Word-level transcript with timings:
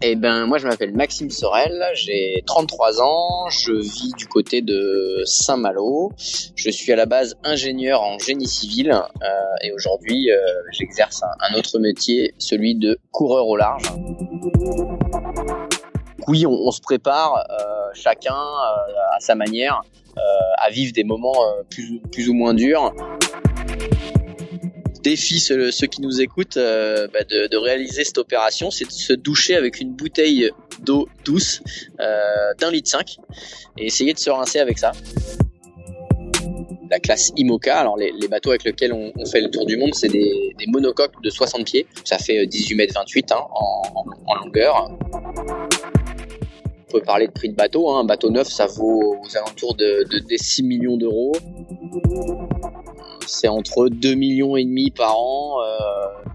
Eh 0.00 0.14
ben, 0.14 0.46
moi, 0.46 0.58
je 0.58 0.68
m'appelle 0.68 0.94
Maxime 0.94 1.28
Sorel, 1.28 1.84
j'ai 1.94 2.44
33 2.46 3.02
ans, 3.02 3.48
je 3.50 3.72
vis 3.72 4.12
du 4.16 4.26
côté 4.26 4.62
de 4.62 5.22
Saint-Malo. 5.24 6.12
Je 6.54 6.70
suis 6.70 6.92
à 6.92 6.96
la 6.96 7.06
base 7.06 7.36
ingénieur 7.42 8.02
en 8.02 8.16
génie 8.18 8.46
civil 8.46 8.92
euh, 8.92 9.26
et 9.62 9.72
aujourd'hui, 9.72 10.30
euh, 10.30 10.38
j'exerce 10.70 11.22
un, 11.22 11.58
autre 11.58 11.80
métier, 11.80 12.32
celui 12.38 12.76
de 12.76 12.96
coureur 13.10 13.48
au 13.48 13.56
large. 13.56 13.92
Oui, 16.28 16.46
on, 16.46 16.70
se 16.70 16.80
prépare 16.80 17.44
euh, 17.50 17.90
chacun 17.94 18.36
à 18.36 19.18
sa 19.18 19.34
manière 19.34 19.82
à 20.58 20.70
vivre 20.70 20.92
des 20.92 21.04
moments 21.04 21.44
plus 21.70 22.28
ou 22.28 22.34
moins 22.34 22.52
durs 22.52 22.92
défie 25.00 25.40
ceux, 25.40 25.70
qui 25.70 26.00
nous 26.00 26.20
écoutent 26.20 26.56
euh, 26.56 27.08
bah, 27.12 27.24
de, 27.24 27.56
réaliser 27.56 28.04
cette 28.04 28.18
opération, 28.18 28.70
c'est 28.70 28.84
de 28.84 28.92
se 28.92 29.12
doucher 29.12 29.56
avec 29.56 29.80
une 29.80 29.92
bouteille 29.92 30.50
d'eau 30.80 31.08
douce 31.24 31.62
euh, 32.00 32.54
d'un 32.58 32.70
litre 32.70 32.88
5 32.90 33.16
et 33.78 33.86
essayer 33.86 34.12
de 34.12 34.18
se 34.18 34.30
rincer 34.30 34.58
avec 34.58 34.78
ça. 34.78 34.92
La 36.90 36.98
classe 37.00 37.32
IMOCA, 37.36 37.78
alors 37.78 37.98
les, 37.98 38.12
bateaux 38.28 38.50
avec 38.50 38.64
lesquels 38.64 38.92
on, 38.92 39.12
fait 39.26 39.40
le 39.40 39.50
tour 39.50 39.66
du 39.66 39.76
monde, 39.76 39.94
c'est 39.94 40.08
des, 40.08 40.54
monocoques 40.68 41.22
de 41.22 41.30
60 41.30 41.64
pieds. 41.66 41.86
Ça 42.04 42.18
fait 42.18 42.46
18 42.46 42.74
mètres 42.76 42.94
28 42.94 43.32
hein, 43.32 43.46
en, 43.50 44.34
longueur. 44.42 44.90
On 46.88 46.92
peut 46.92 47.02
parler 47.02 47.26
de 47.26 47.32
prix 47.32 47.50
de 47.50 47.54
bateau. 47.54 47.90
Hein. 47.90 48.00
Un 48.00 48.04
bateau 48.04 48.30
neuf, 48.30 48.48
ça 48.48 48.66
vaut 48.66 49.18
aux 49.22 49.36
alentours 49.36 49.74
de, 49.74 50.04
de 50.10 50.18
des 50.20 50.38
6 50.38 50.62
millions 50.62 50.96
d'euros 50.96 51.32
c'est 53.28 53.48
entre 53.48 53.88
2 53.88 54.14
millions 54.14 54.56
et 54.56 54.64
demi 54.64 54.90
par 54.90 55.18
an. 55.18 55.58
Euh... 55.60 56.28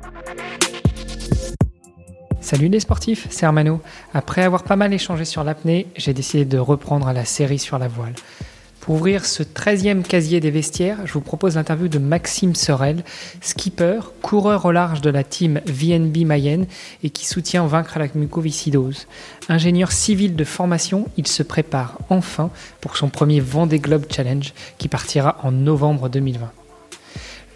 Salut 2.40 2.68
les 2.68 2.80
sportifs, 2.80 3.28
c'est 3.30 3.46
Armano. 3.46 3.80
Après 4.14 4.44
avoir 4.44 4.64
pas 4.64 4.76
mal 4.76 4.94
échangé 4.94 5.26
sur 5.26 5.44
l'apnée, 5.44 5.88
j'ai 5.96 6.14
décidé 6.14 6.46
de 6.46 6.58
reprendre 6.58 7.12
la 7.12 7.26
série 7.26 7.60
sur 7.60 7.80
la 7.80 7.88
voile. 7.88 8.14
Pour 8.84 8.96
ouvrir 8.96 9.24
ce 9.24 9.44
13e 9.44 10.02
casier 10.02 10.42
des 10.42 10.52
vestiaires, 10.52 10.98
je 11.06 11.14
vous 11.14 11.22
propose 11.22 11.56
l'interview 11.56 11.88
de 11.88 12.00
Maxime 12.00 12.54
Sorel, 12.54 13.06
skipper, 13.40 14.02
coureur 14.22 14.66
au 14.66 14.74
large 14.74 15.00
de 15.00 15.10
la 15.10 15.24
team 15.24 15.62
VNB 15.66 16.26
Mayenne 16.26 16.68
et 17.02 17.10
qui 17.10 17.26
soutient 17.26 17.66
vaincre 17.66 17.98
la 17.98 18.08
mucoviscidose. 18.14 19.08
Ingénieur 19.48 19.94
civil 19.94 20.36
de 20.36 20.44
formation, 20.44 21.08
il 21.16 21.28
se 21.28 21.44
prépare 21.44 21.98
enfin 22.10 22.50
pour 22.82 22.98
son 22.98 23.08
premier 23.08 23.40
Vendée 23.40 23.80
Globe 23.80 24.06
Challenge 24.12 24.54
qui 24.78 24.90
partira 24.90 25.38
en 25.44 25.54
novembre 25.54 26.10
2020. 26.10 26.52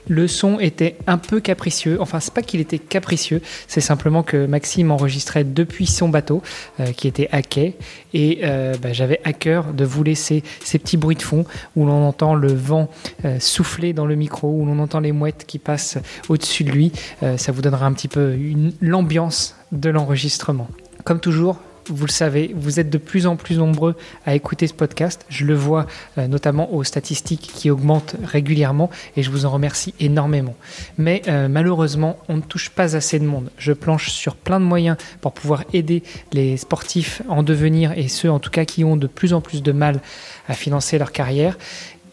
Le 0.07 0.27
son 0.27 0.59
était 0.59 0.97
un 1.07 1.17
peu 1.17 1.39
capricieux. 1.39 1.97
Enfin, 1.99 2.19
c'est 2.19 2.33
pas 2.33 2.41
qu'il 2.41 2.59
était 2.59 2.79
capricieux, 2.79 3.41
c'est 3.67 3.81
simplement 3.81 4.23
que 4.23 4.45
Maxime 4.45 4.91
enregistrait 4.91 5.43
depuis 5.43 5.85
son 5.85 6.09
bateau, 6.09 6.41
euh, 6.79 6.91
qui 6.91 7.07
était 7.07 7.29
à 7.31 7.41
quai, 7.41 7.75
et 8.13 8.39
euh, 8.43 8.75
bah, 8.81 8.93
j'avais 8.93 9.19
à 9.23 9.33
cœur 9.33 9.73
de 9.73 9.85
vous 9.85 10.03
laisser 10.03 10.43
ces 10.63 10.79
petits 10.79 10.97
bruits 10.97 11.15
de 11.15 11.21
fond 11.21 11.45
où 11.75 11.85
l'on 11.85 12.07
entend 12.07 12.35
le 12.35 12.53
vent 12.53 12.89
euh, 13.25 13.39
souffler 13.39 13.93
dans 13.93 14.05
le 14.05 14.15
micro, 14.15 14.49
où 14.49 14.65
l'on 14.65 14.79
entend 14.79 14.99
les 14.99 15.11
mouettes 15.11 15.45
qui 15.47 15.59
passent 15.59 15.97
au-dessus 16.29 16.63
de 16.63 16.71
lui. 16.71 16.91
ça 17.37 17.51
vous 17.51 17.61
donnera 17.61 17.85
un 17.85 17.93
petit 17.93 18.07
peu 18.07 18.35
l'ambiance 18.81 19.55
de 19.71 19.89
l'enregistrement. 19.89 20.67
Comme 21.03 21.19
toujours, 21.19 21.59
vous 21.89 22.05
le 22.05 22.11
savez, 22.11 22.53
vous 22.55 22.79
êtes 22.79 22.89
de 22.89 22.97
plus 22.97 23.27
en 23.27 23.35
plus 23.35 23.57
nombreux 23.57 23.95
à 24.25 24.35
écouter 24.35 24.67
ce 24.67 24.73
podcast. 24.73 25.25
Je 25.29 25.45
le 25.45 25.53
vois 25.53 25.87
euh, 26.17 26.27
notamment 26.27 26.73
aux 26.73 26.83
statistiques 26.83 27.51
qui 27.53 27.69
augmentent 27.69 28.15
régulièrement 28.23 28.89
et 29.15 29.23
je 29.23 29.31
vous 29.31 29.45
en 29.45 29.51
remercie 29.51 29.93
énormément. 29.99 30.55
Mais 30.97 31.21
euh, 31.27 31.47
malheureusement, 31.47 32.17
on 32.29 32.37
ne 32.37 32.41
touche 32.41 32.69
pas 32.69 32.95
assez 32.95 33.19
de 33.19 33.25
monde. 33.25 33.49
Je 33.57 33.73
planche 33.73 34.09
sur 34.09 34.35
plein 34.35 34.59
de 34.59 34.65
moyens 34.65 34.97
pour 35.21 35.33
pouvoir 35.33 35.63
aider 35.73 36.03
les 36.33 36.57
sportifs 36.57 37.21
en 37.27 37.43
devenir 37.43 37.91
et 37.97 38.07
ceux 38.07 38.31
en 38.31 38.39
tout 38.39 38.51
cas 38.51 38.65
qui 38.65 38.83
ont 38.83 38.95
de 38.95 39.07
plus 39.07 39.33
en 39.33 39.41
plus 39.41 39.63
de 39.63 39.71
mal 39.71 40.01
à 40.47 40.53
financer 40.53 40.97
leur 40.97 41.11
carrière. 41.11 41.57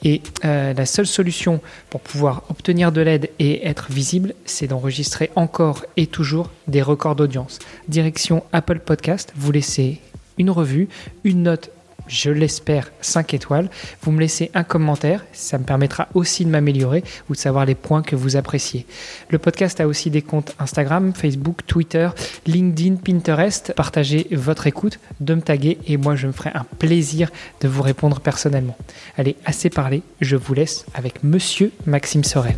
Et 0.04 0.20
euh, 0.44 0.74
la 0.74 0.86
seule 0.86 1.06
solution 1.06 1.60
pour 1.90 2.00
pouvoir 2.00 2.42
obtenir 2.50 2.92
de 2.92 3.00
l'aide 3.00 3.30
et 3.38 3.66
être 3.66 3.90
visible, 3.90 4.34
c'est 4.44 4.66
d'enregistrer 4.66 5.30
encore 5.34 5.84
et 5.96 6.06
toujours 6.06 6.50
des 6.68 6.82
records 6.82 7.16
d'audience. 7.16 7.58
Direction 7.88 8.44
Apple 8.52 8.80
Podcast, 8.80 9.32
vous 9.34 9.50
laissez 9.50 10.00
une 10.36 10.50
revue, 10.50 10.88
une 11.24 11.44
note 11.44 11.70
je 12.06 12.30
l'espère, 12.30 12.90
5 13.00 13.34
étoiles. 13.34 13.70
Vous 14.02 14.12
me 14.12 14.20
laissez 14.20 14.50
un 14.54 14.64
commentaire, 14.64 15.24
ça 15.32 15.58
me 15.58 15.64
permettra 15.64 16.08
aussi 16.14 16.44
de 16.44 16.50
m'améliorer 16.50 17.04
ou 17.28 17.34
de 17.34 17.38
savoir 17.38 17.64
les 17.64 17.74
points 17.74 18.02
que 18.02 18.16
vous 18.16 18.36
appréciez. 18.36 18.86
Le 19.30 19.38
podcast 19.38 19.80
a 19.80 19.86
aussi 19.86 20.10
des 20.10 20.22
comptes 20.22 20.54
Instagram, 20.58 21.12
Facebook, 21.14 21.66
Twitter, 21.66 22.08
LinkedIn, 22.46 22.96
Pinterest. 22.96 23.72
Partagez 23.74 24.26
votre 24.32 24.66
écoute, 24.66 24.98
de 25.20 25.34
me 25.34 25.42
taguer 25.42 25.78
et 25.86 25.96
moi 25.96 26.16
je 26.16 26.26
me 26.26 26.32
ferai 26.32 26.50
un 26.54 26.64
plaisir 26.78 27.30
de 27.60 27.68
vous 27.68 27.82
répondre 27.82 28.20
personnellement. 28.20 28.76
Allez, 29.16 29.36
assez 29.44 29.70
parlé, 29.70 30.02
je 30.20 30.36
vous 30.36 30.54
laisse 30.54 30.86
avec 30.94 31.22
Monsieur 31.22 31.72
Maxime 31.86 32.24
Sorel. 32.24 32.56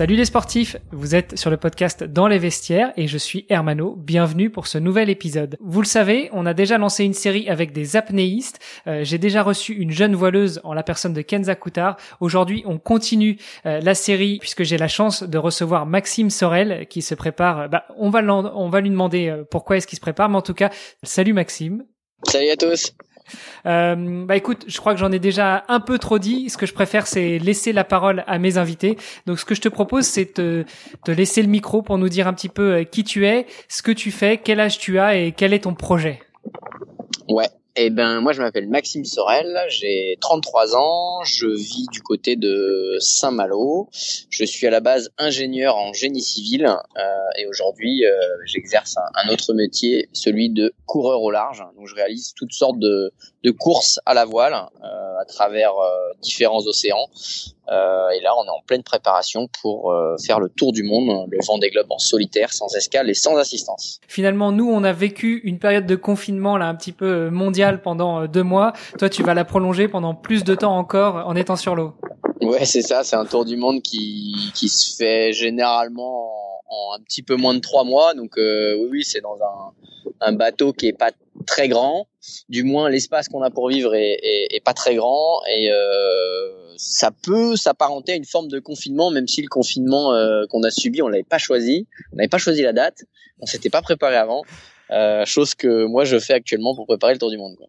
Salut 0.00 0.16
les 0.16 0.24
sportifs, 0.24 0.78
vous 0.92 1.14
êtes 1.14 1.38
sur 1.38 1.50
le 1.50 1.58
podcast 1.58 2.04
Dans 2.04 2.26
les 2.26 2.38
vestiaires 2.38 2.90
et 2.96 3.06
je 3.06 3.18
suis 3.18 3.44
Hermano, 3.50 3.96
bienvenue 3.98 4.48
pour 4.48 4.66
ce 4.66 4.78
nouvel 4.78 5.10
épisode. 5.10 5.58
Vous 5.60 5.82
le 5.82 5.86
savez, 5.86 6.30
on 6.32 6.46
a 6.46 6.54
déjà 6.54 6.78
lancé 6.78 7.04
une 7.04 7.12
série 7.12 7.50
avec 7.50 7.72
des 7.74 7.96
apnéistes, 7.96 8.60
euh, 8.86 9.04
j'ai 9.04 9.18
déjà 9.18 9.42
reçu 9.42 9.74
une 9.74 9.90
jeune 9.90 10.14
voileuse 10.14 10.58
en 10.64 10.72
la 10.72 10.82
personne 10.82 11.12
de 11.12 11.20
Kenza 11.20 11.54
Koutard. 11.54 11.98
Aujourd'hui, 12.20 12.62
on 12.64 12.78
continue 12.78 13.36
euh, 13.66 13.78
la 13.80 13.94
série 13.94 14.38
puisque 14.38 14.62
j'ai 14.62 14.78
la 14.78 14.88
chance 14.88 15.22
de 15.22 15.36
recevoir 15.36 15.84
Maxime 15.84 16.30
Sorel 16.30 16.86
qui 16.88 17.02
se 17.02 17.14
prépare, 17.14 17.68
bah, 17.68 17.84
on, 17.98 18.08
va 18.08 18.22
on 18.22 18.70
va 18.70 18.80
lui 18.80 18.88
demander 18.88 19.28
euh, 19.28 19.44
pourquoi 19.44 19.76
est-ce 19.76 19.86
qu'il 19.86 19.96
se 19.96 20.00
prépare, 20.00 20.30
mais 20.30 20.38
en 20.38 20.40
tout 20.40 20.54
cas, 20.54 20.70
salut 21.02 21.34
Maxime. 21.34 21.84
Salut 22.26 22.48
à 22.48 22.56
tous. 22.56 22.94
Euh, 23.66 24.24
bah 24.24 24.36
écoute, 24.36 24.64
je 24.66 24.78
crois 24.78 24.94
que 24.94 25.00
j'en 25.00 25.12
ai 25.12 25.18
déjà 25.18 25.64
un 25.68 25.80
peu 25.80 25.98
trop 25.98 26.18
dit. 26.18 26.50
Ce 26.50 26.56
que 26.56 26.66
je 26.66 26.74
préfère, 26.74 27.06
c'est 27.06 27.38
laisser 27.38 27.72
la 27.72 27.84
parole 27.84 28.24
à 28.26 28.38
mes 28.38 28.58
invités. 28.58 28.96
Donc, 29.26 29.38
ce 29.38 29.44
que 29.44 29.54
je 29.54 29.60
te 29.60 29.68
propose, 29.68 30.04
c'est 30.06 30.38
de 30.38 30.64
te 31.04 31.10
laisser 31.10 31.42
le 31.42 31.48
micro 31.48 31.82
pour 31.82 31.98
nous 31.98 32.08
dire 32.08 32.26
un 32.26 32.32
petit 32.32 32.48
peu 32.48 32.72
euh, 32.72 32.84
qui 32.84 33.04
tu 33.04 33.26
es, 33.26 33.46
ce 33.68 33.82
que 33.82 33.92
tu 33.92 34.10
fais, 34.10 34.38
quel 34.38 34.60
âge 34.60 34.78
tu 34.78 34.98
as 34.98 35.16
et 35.16 35.32
quel 35.32 35.52
est 35.52 35.60
ton 35.60 35.74
projet. 35.74 36.20
Ouais. 37.28 37.48
Eh 37.82 37.88
ben, 37.88 38.20
moi, 38.20 38.34
je 38.34 38.42
m'appelle 38.42 38.68
Maxime 38.68 39.06
Sorel, 39.06 39.58
j'ai 39.68 40.18
33 40.20 40.76
ans, 40.76 41.24
je 41.24 41.46
vis 41.46 41.86
du 41.90 42.02
côté 42.02 42.36
de 42.36 42.98
Saint-Malo. 43.00 43.88
Je 44.28 44.44
suis 44.44 44.66
à 44.66 44.70
la 44.70 44.80
base 44.80 45.08
ingénieur 45.16 45.76
en 45.76 45.94
génie 45.94 46.20
civil 46.20 46.66
euh, 46.66 47.38
et 47.38 47.46
aujourd'hui, 47.46 48.04
euh, 48.04 48.12
j'exerce 48.44 48.98
un, 48.98 49.24
un, 49.24 49.32
autre 49.32 49.54
métier, 49.54 50.10
celui 50.12 50.50
de 50.50 50.74
coureur 50.84 51.22
au 51.22 51.30
large. 51.30 51.64
Donc, 51.74 51.86
je 51.86 51.94
réalise 51.94 52.34
toutes 52.36 52.52
sortes 52.52 52.78
de, 52.78 53.14
de 53.42 53.50
courses 53.50 54.00
à 54.06 54.14
la 54.14 54.24
voile 54.24 54.52
euh, 54.52 55.20
à 55.20 55.24
travers 55.24 55.72
euh, 55.72 56.12
différents 56.20 56.66
océans. 56.66 57.06
Euh, 57.68 58.08
et 58.10 58.20
là, 58.20 58.32
on 58.38 58.44
est 58.44 58.50
en 58.50 58.60
pleine 58.66 58.82
préparation 58.82 59.48
pour 59.62 59.94
faire 60.24 60.40
le 60.40 60.48
tour 60.48 60.72
du 60.72 60.82
monde, 60.82 61.28
le 61.30 61.38
vent 61.46 61.58
des 61.58 61.70
globes 61.70 61.90
en 61.90 61.98
solitaire, 61.98 62.52
sans 62.52 62.74
escale 62.74 63.08
et 63.08 63.14
sans 63.14 63.36
assistance. 63.36 64.00
Finalement, 64.08 64.50
nous, 64.50 64.68
on 64.68 64.82
a 64.82 64.92
vécu 64.92 65.40
une 65.44 65.58
période 65.58 65.86
de 65.86 65.96
confinement 65.96 66.56
là 66.56 66.66
un 66.66 66.74
petit 66.74 66.92
peu 66.92 67.30
mondial 67.30 67.80
pendant 67.80 68.26
deux 68.26 68.42
mois. 68.42 68.72
Toi, 68.98 69.08
tu 69.08 69.22
vas 69.22 69.34
la 69.34 69.44
prolonger 69.44 69.86
pendant 69.86 70.14
plus 70.14 70.42
de 70.42 70.54
temps 70.54 70.76
encore 70.76 71.26
en 71.26 71.36
étant 71.36 71.56
sur 71.56 71.76
l'eau. 71.76 71.94
Ouais, 72.40 72.64
c'est 72.64 72.82
ça. 72.82 73.04
C'est 73.04 73.16
un 73.16 73.26
tour 73.26 73.44
du 73.44 73.56
monde 73.56 73.82
qui, 73.82 74.50
qui 74.54 74.68
se 74.68 74.96
fait 74.96 75.32
généralement 75.32 76.24
en, 76.24 76.60
en 76.70 76.94
un 76.96 77.00
petit 77.00 77.22
peu 77.22 77.36
moins 77.36 77.54
de 77.54 77.60
trois 77.60 77.84
mois. 77.84 78.14
Donc 78.14 78.38
euh, 78.38 78.76
oui, 78.80 78.88
oui, 78.90 79.04
c'est 79.04 79.20
dans 79.20 79.36
un, 79.36 79.72
un 80.20 80.32
bateau 80.32 80.72
qui 80.72 80.88
est 80.88 80.92
pas 80.92 81.12
très 81.46 81.68
grand. 81.68 82.06
Du 82.48 82.64
moins, 82.64 82.90
l'espace 82.90 83.28
qu'on 83.28 83.42
a 83.42 83.50
pour 83.50 83.68
vivre 83.68 83.94
est, 83.94 84.18
est, 84.22 84.54
est, 84.54 84.60
pas 84.60 84.74
très 84.74 84.94
grand 84.94 85.40
et 85.50 85.70
euh, 85.70 86.76
ça 86.76 87.10
peut 87.10 87.56
s'apparenter 87.56 88.12
à 88.12 88.16
une 88.16 88.24
forme 88.24 88.48
de 88.48 88.58
confinement, 88.58 89.10
même 89.10 89.26
si 89.26 89.42
le 89.42 89.48
confinement 89.48 90.14
euh, 90.14 90.44
qu'on 90.48 90.62
a 90.62 90.70
subi, 90.70 91.02
on 91.02 91.08
l'avait 91.08 91.22
pas 91.22 91.38
choisi, 91.38 91.86
on 92.12 92.16
n'avait 92.16 92.28
pas 92.28 92.38
choisi 92.38 92.62
la 92.62 92.72
date, 92.72 93.04
on 93.40 93.46
s'était 93.46 93.70
pas 93.70 93.82
préparé 93.82 94.16
avant. 94.16 94.42
Euh, 94.90 95.24
chose 95.24 95.54
que 95.54 95.84
moi 95.84 96.04
je 96.04 96.18
fais 96.18 96.34
actuellement 96.34 96.74
pour 96.74 96.86
préparer 96.86 97.12
le 97.12 97.18
tour 97.18 97.30
du 97.30 97.38
monde. 97.38 97.56
Quoi. 97.56 97.68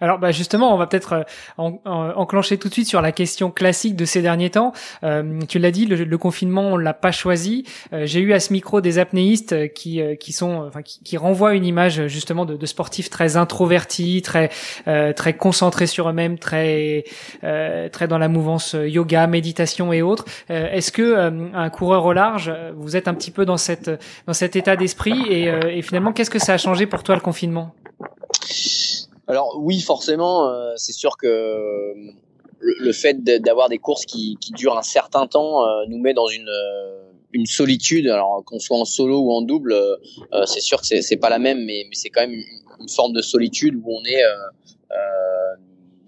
Alors 0.00 0.18
bah 0.18 0.32
justement, 0.32 0.74
on 0.74 0.76
va 0.76 0.86
peut-être 0.86 1.12
euh, 1.12 1.22
en, 1.58 1.80
en, 1.84 2.10
enclencher 2.16 2.58
tout 2.58 2.68
de 2.68 2.72
suite 2.72 2.88
sur 2.88 3.00
la 3.02 3.12
question 3.12 3.50
classique 3.50 3.96
de 3.96 4.04
ces 4.04 4.22
derniers 4.22 4.50
temps. 4.50 4.72
Euh, 5.04 5.40
tu 5.48 5.58
l'as 5.58 5.70
dit, 5.70 5.86
le, 5.86 5.96
le, 6.04 6.18
confinement, 6.18 6.62
on 6.72 6.76
l'a 6.76 6.94
pas 6.94 7.12
choisi. 7.12 7.64
Euh, 7.92 8.06
J'ai 8.06 8.20
eu 8.20 8.32
à 8.32 8.40
ce 8.40 8.52
micro 8.52 8.80
des 8.80 8.98
apnéistes 8.98 9.72
qui 9.74 10.00
euh, 10.00 10.14
qui 10.14 10.32
sont, 10.32 10.64
enfin 10.66 10.82
qui, 10.82 11.02
qui, 11.02 11.16
renvoient 11.16 11.54
une 11.54 11.64
image 11.64 12.06
justement 12.06 12.44
de, 12.44 12.56
de 12.56 12.66
sportifs 12.66 13.10
très 13.10 13.36
introvertis, 13.36 14.22
très 14.22 14.50
euh, 14.88 15.12
très 15.12 15.34
concentrés 15.34 15.86
sur 15.86 16.08
eux-mêmes, 16.08 16.38
très 16.38 17.04
euh, 17.44 17.88
très 17.88 18.08
dans 18.08 18.18
la 18.18 18.28
mouvance 18.28 18.74
yoga, 18.74 19.26
méditation 19.26 19.92
et 19.92 20.02
autres. 20.02 20.24
Est-ce 20.48 20.92
que 20.92 21.52
un 21.54 21.70
coureur 21.70 22.04
au 22.04 22.12
large, 22.12 22.52
vous 22.76 22.96
êtes 22.96 23.08
un 23.08 23.14
petit 23.14 23.30
peu 23.30 23.44
dans 23.44 23.56
cette 23.56 23.90
dans 24.26 24.32
cet 24.32 24.56
état 24.56 24.76
d'esprit 24.76 25.20
et, 25.28 25.44
et 25.70 25.82
finalement, 25.82 26.12
qu'est-ce 26.12 26.30
que 26.30 26.38
ça 26.38 26.54
a 26.54 26.58
changé 26.58 26.86
pour 26.86 27.02
toi 27.02 27.14
le 27.14 27.20
confinement? 27.20 27.74
Alors 29.28 29.56
oui, 29.58 29.80
forcément, 29.80 30.48
euh, 30.48 30.72
c'est 30.76 30.92
sûr 30.92 31.16
que 31.16 31.94
le, 32.58 32.92
fait 32.92 33.22
d'avoir 33.40 33.68
des 33.68 33.78
courses 33.78 34.04
qui, 34.04 34.36
qui, 34.40 34.52
durent 34.52 34.76
un 34.76 34.82
certain 34.82 35.26
temps 35.26 35.64
nous 35.88 35.98
met 35.98 36.14
dans 36.14 36.28
une 36.28 36.50
une 37.32 37.46
solitude. 37.46 38.08
Alors 38.08 38.42
qu'on 38.44 38.58
soit 38.58 38.76
en 38.76 38.84
solo 38.84 39.20
ou 39.20 39.32
en 39.32 39.42
double, 39.42 39.74
c'est 40.46 40.60
sûr 40.60 40.80
que 40.80 41.00
c'est 41.00 41.16
pas 41.16 41.30
la 41.30 41.38
même, 41.38 41.64
mais, 41.64 41.84
mais 41.88 41.94
c'est 41.94 42.10
quand 42.10 42.20
même 42.20 42.32
une, 42.32 42.88
forme 42.88 43.12
de 43.12 43.22
solitude 43.22 43.76
où 43.76 43.96
on 43.96 44.04
est 44.04 44.22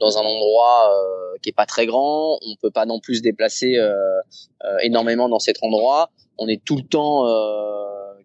dans 0.01 0.19
un 0.19 0.23
endroit 0.23 0.93
qui 1.43 1.51
est 1.51 1.55
pas 1.57 1.67
très 1.67 1.87
grand. 1.87 2.39
On 2.43 2.57
peut 2.61 2.71
pas 2.71 2.85
non 2.85 3.01
plus 3.01 3.17
se 3.17 3.23
déplacer 3.23 3.77
énormément 4.83 5.29
dans 5.29 5.41
cet 5.41 5.63
endroit. 5.63 6.11
On 6.39 6.47
est 6.47 6.63
tout 6.65 6.77
le 6.77 6.83
temps 6.83 7.27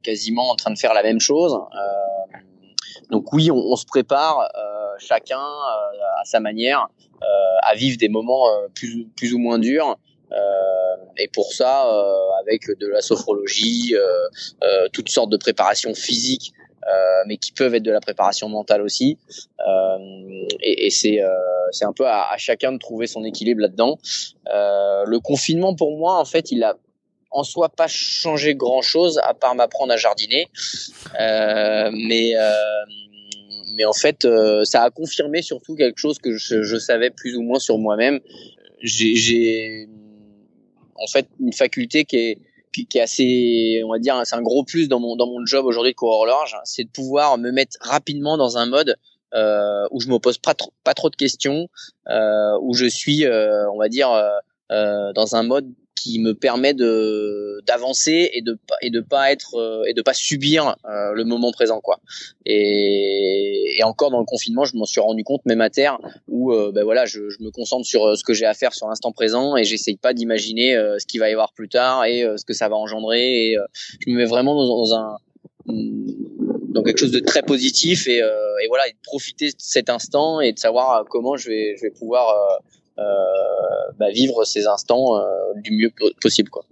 quasiment 0.04 0.50
en 0.50 0.56
train 0.56 0.72
de 0.72 0.78
faire 0.78 0.94
la 0.94 1.04
même 1.04 1.20
chose. 1.20 1.58
donc 3.10 3.32
oui, 3.34 3.50
on, 3.50 3.58
on 3.58 3.76
se 3.76 3.86
prépare 3.86 4.50
chacun 5.00 5.40
à 5.40 6.26
sa 6.26 6.40
manière 6.40 6.88
à 7.64 7.76
vivre 7.76 7.98
des 7.98 8.10
moments 8.10 8.46
plus, 8.74 9.08
plus 9.16 9.34
ou 9.34 9.40
moins 9.40 9.60
durs. 9.60 9.98
Euh, 10.32 10.96
et 11.18 11.28
pour 11.28 11.54
ça, 11.54 11.88
euh, 11.88 12.14
avec 12.42 12.68
de 12.80 12.88
la 12.88 13.02
sophrologie, 13.02 13.96
euh, 13.96 14.88
toutes 14.94 15.10
sortes 15.10 15.30
de 15.30 15.38
préparations 15.38 15.94
physiques, 15.94 16.54
mais 17.28 17.38
qui 17.38 17.52
peuvent 17.52 17.76
être 17.76 17.84
de 17.84 17.92
la 17.92 18.02
préparation 18.02 18.50
mentale 18.50 18.82
aussi. 18.82 19.20
et, 20.62 20.88
et 20.88 20.90
c'est 20.90 21.20
c'est 21.72 21.86
un 21.86 21.94
peu 21.94 22.08
à, 22.08 22.32
à, 22.32 22.38
chacun 22.38 22.72
de 22.72 22.80
trouver 22.80 23.06
son 23.06 23.24
équilibre 23.24 23.62
là-dedans. 23.62 24.00
le 24.48 25.18
confinement, 25.20 25.76
pour 25.76 25.98
moi, 25.98 26.18
en 26.18 26.26
fait, 26.26 26.52
il 26.52 26.64
a 26.64 26.76
en 27.32 27.44
soi 27.44 27.70
pas 27.70 27.88
changé 27.88 28.56
grand 28.56 28.82
chose 28.82 29.20
à 29.24 29.34
part 29.34 29.56
m'apprendre 29.56 29.94
à 29.94 29.98
jardiner 29.98 30.48
euh, 31.20 31.90
mais 31.94 32.36
euh, 32.36 32.52
mais 33.80 33.86
en 33.86 33.94
fait 33.94 34.28
ça 34.66 34.84
a 34.84 34.90
confirmé 34.92 35.42
surtout 35.42 35.76
quelque 35.76 35.98
chose 35.98 36.20
que 36.20 36.38
je, 36.38 36.62
je 36.62 36.78
savais 36.78 37.10
plus 37.10 37.36
ou 37.36 37.42
moins 37.42 37.58
sur 37.58 37.80
moi-même. 37.80 38.20
J'ai 38.82 39.88
en 40.96 41.08
fait 41.08 41.28
une 41.40 41.54
faculté 41.54 42.06
qui 42.06 42.18
est 42.18 42.38
qui, 42.72 42.98
est 42.98 43.02
assez, 43.02 43.82
on 43.84 43.90
va 43.90 44.00
dire, 44.00 44.22
c'est 44.26 44.36
un 44.36 44.42
gros 44.42 44.64
plus 44.64 44.88
dans 44.88 45.00
mon 45.00 45.16
dans 45.16 45.28
mon 45.28 45.46
job 45.46 45.66
aujourd'hui 45.66 45.94
de 45.94 45.98
coureur 45.98 46.26
large, 46.26 46.56
c'est 46.64 46.84
de 46.84 46.90
pouvoir 46.90 47.38
me 47.38 47.52
mettre 47.52 47.78
rapidement 47.82 48.38
dans 48.38 48.58
un 48.58 48.66
mode 48.66 48.96
euh, 49.34 49.88
où 49.92 50.00
je 50.02 50.08
me 50.08 50.18
pose 50.18 50.38
pas 50.38 50.54
trop 50.54 50.72
pas 50.84 50.94
trop 50.94 51.10
de 51.10 51.16
questions, 51.16 51.68
euh, 52.10 52.58
où 52.62 52.74
je 52.74 52.86
suis, 52.86 53.26
euh, 53.26 53.70
on 53.72 53.78
va 53.78 53.90
dire, 53.90 54.12
euh, 54.12 54.30
euh, 54.72 55.14
dans 55.14 55.36
un 55.36 55.44
mode 55.44 55.68
qui 56.00 56.20
me 56.20 56.34
permet 56.34 56.74
de 56.74 57.62
d'avancer 57.68 58.30
et 58.34 58.42
de 58.42 58.58
et 58.82 58.90
de 58.90 59.02
pas 59.02 59.32
être 59.32 59.56
euh, 59.56 59.84
et 59.86 59.94
de 59.94 60.02
pas 60.02 60.14
subir 60.14 60.76
euh, 60.86 61.12
le 61.14 61.24
moment 61.26 61.52
présent 61.52 61.82
quoi. 61.82 62.00
Et, 62.46 63.76
et 63.78 63.84
encore 63.84 64.10
dans 64.12 64.20
le 64.20 64.26
confinement 64.26 64.66
je 64.66 64.76
m'en 64.78 64.86
suis 64.86 65.02
rendu 65.02 65.24
compte 65.24 65.46
même 65.46 65.62
à 65.62 65.70
terre 65.70 66.00
où 66.28 66.54
euh, 66.54 66.72
ben 66.72 66.84
voilà 66.84 67.06
je, 67.06 67.30
je, 67.30 67.44
me 67.44 67.52
concentre 67.52 67.86
sur 67.86 68.18
ce 68.18 68.24
que 68.24 68.34
j'ai 68.34 68.46
à 68.46 68.54
faire 68.54 68.74
sur 68.74 68.88
l'instant 68.88 69.12
présent 69.12 69.58
et 69.58 69.64
j'essaye 69.64 69.98
pas 69.98 70.14
d'imaginer 70.14 70.74
ce 71.00 71.06
qu'il 71.06 71.20
va 71.20 71.30
y 71.30 71.34
avoir 71.34 71.54
plus 71.54 71.70
tard 71.70 72.06
et 72.06 72.26
ce 72.38 72.46
que 72.46 72.54
ça 72.54 72.70
va 72.70 72.76
engendrer 72.76 73.52
et 73.52 73.58
je 74.00 74.12
me 74.12 74.18
mets 74.18 74.26
vraiment 74.26 74.56
dans, 74.56 74.94
un 74.94 75.18
dans 75.66 76.84
quelque 76.84 76.98
chose 76.98 77.12
de 77.12 77.20
très 77.20 77.42
positif 77.42 78.08
et, 78.08 78.18
et 78.20 78.68
voilà 78.68 78.88
et 78.88 78.92
de 78.92 78.98
profiter 79.04 79.50
de 79.50 79.56
cet 79.58 79.90
instant 79.90 80.42
et 80.42 80.54
de 80.54 80.60
savoir 80.60 81.06
comment 81.10 81.38
je 81.38 81.50
vais 81.50 81.76
je 81.78 81.82
vais 81.82 81.92
pouvoir 81.92 82.30
euh, 82.30 82.58
bah, 84.00 84.10
vivre 84.12 84.46
ces 84.46 84.66
instants 84.66 85.18
euh, 85.18 85.24
du 85.56 85.72
mieux 85.72 85.92
possible 86.22 86.50
quoi. 86.50 86.64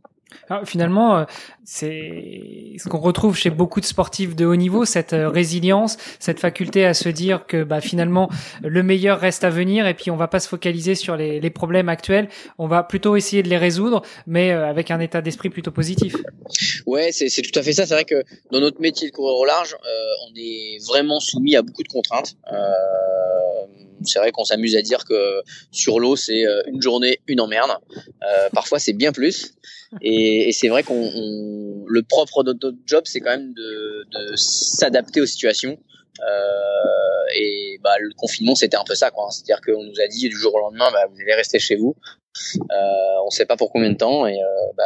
Alors, 0.49 0.65
finalement, 0.65 1.17
euh, 1.17 1.25
c'est 1.65 2.75
ce 2.77 2.87
qu'on 2.87 2.99
retrouve 2.99 3.35
chez 3.35 3.49
beaucoup 3.49 3.81
de 3.81 3.85
sportifs 3.85 4.33
de 4.33 4.45
haut 4.45 4.55
niveau, 4.55 4.85
cette 4.85 5.11
résilience, 5.13 5.97
cette 6.19 6.39
faculté 6.39 6.85
à 6.85 6.93
se 6.93 7.09
dire 7.09 7.45
que 7.47 7.63
bah, 7.63 7.81
finalement 7.81 8.29
le 8.63 8.81
meilleur 8.81 9.19
reste 9.19 9.43
à 9.43 9.49
venir 9.49 9.87
et 9.87 9.93
puis 9.93 10.09
on 10.09 10.15
va 10.15 10.29
pas 10.29 10.39
se 10.39 10.47
focaliser 10.47 10.95
sur 10.95 11.17
les, 11.17 11.41
les 11.41 11.49
problèmes 11.49 11.89
actuels, 11.89 12.29
on 12.57 12.67
va 12.67 12.83
plutôt 12.83 13.17
essayer 13.17 13.43
de 13.43 13.49
les 13.49 13.57
résoudre, 13.57 14.03
mais 14.25 14.51
avec 14.51 14.89
un 14.89 15.01
état 15.01 15.21
d'esprit 15.21 15.49
plutôt 15.49 15.71
positif. 15.71 16.15
Ouais, 16.85 17.09
c'est 17.11 17.41
tout 17.41 17.59
à 17.59 17.63
fait 17.63 17.73
ça. 17.73 17.85
C'est 17.85 17.93
vrai 17.93 18.05
que 18.05 18.23
dans 18.51 18.61
notre 18.61 18.79
métier 18.79 19.09
de 19.09 19.13
coureur 19.13 19.35
au 19.35 19.45
large, 19.45 19.75
on 20.29 20.35
est 20.37 20.77
vraiment 20.87 21.19
soumis 21.19 21.57
à 21.57 21.61
beaucoup 21.61 21.83
de 21.83 21.89
contraintes. 21.89 22.37
Euh, 22.51 23.86
c'est 24.03 24.19
vrai 24.19 24.31
qu'on 24.31 24.43
s'amuse 24.43 24.75
à 24.75 24.81
dire 24.81 25.05
que 25.05 25.41
sur 25.71 25.99
l'eau, 25.99 26.15
c'est 26.15 26.45
euh, 26.45 26.61
une 26.67 26.81
journée, 26.81 27.19
une 27.27 27.39
emmerde. 27.39 27.71
Euh, 27.97 28.49
parfois, 28.53 28.79
c'est 28.79 28.93
bien 28.93 29.11
plus. 29.11 29.53
Et, 30.01 30.51
c'est 30.51 30.67
vrai 30.67 30.83
qu'on 30.83 31.85
le 31.87 32.03
propre 32.03 32.43
de 32.43 32.53
notre 32.53 32.77
job, 32.85 33.03
c'est 33.05 33.21
quand 33.21 33.31
même 33.31 33.53
de 33.53 34.05
s'adapter 34.35 35.21
aux 35.21 35.25
situations. 35.25 35.77
Euh, 36.19 37.35
et 37.35 37.79
bah, 37.83 37.97
le 37.99 38.13
confinement, 38.17 38.55
c'était 38.55 38.77
un 38.77 38.83
peu 38.85 38.95
ça, 38.95 39.11
quoi. 39.11 39.27
C'est-à-dire 39.31 39.61
qu'on 39.61 39.83
nous 39.83 39.99
a 39.99 40.07
dit 40.07 40.29
du 40.29 40.35
jour 40.35 40.55
au 40.55 40.59
lendemain, 40.59 40.91
bah, 40.91 41.05
vous 41.09 41.21
allez 41.21 41.35
rester 41.35 41.59
chez 41.59 41.75
vous. 41.75 41.95
Euh, 42.55 43.25
on 43.25 43.29
sait 43.29 43.45
pas 43.45 43.57
pour 43.57 43.71
combien 43.71 43.89
de 43.91 43.97
temps 43.97 44.27
et 44.27 44.39
euh, 44.39 44.45
bah, 44.75 44.83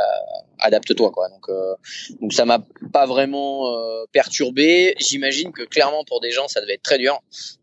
adapte-toi 0.59 1.11
quoi. 1.11 1.29
Donc 1.29 1.49
euh, 1.49 1.75
donc 2.21 2.33
ça 2.33 2.45
m'a 2.45 2.65
pas 2.93 3.05
vraiment 3.05 3.71
perturbé. 4.11 4.95
J'imagine 4.99 5.51
que 5.51 5.63
clairement 5.63 6.03
pour 6.05 6.21
des 6.21 6.31
gens 6.31 6.47
ça 6.47 6.61
devait 6.61 6.75
être 6.75 6.83
très 6.83 6.97
dur. 6.97 7.19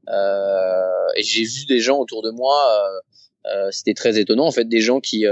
et 0.09 1.23
j'ai 1.23 1.45
vu 1.45 1.65
des 1.67 1.81
gens 1.81 1.99
autour 1.99 2.23
de 2.23 2.31
moi, 2.31 2.81
c'était 3.71 3.95
très 3.95 4.19
étonnant 4.19 4.47
en 4.47 4.53
fait, 4.53 4.69
des 4.69 4.81
gens 4.81 5.01
qui 5.01 5.25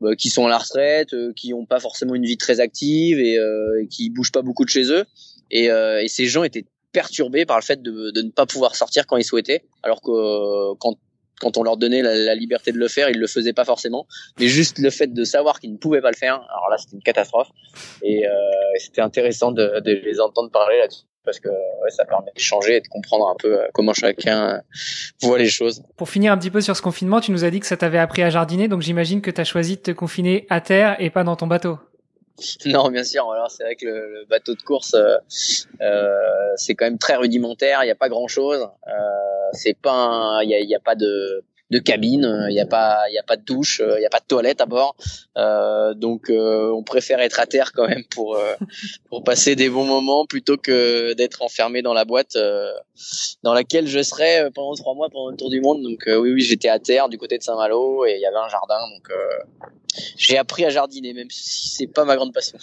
bah, 0.00 0.16
qui 0.16 0.30
sont 0.30 0.46
à 0.46 0.50
la 0.50 0.58
retraite, 0.58 1.14
qui 1.36 1.54
ont 1.54 1.66
pas 1.66 1.80
forcément 1.80 2.14
une 2.14 2.24
vie 2.24 2.38
très 2.38 2.60
active 2.60 3.18
et, 3.20 3.34
et 3.34 3.88
qui 3.88 4.10
bougent 4.10 4.32
pas 4.32 4.42
beaucoup 4.42 4.64
de 4.64 4.70
chez 4.70 4.90
eux. 4.90 5.04
Et, 5.50 5.66
et, 5.66 6.08
ces 6.08 6.26
gens 6.26 6.44
étaient 6.44 6.64
perturbés 6.92 7.46
par 7.46 7.58
le 7.58 7.62
fait 7.62 7.82
de, 7.82 8.12
ne 8.22 8.30
pas 8.30 8.46
pouvoir 8.46 8.76
sortir 8.76 9.06
quand 9.06 9.16
ils 9.16 9.24
souhaitaient, 9.24 9.64
alors 9.82 10.00
que 10.00 10.74
quand 10.74 10.96
quand 11.42 11.58
on 11.58 11.64
leur 11.64 11.76
donnait 11.76 12.02
la, 12.02 12.34
liberté 12.36 12.70
de 12.70 12.78
le 12.78 12.86
faire, 12.86 13.10
ils 13.10 13.18
le 13.18 13.26
faisaient 13.26 13.52
pas 13.52 13.64
forcément. 13.64 14.06
Mais 14.38 14.46
juste 14.46 14.78
le 14.78 14.90
fait 14.90 15.12
de 15.12 15.24
savoir 15.24 15.58
qu'ils 15.58 15.72
ne 15.72 15.76
pouvaient 15.76 16.00
pas 16.00 16.12
le 16.12 16.16
faire, 16.16 16.34
alors 16.34 16.68
là, 16.70 16.78
c'était 16.78 16.94
une 16.94 17.02
catastrophe. 17.02 17.48
Et 18.02 18.24
euh, 18.24 18.30
c'était 18.78 19.00
intéressant 19.00 19.50
de, 19.50 19.82
les 19.84 20.20
entendre 20.20 20.50
parler 20.50 20.78
là-dessus 20.78 21.02
parce 21.24 21.38
que 21.38 21.48
ouais, 21.48 21.90
ça 21.90 22.04
permet 22.04 22.32
de 22.34 22.40
changer 22.40 22.76
et 22.76 22.80
de 22.80 22.88
comprendre 22.88 23.28
un 23.28 23.36
peu 23.38 23.60
euh, 23.60 23.66
comment 23.74 23.92
chacun 23.92 24.56
euh, 24.56 24.58
voit 25.22 25.38
les 25.38 25.48
choses. 25.48 25.84
Pour 25.96 26.08
finir 26.08 26.32
un 26.32 26.38
petit 26.38 26.50
peu 26.50 26.60
sur 26.60 26.76
ce 26.76 26.82
confinement, 26.82 27.20
tu 27.20 27.30
nous 27.30 27.44
as 27.44 27.50
dit 27.50 27.60
que 27.60 27.66
ça 27.66 27.76
t'avait 27.76 27.98
appris 27.98 28.22
à 28.22 28.30
jardiner, 28.30 28.66
donc 28.66 28.82
j'imagine 28.82 29.20
que 29.20 29.30
tu 29.30 29.40
as 29.40 29.44
choisi 29.44 29.76
de 29.76 29.82
te 29.82 29.90
confiner 29.92 30.46
à 30.50 30.60
terre 30.60 30.96
et 30.98 31.10
pas 31.10 31.22
dans 31.22 31.36
ton 31.36 31.46
bateau. 31.46 31.78
Non, 32.66 32.90
bien 32.90 33.04
sûr. 33.04 33.30
Alors 33.30 33.50
c'est 33.50 33.62
vrai 33.64 33.76
que 33.76 33.86
le, 33.86 34.24
bateau 34.28 34.54
de 34.54 34.62
course, 34.62 34.94
euh, 34.94 35.16
euh, 35.80 36.52
c'est 36.56 36.74
quand 36.74 36.84
même 36.84 36.98
très 36.98 37.16
rudimentaire. 37.16 37.82
Il 37.82 37.86
n'y 37.86 37.92
a 37.92 37.96
pas 37.96 38.08
grand 38.08 38.28
chose. 38.28 38.68
Euh, 38.86 38.90
c'est 39.52 39.76
pas, 39.76 40.40
il 40.42 40.48
n'y 40.48 40.74
a, 40.74 40.78
a, 40.78 40.80
pas 40.80 40.94
de 40.94 41.44
cabine, 41.78 42.46
il 42.48 42.52
n'y 42.52 42.60
a 42.60 42.66
pas, 42.66 43.04
il 43.10 43.18
a 43.18 43.22
pas 43.22 43.36
de 43.36 43.44
douche, 43.44 43.80
il 43.84 43.98
n'y 43.98 44.06
a 44.06 44.10
pas 44.10 44.20
de 44.20 44.26
toilette 44.26 44.60
à 44.60 44.66
bord. 44.66 44.96
Euh, 45.38 45.94
donc, 45.94 46.28
euh, 46.28 46.70
on 46.70 46.82
préfère 46.82 47.20
être 47.20 47.40
à 47.40 47.46
terre 47.46 47.72
quand 47.72 47.88
même 47.88 48.04
pour 48.10 48.36
euh, 48.36 48.54
pour 49.08 49.24
passer 49.24 49.56
des 49.56 49.70
bons 49.70 49.84
moments 49.84 50.26
plutôt 50.26 50.56
que 50.56 51.14
d'être 51.14 51.42
enfermé 51.42 51.82
dans 51.82 51.94
la 51.94 52.04
boîte 52.04 52.36
dans 53.42 53.54
laquelle 53.54 53.86
je 53.86 54.02
serais 54.02 54.50
pendant 54.54 54.74
trois 54.74 54.94
mois 54.94 55.08
pendant 55.10 55.30
le 55.30 55.36
tour 55.36 55.50
du 55.50 55.60
monde. 55.60 55.82
Donc, 55.82 56.04
oui, 56.06 56.32
oui, 56.32 56.40
j'étais 56.42 56.68
à 56.68 56.78
terre 56.78 57.08
du 57.08 57.18
côté 57.18 57.38
de 57.38 57.42
Saint-Malo 57.42 58.04
et 58.06 58.14
il 58.16 58.20
y 58.20 58.26
avait 58.26 58.36
un 58.36 58.48
jardin. 58.48 58.78
Donc, 58.94 59.10
j'ai 60.16 60.38
appris 60.38 60.64
à 60.64 60.70
jardiner, 60.70 61.14
même 61.14 61.30
si 61.30 61.68
c'est 61.68 61.86
pas 61.86 62.04
ma 62.04 62.16
grande 62.16 62.32
passion. 62.32 62.58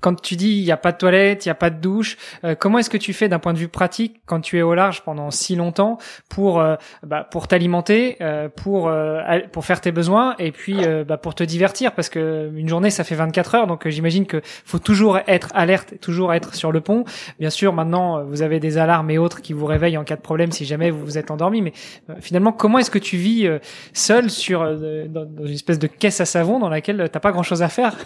Quand 0.00 0.20
tu 0.20 0.36
dis 0.36 0.58
il 0.58 0.64
n'y 0.64 0.72
a 0.72 0.76
pas 0.76 0.92
de 0.92 0.98
toilette, 0.98 1.46
il 1.46 1.48
n'y 1.48 1.52
a 1.52 1.56
pas 1.56 1.70
de 1.70 1.80
douche, 1.80 2.16
comment 2.58 2.78
est-ce 2.78 2.90
que 2.90 2.96
tu 2.96 3.12
fais 3.12 3.28
d'un 3.28 3.38
point 3.38 3.52
de 3.52 3.58
vue 3.58 3.68
pratique 3.68 4.20
quand 4.26 4.40
tu 4.40 4.58
es 4.58 4.62
au 4.62 4.74
large 4.74 5.02
pendant 5.02 5.30
si 5.30 5.56
longtemps 5.56 5.98
pour 6.28 6.62
bah, 7.02 7.28
pour 7.30 7.48
t'alimenter, 7.48 8.18
pour 8.56 8.90
euh, 9.00 9.40
pour 9.52 9.64
faire 9.64 9.80
tes 9.80 9.92
besoins 9.92 10.34
et 10.38 10.52
puis 10.52 10.76
euh, 10.84 11.04
bah, 11.04 11.16
pour 11.16 11.34
te 11.34 11.42
divertir? 11.42 11.92
Parce 11.92 12.08
que 12.08 12.50
une 12.54 12.68
journée 12.68 12.90
ça 12.90 13.04
fait 13.04 13.14
24 13.14 13.54
heures 13.54 13.66
donc 13.66 13.86
euh, 13.86 13.90
j'imagine 13.90 14.26
que 14.26 14.40
faut 14.44 14.78
toujours 14.78 15.18
être 15.26 15.48
alerte, 15.54 15.98
toujours 16.00 16.32
être 16.34 16.54
sur 16.54 16.72
le 16.72 16.80
pont. 16.80 17.04
Bien 17.38 17.50
sûr, 17.50 17.72
maintenant 17.72 18.24
vous 18.24 18.42
avez 18.42 18.60
des 18.60 18.78
alarmes 18.78 19.10
et 19.10 19.18
autres 19.18 19.40
qui 19.40 19.52
vous 19.52 19.66
réveillent 19.66 19.98
en 19.98 20.04
cas 20.04 20.16
de 20.16 20.20
problème 20.20 20.52
si 20.52 20.64
jamais 20.64 20.90
vous 20.90 21.04
vous 21.04 21.18
êtes 21.18 21.30
endormi. 21.30 21.62
Mais 21.62 21.72
finalement, 22.20 22.52
comment 22.52 22.78
est-ce 22.78 22.90
que 22.90 22.98
tu 22.98 23.16
vis 23.16 23.48
seul 23.92 24.30
sur 24.30 24.60
dans, 24.64 25.24
dans, 25.24 25.46
une 25.46 25.52
espèce 25.52 25.78
de 25.78 25.86
caisse 25.86 26.20
à 26.20 26.24
savon 26.24 26.58
laquelle 26.70 27.08
t'as 27.12 27.20
pas 27.20 27.32
grand 27.32 27.42
chose 27.42 27.62
à 27.62 27.68
faire 27.68 27.96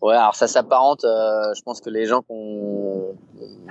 Ouais, 0.00 0.16
alors 0.16 0.34
ça 0.34 0.48
s'apparente. 0.48 1.04
Euh, 1.04 1.54
je 1.54 1.62
pense 1.62 1.80
que 1.80 1.88
les 1.88 2.06
gens 2.06 2.22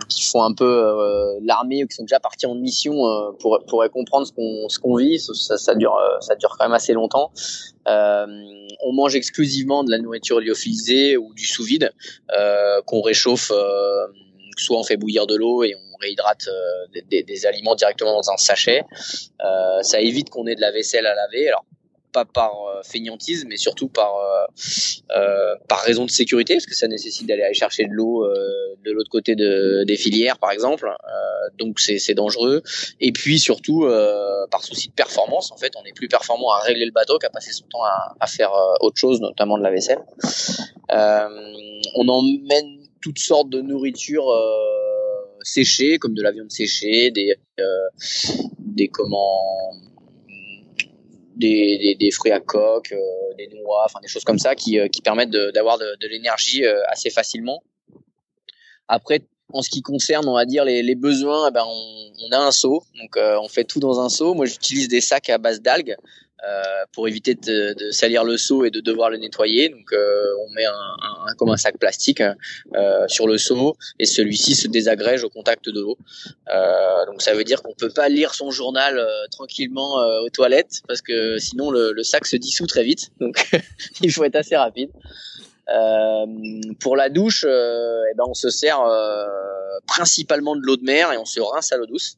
qui 0.07 0.23
font 0.23 0.43
un 0.43 0.53
peu 0.53 0.65
euh, 0.65 1.37
l'armée 1.43 1.83
ou 1.83 1.87
qui 1.87 1.95
sont 1.95 2.03
déjà 2.03 2.19
partis 2.19 2.45
en 2.45 2.55
mission 2.55 3.05
euh, 3.05 3.31
pour, 3.39 3.59
pourraient 3.67 3.89
comprendre 3.89 4.25
ce 4.25 4.31
qu'on 4.31 4.69
ce 4.69 4.97
vit. 4.97 5.19
Ça, 5.19 5.75
dure 5.75 5.97
ça 6.21 6.35
dure 6.35 6.55
quand 6.57 6.65
même 6.65 6.73
assez 6.73 6.93
longtemps. 6.93 7.31
on 7.85 8.93
mange 8.93 9.15
exclusivement 9.15 9.83
de 9.83 9.91
la 9.91 9.97
nourriture 9.97 10.39
lyophilisée 10.39 11.17
ou 11.17 11.33
du 11.33 11.45
sous 11.45 11.63
vide 11.63 11.91
qu'on 12.85 13.01
réchauffe. 13.01 13.51
soit 14.57 14.79
on 14.79 14.83
fait 14.83 14.97
bouillir 14.97 15.27
de 15.27 15.35
l'eau 15.35 15.63
et 15.63 15.75
on 15.75 15.97
réhydrate 15.97 16.47
des, 17.09 17.45
aliments 17.45 17.75
directement 17.75 18.13
dans 18.13 18.31
un 18.31 18.37
sachet. 18.37 18.83
ça 19.81 19.99
évite 19.99 20.29
qu'on 20.29 20.47
ait 20.47 20.55
de 20.55 20.61
la 20.61 20.71
vaisselle 20.71 21.05
à 21.05 21.15
laver. 21.15 21.51
Pas 22.11 22.25
par 22.25 22.51
euh, 22.51 22.81
feignantise, 22.83 23.45
mais 23.47 23.57
surtout 23.57 23.87
par 23.87 24.15
euh, 24.15 25.55
par 25.67 25.79
raison 25.81 26.05
de 26.05 26.09
sécurité, 26.09 26.55
parce 26.55 26.65
que 26.65 26.75
ça 26.75 26.87
nécessite 26.87 27.27
d'aller 27.27 27.43
aller 27.43 27.53
chercher 27.53 27.85
de 27.85 27.91
l'eau 27.91 28.27
de 28.83 28.91
l'autre 28.91 29.09
côté 29.09 29.35
de, 29.35 29.83
des 29.85 29.97
filières, 29.97 30.37
par 30.39 30.51
exemple. 30.51 30.89
donc 31.57 31.79
c'est 31.79 32.13
dangereux. 32.13 32.63
Et 32.99 33.11
puis 33.11 33.39
surtout 33.39 33.87
par 34.49 34.63
souci 34.63 34.89
de 34.89 34.93
performance, 34.93 35.51
en 35.51 35.57
fait, 35.57 35.73
on 35.75 35.83
est 35.83 35.93
plus 35.93 36.07
performant 36.07 36.51
à 36.51 36.59
régler 36.59 36.85
le 36.85 36.91
bateau 36.91 37.17
qu'à 37.17 37.29
passer 37.29 37.51
son 37.51 37.65
temps 37.65 37.83
à, 37.83 38.15
à 38.19 38.27
faire 38.27 38.51
autre 38.81 38.97
chose, 38.97 39.21
notamment 39.21 39.57
de 39.57 39.63
la 39.63 39.71
vaisselle. 39.71 39.99
on 40.89 42.07
emmène 42.07 42.79
toutes 43.01 43.19
sortes 43.19 43.49
de 43.49 43.61
nourriture 43.61 44.25
séchée, 45.43 45.97
comme 45.97 46.13
de 46.13 46.21
la 46.21 46.31
viande 46.31 46.51
séchée, 46.51 47.11
des 47.11 47.35
des 48.59 48.87
comment 48.87 49.71
des, 51.35 51.95
des, 51.99 52.11
fruits 52.11 52.31
à 52.31 52.39
coque, 52.39 52.91
euh, 52.91 53.33
des 53.37 53.47
noix, 53.47 53.83
enfin 53.85 53.99
des 54.01 54.07
choses 54.07 54.23
comme 54.23 54.39
ça 54.39 54.55
qui, 54.55 54.79
euh, 54.79 54.87
qui 54.87 55.01
permettent 55.01 55.29
d'avoir 55.29 55.77
de, 55.77 55.97
de, 55.99 56.07
l'énergie 56.07 56.65
euh, 56.65 56.81
assez 56.87 57.09
facilement. 57.09 57.63
Après, 58.87 59.21
en 59.53 59.61
ce 59.61 59.69
qui 59.69 59.81
concerne, 59.81 60.27
on 60.27 60.35
va 60.35 60.45
dire 60.45 60.65
les, 60.65 60.83
les 60.83 60.95
besoins, 60.95 61.49
eh 61.49 61.51
ben 61.51 61.63
on, 61.65 62.27
on, 62.27 62.31
a 62.31 62.39
un 62.39 62.51
seau, 62.51 62.83
donc 62.97 63.17
on 63.17 63.47
fait 63.47 63.63
tout 63.63 63.79
dans 63.79 63.99
un 63.99 64.09
seau. 64.09 64.33
Moi, 64.33 64.45
j'utilise 64.45 64.87
des 64.87 65.01
sacs 65.01 65.29
à 65.29 65.37
base 65.37 65.61
d'algues 65.61 65.95
euh, 66.47 66.85
pour 66.91 67.07
éviter 67.07 67.35
de, 67.35 67.73
de, 67.73 67.91
salir 67.91 68.23
le 68.23 68.35
seau 68.35 68.65
et 68.65 68.71
de 68.71 68.79
devoir 68.79 69.11
le 69.11 69.17
nettoyer. 69.17 69.69
Donc 69.69 69.93
euh, 69.93 70.25
on 70.45 70.49
met 70.53 70.65
un, 70.65 70.71
un, 70.71 71.35
comme 71.37 71.49
un 71.49 71.57
sac 71.57 71.77
plastique 71.77 72.21
euh, 72.21 73.07
sur 73.07 73.27
le 73.27 73.37
seau 73.37 73.77
et 73.99 74.05
celui-ci 74.05 74.55
se 74.55 74.67
désagrège 74.67 75.23
au 75.23 75.29
contact 75.29 75.69
de 75.69 75.79
l'eau. 75.79 75.97
donc 77.05 77.21
ça 77.21 77.33
veut 77.33 77.43
dire 77.43 77.61
qu'on 77.61 77.75
peut 77.75 77.91
pas 77.91 78.09
lire 78.09 78.33
son 78.33 78.49
journal 78.49 79.05
tranquillement 79.29 79.97
aux 80.23 80.29
toilettes 80.29 80.81
parce 80.87 81.01
que 81.01 81.37
sinon 81.37 81.69
le, 81.69 81.91
le, 81.91 82.03
sac 82.03 82.25
se 82.25 82.37
dissout 82.37 82.65
très 82.65 82.83
vite. 82.83 83.11
Donc 83.19 83.51
il 84.01 84.11
faut 84.11 84.23
être 84.23 84.35
assez 84.35 84.55
rapide. 84.55 84.89
Euh, 85.69 86.25
pour 86.79 86.95
la 86.95 87.09
douche, 87.09 87.45
euh, 87.47 88.01
eh 88.11 88.15
ben 88.15 88.23
on 88.27 88.33
se 88.33 88.49
sert 88.49 88.81
euh, 88.81 89.25
principalement 89.85 90.55
de 90.55 90.61
l'eau 90.61 90.75
de 90.75 90.83
mer 90.83 91.11
et 91.11 91.17
on 91.17 91.25
se 91.25 91.39
rince 91.39 91.71
à 91.71 91.77
l'eau 91.77 91.85
douce. 91.85 92.17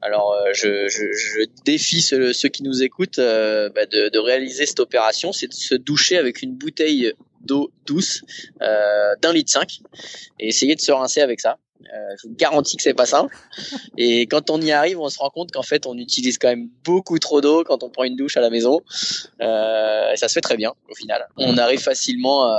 Alors, 0.00 0.32
je, 0.52 0.88
je, 0.88 1.12
je, 1.12 1.44
défie 1.64 2.00
ceux, 2.00 2.32
qui 2.32 2.62
nous 2.62 2.84
écoutent 2.84 3.18
bah 3.18 3.84
de, 3.86 4.08
de, 4.08 4.18
réaliser 4.20 4.64
cette 4.64 4.78
opération, 4.78 5.32
c'est 5.32 5.48
de 5.48 5.52
se 5.52 5.74
doucher 5.74 6.16
avec 6.18 6.40
une 6.40 6.54
bouteille 6.54 7.12
d'eau 7.40 7.72
douce 7.84 8.22
d'un 8.60 9.32
litre 9.32 9.50
cinq 9.50 9.80
et 10.38 10.46
essayer 10.46 10.76
de 10.76 10.80
se 10.80 10.92
rincer 10.92 11.20
avec 11.20 11.40
ça. 11.40 11.58
Euh, 11.84 12.16
je 12.20 12.28
vous 12.28 12.34
garantis 12.34 12.76
que 12.76 12.82
c'est 12.82 12.94
pas 12.94 13.06
simple. 13.06 13.34
Et 13.96 14.26
quand 14.26 14.50
on 14.50 14.60
y 14.60 14.72
arrive, 14.72 15.00
on 15.00 15.08
se 15.08 15.18
rend 15.18 15.30
compte 15.30 15.52
qu'en 15.52 15.62
fait, 15.62 15.86
on 15.86 15.96
utilise 15.96 16.38
quand 16.38 16.48
même 16.48 16.68
beaucoup 16.84 17.18
trop 17.18 17.40
d'eau 17.40 17.64
quand 17.64 17.82
on 17.82 17.90
prend 17.90 18.04
une 18.04 18.16
douche 18.16 18.36
à 18.36 18.40
la 18.40 18.50
maison. 18.50 18.82
Euh, 19.40 20.12
et 20.12 20.16
ça 20.16 20.28
se 20.28 20.34
fait 20.34 20.40
très 20.40 20.56
bien 20.56 20.72
au 20.90 20.94
final. 20.94 21.26
On 21.36 21.56
arrive 21.56 21.80
facilement 21.80 22.52
euh, 22.52 22.56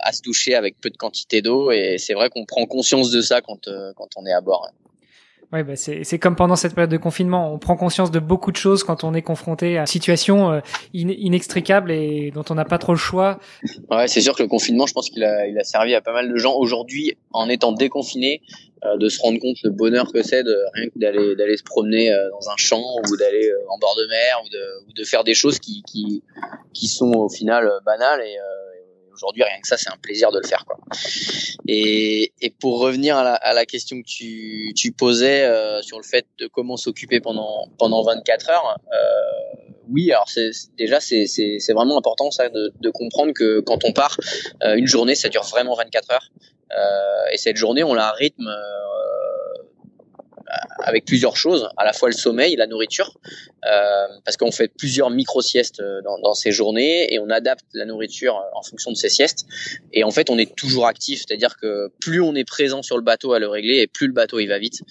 à 0.00 0.12
se 0.12 0.22
doucher 0.22 0.54
avec 0.54 0.80
peu 0.80 0.90
de 0.90 0.96
quantité 0.96 1.42
d'eau 1.42 1.70
et 1.70 1.96
c'est 1.98 2.14
vrai 2.14 2.30
qu'on 2.30 2.44
prend 2.44 2.66
conscience 2.66 3.10
de 3.10 3.20
ça 3.20 3.40
quand, 3.40 3.68
euh, 3.68 3.92
quand 3.96 4.08
on 4.16 4.26
est 4.26 4.32
à 4.32 4.40
bord. 4.40 4.68
Oui, 5.52 5.62
bah 5.62 5.76
c'est 5.76 6.18
comme 6.18 6.34
pendant 6.34 6.56
cette 6.56 6.74
période 6.74 6.90
de 6.90 6.96
confinement, 6.96 7.52
on 7.52 7.58
prend 7.58 7.76
conscience 7.76 8.10
de 8.10 8.18
beaucoup 8.18 8.50
de 8.50 8.56
choses 8.56 8.82
quand 8.82 9.04
on 9.04 9.14
est 9.14 9.22
confronté 9.22 9.78
à 9.78 9.82
une 9.82 9.86
situation 9.86 10.50
euh, 10.50 10.60
inextricable 10.92 11.92
et 11.92 12.32
dont 12.34 12.44
on 12.50 12.54
n'a 12.54 12.64
pas 12.64 12.78
trop 12.78 12.92
le 12.92 12.98
choix. 12.98 13.38
Ouais, 13.90 14.08
c'est 14.08 14.20
sûr 14.20 14.34
que 14.34 14.42
le 14.42 14.48
confinement, 14.48 14.86
je 14.86 14.92
pense 14.92 15.08
qu'il 15.08 15.22
a, 15.22 15.46
il 15.46 15.56
a 15.56 15.62
servi 15.62 15.94
à 15.94 16.00
pas 16.00 16.12
mal 16.12 16.28
de 16.28 16.36
gens 16.36 16.54
aujourd'hui, 16.54 17.16
en 17.32 17.48
étant 17.48 17.70
déconfinés, 17.70 18.42
euh, 18.84 18.96
de 18.96 19.08
se 19.08 19.20
rendre 19.22 19.38
compte 19.38 19.56
le 19.62 19.70
bonheur 19.70 20.12
que 20.12 20.20
c'est 20.22 20.42
de 20.42 20.56
rien 20.74 20.88
que 20.88 20.98
d'aller 20.98 21.36
d'aller 21.36 21.56
se 21.56 21.62
promener 21.62 22.12
euh, 22.12 22.28
dans 22.30 22.50
un 22.50 22.56
champ 22.56 22.82
ou 23.08 23.16
d'aller 23.16 23.48
en 23.68 23.78
bord 23.78 23.94
de 23.96 24.08
mer 24.08 24.42
ou 24.44 24.48
de, 24.48 24.88
ou 24.88 24.92
de 24.94 25.04
faire 25.04 25.22
des 25.22 25.34
choses 25.34 25.60
qui, 25.60 25.82
qui, 25.86 26.24
qui 26.72 26.88
sont 26.88 27.12
au 27.12 27.28
final 27.28 27.70
banales 27.84 28.20
et 28.20 28.36
aujourd'hui, 29.16 29.42
rien 29.42 29.60
que 29.60 29.66
ça, 29.66 29.76
c'est 29.76 29.90
un 29.90 29.96
plaisir 29.96 30.30
de 30.30 30.38
le 30.38 30.46
faire. 30.46 30.64
Quoi. 30.66 30.76
Et, 31.66 32.32
pour 32.60 32.80
revenir 32.80 33.16
à 33.16 33.52
la, 33.52 33.66
question 33.66 34.00
que 34.00 34.06
tu, 34.06 34.92
posais 34.92 35.44
euh, 35.44 35.82
sur 35.82 35.98
le 35.98 36.04
fait 36.04 36.26
de 36.38 36.46
comment 36.46 36.76
s'occuper 36.76 37.20
pendant, 37.20 37.68
pendant 37.78 38.02
24 38.02 38.50
heures, 38.50 38.78
euh, 38.92 39.66
oui, 39.90 40.12
alors 40.12 40.28
déjà, 40.78 41.00
c'est, 41.00 41.72
vraiment 41.72 41.98
important 41.98 42.30
ça 42.30 42.48
de, 42.48 42.90
comprendre 42.90 43.32
que 43.32 43.60
quand 43.60 43.84
on 43.84 43.92
part, 43.92 44.18
euh, 44.62 44.74
une 44.76 44.86
journée, 44.86 45.14
ça 45.14 45.28
dure 45.28 45.44
vraiment 45.44 45.74
24 45.74 46.12
heures. 46.12 46.30
Et 47.32 47.38
cette 47.38 47.56
journée, 47.56 47.84
on 47.84 47.94
la 47.94 48.12
rythme 48.12 48.50
avec 50.84 51.04
plusieurs 51.04 51.36
choses, 51.36 51.68
à 51.76 51.84
la 51.84 51.92
fois 51.92 52.08
le 52.08 52.14
sommeil, 52.14 52.56
la 52.56 52.66
nourriture, 52.66 53.18
euh, 53.64 54.06
parce 54.24 54.36
qu'on 54.36 54.52
fait 54.52 54.68
plusieurs 54.68 55.10
micro-siestes 55.10 55.80
euh, 55.80 56.00
dans, 56.02 56.18
dans, 56.18 56.34
ces 56.34 56.52
journées 56.52 57.12
et 57.12 57.18
on 57.18 57.30
adapte 57.30 57.64
la 57.74 57.84
nourriture 57.84 58.40
en 58.54 58.62
fonction 58.62 58.90
de 58.90 58.96
ces 58.96 59.08
siestes. 59.08 59.46
Et 59.92 60.04
en 60.04 60.10
fait, 60.10 60.30
on 60.30 60.38
est 60.38 60.54
toujours 60.54 60.86
actif, 60.86 61.24
c'est-à-dire 61.26 61.56
que 61.56 61.90
plus 62.00 62.20
on 62.20 62.34
est 62.34 62.44
présent 62.44 62.82
sur 62.82 62.96
le 62.96 63.02
bateau 63.02 63.32
à 63.32 63.38
le 63.38 63.48
régler 63.48 63.78
et 63.78 63.86
plus 63.86 64.06
le 64.06 64.12
bateau 64.12 64.38
il 64.38 64.46
va 64.46 64.58
vite, 64.58 64.82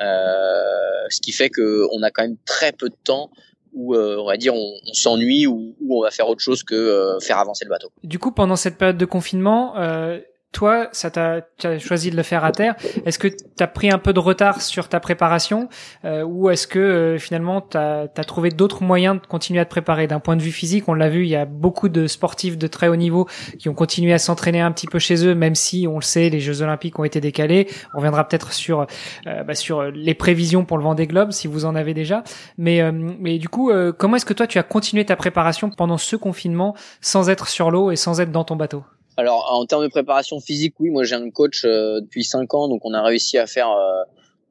euh, 0.00 0.62
ce 1.10 1.20
qui 1.20 1.32
fait 1.32 1.50
qu'on 1.50 2.02
a 2.02 2.10
quand 2.10 2.22
même 2.22 2.38
très 2.44 2.72
peu 2.72 2.88
de 2.88 2.96
temps 3.04 3.30
où 3.74 3.94
euh, 3.94 4.16
on 4.18 4.26
va 4.26 4.36
dire 4.36 4.54
on, 4.54 4.72
on 4.88 4.94
s'ennuie 4.94 5.46
ou, 5.46 5.74
ou, 5.80 5.98
on 5.98 6.02
va 6.02 6.10
faire 6.10 6.28
autre 6.28 6.40
chose 6.40 6.62
que 6.62 6.74
euh, 6.74 7.20
faire 7.20 7.38
avancer 7.38 7.64
le 7.64 7.70
bateau. 7.70 7.90
Du 8.02 8.18
coup, 8.18 8.30
pendant 8.30 8.56
cette 8.56 8.78
période 8.78 8.96
de 8.96 9.04
confinement, 9.04 9.76
euh, 9.76 10.20
toi, 10.54 10.88
ça 10.92 11.10
t'a, 11.10 11.40
as 11.64 11.78
choisi 11.78 12.10
de 12.10 12.16
le 12.16 12.22
faire 12.22 12.44
à 12.44 12.52
terre. 12.52 12.76
Est-ce 13.04 13.18
que 13.18 13.28
tu 13.28 13.36
as 13.60 13.66
pris 13.66 13.90
un 13.90 13.98
peu 13.98 14.14
de 14.14 14.20
retard 14.20 14.62
sur 14.62 14.88
ta 14.88 15.00
préparation 15.00 15.68
euh, 16.04 16.22
ou 16.22 16.48
est-ce 16.48 16.66
que 16.66 16.78
euh, 16.78 17.18
finalement 17.18 17.60
tu 17.60 17.76
as, 17.76 18.08
trouvé 18.26 18.50
d'autres 18.50 18.82
moyens 18.82 19.20
de 19.20 19.26
continuer 19.26 19.60
à 19.60 19.64
te 19.64 19.70
préparer? 19.70 20.06
D'un 20.06 20.20
point 20.20 20.36
de 20.36 20.42
vue 20.42 20.52
physique, 20.52 20.88
on 20.88 20.94
l'a 20.94 21.10
vu, 21.10 21.24
il 21.24 21.28
y 21.28 21.36
a 21.36 21.44
beaucoup 21.44 21.88
de 21.88 22.06
sportifs 22.06 22.56
de 22.56 22.66
très 22.68 22.88
haut 22.88 22.96
niveau 22.96 23.26
qui 23.58 23.68
ont 23.68 23.74
continué 23.74 24.12
à 24.12 24.18
s'entraîner 24.18 24.60
un 24.60 24.72
petit 24.72 24.86
peu 24.86 24.98
chez 24.98 25.26
eux, 25.26 25.34
même 25.34 25.54
si 25.54 25.86
on 25.90 25.96
le 25.96 26.02
sait, 26.02 26.30
les 26.30 26.40
Jeux 26.40 26.62
Olympiques 26.62 26.98
ont 26.98 27.04
été 27.04 27.20
décalés. 27.20 27.68
On 27.92 27.98
reviendra 27.98 28.26
peut-être 28.26 28.52
sur 28.52 28.86
euh, 29.26 29.42
bah, 29.42 29.54
sur 29.54 29.82
les 29.82 30.14
prévisions 30.14 30.64
pour 30.64 30.78
le 30.78 30.84
Vendée 30.84 31.06
Globe 31.06 31.32
si 31.32 31.48
vous 31.48 31.64
en 31.64 31.74
avez 31.74 31.94
déjà. 31.94 32.22
Mais 32.56 32.80
mais 32.92 33.38
du 33.38 33.48
coup, 33.48 33.72
comment 33.98 34.16
est-ce 34.16 34.24
que 34.24 34.34
toi 34.34 34.46
tu 34.46 34.58
as 34.58 34.62
continué 34.62 35.04
ta 35.04 35.16
préparation 35.16 35.70
pendant 35.70 35.98
ce 35.98 36.14
confinement 36.16 36.76
sans 37.00 37.28
être 37.28 37.48
sur 37.48 37.70
l'eau 37.70 37.90
et 37.90 37.96
sans 37.96 38.20
être 38.20 38.30
dans 38.30 38.44
ton 38.44 38.56
bateau? 38.56 38.84
Alors 39.16 39.52
en 39.52 39.64
termes 39.66 39.84
de 39.84 39.88
préparation 39.88 40.40
physique, 40.40 40.74
oui, 40.80 40.90
moi 40.90 41.04
j'ai 41.04 41.14
un 41.14 41.30
coach 41.30 41.64
euh, 41.64 42.00
depuis 42.00 42.24
5 42.24 42.52
ans, 42.54 42.68
donc 42.68 42.84
on 42.84 42.94
a 42.94 43.02
réussi 43.02 43.38
à 43.38 43.46
faire 43.46 43.70
euh, 43.70 44.02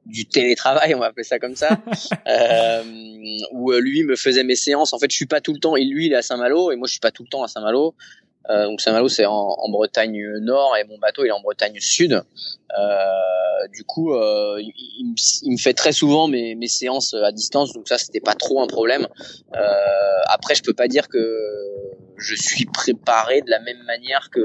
du 0.06 0.26
télétravail, 0.26 0.94
on 0.94 0.98
va 0.98 1.06
appeler 1.06 1.24
ça 1.24 1.38
comme 1.38 1.56
ça, 1.56 1.78
euh, 2.28 2.82
où 3.52 3.72
euh, 3.72 3.80
lui 3.80 4.04
me 4.04 4.16
faisait 4.16 4.44
mes 4.44 4.56
séances. 4.56 4.92
En 4.92 4.98
fait, 4.98 5.10
je 5.10 5.16
suis 5.16 5.26
pas 5.26 5.40
tout 5.40 5.52
le 5.52 5.58
temps, 5.58 5.76
et 5.76 5.84
lui 5.84 6.06
il 6.06 6.12
est 6.12 6.16
à 6.16 6.22
Saint-Malo, 6.22 6.72
et 6.72 6.76
moi 6.76 6.86
je 6.86 6.92
suis 6.92 7.00
pas 7.00 7.10
tout 7.10 7.22
le 7.22 7.28
temps 7.28 7.42
à 7.42 7.48
Saint-Malo. 7.48 7.94
Euh, 8.50 8.66
donc 8.66 8.80
Saint-Malo 8.80 9.08
c'est 9.08 9.24
en, 9.24 9.32
en, 9.32 9.70
Bretagne 9.70 10.22
Nord 10.40 10.76
et 10.76 10.84
mon 10.84 10.98
bateau 10.98 11.24
il 11.24 11.28
est 11.28 11.32
en 11.32 11.40
Bretagne 11.40 11.78
Sud. 11.80 12.22
Euh, 12.78 13.68
du 13.72 13.84
coup, 13.84 14.14
euh, 14.14 14.60
il, 14.60 15.14
il, 15.42 15.52
me 15.52 15.56
fait 15.56 15.74
très 15.74 15.92
souvent 15.92 16.28
mes, 16.28 16.54
mes, 16.54 16.66
séances 16.66 17.14
à 17.14 17.30
distance, 17.32 17.72
donc 17.72 17.88
ça 17.88 17.98
c'était 17.98 18.20
pas 18.20 18.34
trop 18.34 18.60
un 18.60 18.66
problème. 18.66 19.06
Euh, 19.54 19.60
après, 20.26 20.54
je 20.54 20.62
peux 20.62 20.74
pas 20.74 20.88
dire 20.88 21.08
que 21.08 21.38
je 22.16 22.34
suis 22.34 22.66
préparé 22.66 23.42
de 23.42 23.50
la 23.50 23.60
même 23.60 23.82
manière 23.84 24.28
que, 24.30 24.40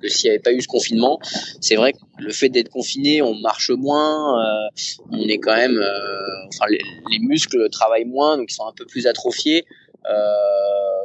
que 0.00 0.08
s'il 0.08 0.28
n'y 0.28 0.30
avait 0.30 0.42
pas 0.42 0.52
eu 0.52 0.60
ce 0.60 0.68
confinement. 0.68 1.18
C'est 1.60 1.76
vrai 1.76 1.92
que 1.92 1.98
le 2.18 2.32
fait 2.32 2.48
d'être 2.48 2.70
confiné, 2.70 3.22
on 3.22 3.34
marche 3.34 3.70
moins, 3.70 4.40
euh, 4.40 4.68
on 5.12 5.28
est 5.28 5.38
quand 5.38 5.56
même, 5.56 5.80
enfin 6.48 6.66
les, 6.70 6.80
les, 7.10 7.18
muscles 7.18 7.68
travaillent 7.70 8.04
moins, 8.04 8.36
donc 8.36 8.50
ils 8.50 8.54
sont 8.54 8.66
un 8.66 8.74
peu 8.76 8.86
plus 8.86 9.06
atrophiés. 9.06 9.66
Euh, 10.08 10.95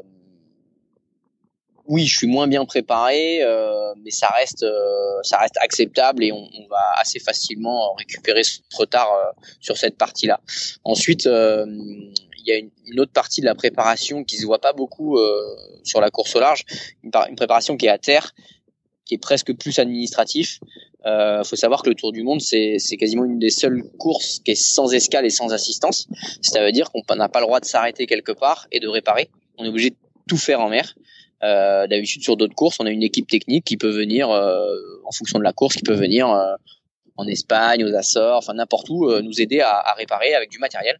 oui, 1.91 2.07
je 2.07 2.17
suis 2.19 2.27
moins 2.27 2.47
bien 2.47 2.63
préparé, 2.63 3.43
euh, 3.43 3.93
mais 4.01 4.11
ça 4.11 4.29
reste, 4.29 4.63
euh, 4.63 5.19
ça 5.23 5.37
reste 5.39 5.57
acceptable 5.59 6.23
et 6.23 6.31
on, 6.31 6.37
on, 6.37 6.67
va 6.69 6.93
assez 6.95 7.19
facilement 7.19 7.93
récupérer 7.95 8.43
ce 8.43 8.59
retard 8.73 9.11
euh, 9.11 9.41
sur 9.59 9.75
cette 9.75 9.97
partie-là. 9.97 10.39
Ensuite, 10.85 11.27
euh, 11.27 11.65
il 11.67 12.45
y 12.45 12.51
a 12.53 12.55
une, 12.55 12.69
une, 12.85 13.01
autre 13.01 13.11
partie 13.11 13.41
de 13.41 13.45
la 13.45 13.55
préparation 13.55 14.23
qui 14.23 14.37
se 14.37 14.45
voit 14.45 14.61
pas 14.61 14.71
beaucoup 14.71 15.17
euh, 15.17 15.41
sur 15.83 15.99
la 15.99 16.09
course 16.11 16.33
au 16.37 16.39
large, 16.39 16.63
une, 17.03 17.11
préparation 17.35 17.75
qui 17.75 17.87
est 17.87 17.89
à 17.89 17.97
terre, 17.97 18.31
qui 19.03 19.15
est 19.15 19.21
presque 19.21 19.53
plus 19.53 19.77
administratif. 19.77 20.61
Il 21.03 21.41
faut 21.43 21.57
savoir 21.57 21.83
que 21.83 21.89
le 21.89 21.95
Tour 21.95 22.13
du 22.13 22.23
Monde, 22.23 22.39
c'est 22.39 22.97
quasiment 22.97 23.25
une 23.25 23.39
des 23.39 23.49
seules 23.49 23.83
courses 23.99 24.39
qui 24.45 24.51
est 24.51 24.55
sans 24.55 24.93
escale 24.93 25.25
et 25.25 25.29
sans 25.29 25.51
assistance. 25.51 26.07
Ça 26.41 26.63
veut 26.63 26.71
dire 26.71 26.89
qu'on 26.91 27.15
n'a 27.15 27.27
pas 27.27 27.41
le 27.41 27.47
droit 27.47 27.59
de 27.59 27.65
s'arrêter 27.65 28.05
quelque 28.05 28.31
part 28.31 28.67
et 28.71 28.79
de 28.79 28.87
réparer. 28.87 29.29
On 29.57 29.65
est 29.65 29.67
obligé 29.67 29.89
de 29.89 29.95
tout 30.29 30.37
faire 30.37 30.61
en 30.61 30.69
mer. 30.69 30.93
Euh, 31.43 31.87
D'habitude 31.87 32.23
sur 32.23 32.37
d'autres 32.37 32.55
courses, 32.55 32.77
on 32.79 32.85
a 32.85 32.91
une 32.91 33.03
équipe 33.03 33.27
technique 33.27 33.65
qui 33.65 33.77
peut 33.77 33.89
venir 33.89 34.29
euh, 34.29 34.75
en 35.05 35.11
fonction 35.11 35.39
de 35.39 35.43
la 35.43 35.53
course, 35.53 35.75
qui 35.75 35.83
peut 35.83 35.95
venir 35.95 36.29
euh, 36.29 36.55
en 37.21 37.27
Espagne, 37.27 37.83
aux 37.85 37.95
Açores, 37.95 38.37
enfin 38.37 38.53
n'importe 38.53 38.89
où, 38.89 39.09
euh, 39.09 39.21
nous 39.21 39.41
aider 39.41 39.59
à, 39.61 39.75
à, 39.77 39.93
réparer 39.93 40.33
avec 40.33 40.49
du 40.49 40.59
matériel. 40.59 40.97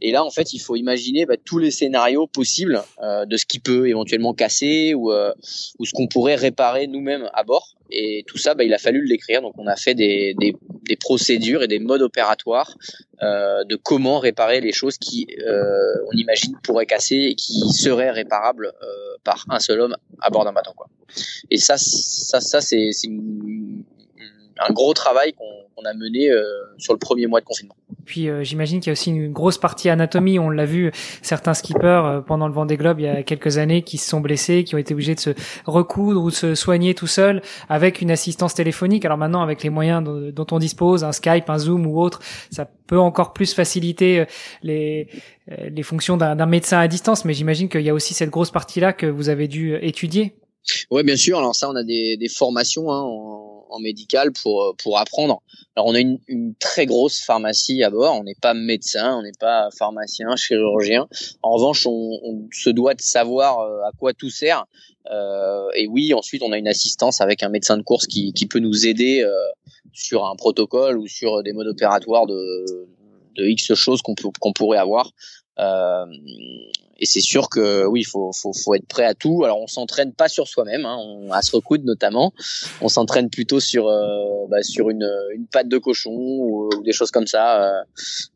Et 0.00 0.12
là, 0.12 0.24
en 0.24 0.30
fait, 0.30 0.52
il 0.52 0.60
faut 0.60 0.76
imaginer 0.76 1.26
bah, 1.26 1.36
tous 1.42 1.58
les 1.58 1.70
scénarios 1.70 2.26
possibles 2.26 2.82
euh, 3.02 3.24
de 3.26 3.36
ce 3.36 3.44
qui 3.44 3.58
peut 3.58 3.88
éventuellement 3.88 4.34
casser 4.34 4.94
ou, 4.94 5.12
euh, 5.12 5.32
ou 5.78 5.84
ce 5.84 5.92
qu'on 5.92 6.06
pourrait 6.06 6.36
réparer 6.36 6.86
nous-mêmes 6.86 7.28
à 7.34 7.42
bord. 7.44 7.76
Et 7.90 8.24
tout 8.26 8.38
ça, 8.38 8.54
bah, 8.54 8.64
il 8.64 8.72
a 8.72 8.78
fallu 8.78 9.04
l'écrire. 9.04 9.42
Donc, 9.42 9.54
on 9.58 9.66
a 9.66 9.76
fait 9.76 9.94
des, 9.94 10.34
des, 10.38 10.56
des 10.88 10.96
procédures 10.96 11.62
et 11.62 11.68
des 11.68 11.78
modes 11.78 12.02
opératoires 12.02 12.76
euh, 13.22 13.64
de 13.64 13.76
comment 13.76 14.18
réparer 14.18 14.60
les 14.60 14.72
choses 14.72 14.98
qui, 14.98 15.26
euh, 15.46 15.94
on 16.12 16.16
imagine, 16.16 16.56
pourraient 16.62 16.86
casser 16.86 17.16
et 17.16 17.34
qui 17.34 17.60
seraient 17.72 18.10
réparables 18.10 18.72
euh, 18.82 19.16
par 19.22 19.44
un 19.48 19.60
seul 19.60 19.80
homme 19.80 19.96
à 20.20 20.30
bord 20.30 20.44
d'un 20.44 20.52
bateau. 20.52 20.72
Quoi. 20.76 20.88
Et 21.50 21.58
ça, 21.58 21.76
ça, 21.78 22.40
ça 22.40 22.60
c'est 22.60 22.90
un 24.58 24.72
gros 24.72 24.94
travail 24.94 25.32
qu'on 25.34 25.84
a 25.84 25.94
mené 25.94 26.30
euh, 26.30 26.42
sur 26.78 26.92
le 26.92 26.98
premier 26.98 27.26
mois 27.26 27.40
de 27.40 27.44
confinement. 27.44 27.76
Puis 28.04 28.28
euh, 28.28 28.44
j'imagine 28.44 28.80
qu'il 28.80 28.88
y 28.88 28.90
a 28.90 28.92
aussi 28.92 29.10
une 29.10 29.32
grosse 29.32 29.58
partie 29.58 29.88
anatomie. 29.88 30.38
On 30.38 30.50
l'a 30.50 30.66
vu, 30.66 30.92
certains 31.22 31.54
skippers 31.54 32.04
euh, 32.04 32.20
pendant 32.20 32.46
le 32.46 32.54
Vendée 32.54 32.76
Globe 32.76 33.00
il 33.00 33.06
y 33.06 33.08
a 33.08 33.22
quelques 33.22 33.58
années 33.58 33.82
qui 33.82 33.98
se 33.98 34.08
sont 34.08 34.20
blessés, 34.20 34.64
qui 34.64 34.74
ont 34.74 34.78
été 34.78 34.94
obligés 34.94 35.14
de 35.14 35.20
se 35.20 35.30
recoudre 35.66 36.22
ou 36.22 36.30
de 36.30 36.34
se 36.34 36.54
soigner 36.54 36.94
tout 36.94 37.06
seul 37.06 37.42
avec 37.68 38.00
une 38.00 38.10
assistance 38.10 38.54
téléphonique. 38.54 39.04
Alors 39.04 39.18
maintenant, 39.18 39.42
avec 39.42 39.62
les 39.62 39.70
moyens 39.70 40.04
dont, 40.04 40.46
on 40.50 40.58
dispose, 40.58 41.04
un 41.04 41.12
Skype, 41.12 41.48
un 41.48 41.58
Zoom 41.58 41.86
ou 41.86 42.00
autre, 42.00 42.20
ça 42.50 42.68
peut 42.86 42.98
encore 42.98 43.32
plus 43.32 43.54
faciliter 43.54 44.20
euh, 44.20 44.24
les 44.62 45.08
les 45.46 45.82
fonctions 45.82 46.16
d'un 46.16 46.46
médecin 46.46 46.78
à 46.78 46.88
distance. 46.88 47.26
Mais 47.26 47.34
j'imagine 47.34 47.68
qu'il 47.68 47.82
y 47.82 47.90
a 47.90 47.94
aussi 47.94 48.14
cette 48.14 48.30
grosse 48.30 48.50
partie-là 48.50 48.94
que 48.94 49.04
vous 49.04 49.28
avez 49.28 49.46
dû 49.46 49.76
étudier. 49.76 50.36
Oui, 50.90 51.02
bien 51.02 51.16
sûr. 51.16 51.36
Alors 51.36 51.54
ça, 51.54 51.68
on 51.68 51.76
a 51.76 51.82
des, 51.82 52.16
des 52.16 52.28
formations 52.28 52.90
hein, 52.90 53.02
en 53.02 53.43
en 53.74 53.80
médical 53.80 54.32
pour 54.32 54.62
euh, 54.62 54.72
pour 54.82 54.98
apprendre. 54.98 55.42
Alors 55.76 55.88
on 55.88 55.94
a 55.94 56.00
une, 56.00 56.54
très 56.58 56.86
grosse 56.86 57.20
pharmacie 57.20 57.82
à 57.82 57.90
bord. 57.90 58.14
On 58.14 58.24
n'est 58.24 58.36
pas 58.40 58.54
médecin, 58.54 59.16
on 59.18 59.22
n'est 59.22 59.38
pas 59.38 59.68
pharmacien, 59.76 60.36
chirurgien. 60.36 61.08
En 61.42 61.52
revanche, 61.52 61.86
on, 61.86 62.46
se 62.52 62.70
doit 62.70 62.94
de 62.94 63.00
savoir 63.00 63.60
euh, 63.60 63.82
à 63.82 63.90
quoi 63.98 64.12
tout 64.12 64.30
sert. 64.30 64.64
Euh, 65.10 65.68
et 65.74 65.86
oui, 65.86 66.14
ensuite 66.14 66.42
on 66.42 66.52
a 66.52 66.58
une 66.58 66.68
assistance 66.68 67.20
avec 67.20 67.42
un 67.42 67.48
médecin 67.48 67.76
de 67.76 67.82
course 67.82 68.06
qui, 68.06 68.32
qui 68.32 68.46
peut 68.46 68.60
nous 68.60 68.86
aider 68.86 69.24
sur 69.92 70.26
un 70.26 70.34
protocole 70.34 70.98
ou 70.98 71.06
sur 71.06 71.42
des 71.42 71.52
modes 71.52 71.66
opératoires 71.66 72.26
de, 72.26 72.86
de 73.36 73.44
X 73.46 73.74
choses 73.74 74.00
qu'on 74.02 74.52
pourrait 74.52 74.78
avoir. 74.78 75.10
Euh, 75.58 76.06
et 76.98 77.06
c'est 77.06 77.20
sûr 77.20 77.48
que 77.48 77.84
oui, 77.86 78.00
il 78.00 78.04
faut, 78.04 78.32
faut, 78.32 78.52
faut, 78.52 78.74
être 78.74 78.86
prêt 78.86 79.04
à 79.04 79.14
tout. 79.14 79.44
Alors 79.44 79.60
on 79.60 79.66
s'entraîne 79.66 80.12
pas 80.12 80.28
sur 80.28 80.46
soi-même, 80.46 80.84
hein, 80.84 80.96
on, 80.98 81.32
à 81.32 81.42
se 81.42 81.54
recoudre 81.54 81.84
notamment. 81.84 82.32
On 82.80 82.88
s'entraîne 82.88 83.30
plutôt 83.30 83.60
sur 83.60 83.88
euh, 83.88 84.46
bah, 84.48 84.62
sur 84.62 84.90
une, 84.90 85.08
une 85.34 85.46
patte 85.46 85.68
de 85.68 85.78
cochon 85.78 86.12
ou, 86.12 86.70
des 86.84 86.92
choses 86.92 87.10
comme 87.10 87.26
ça 87.26 87.62
euh, 87.62 87.84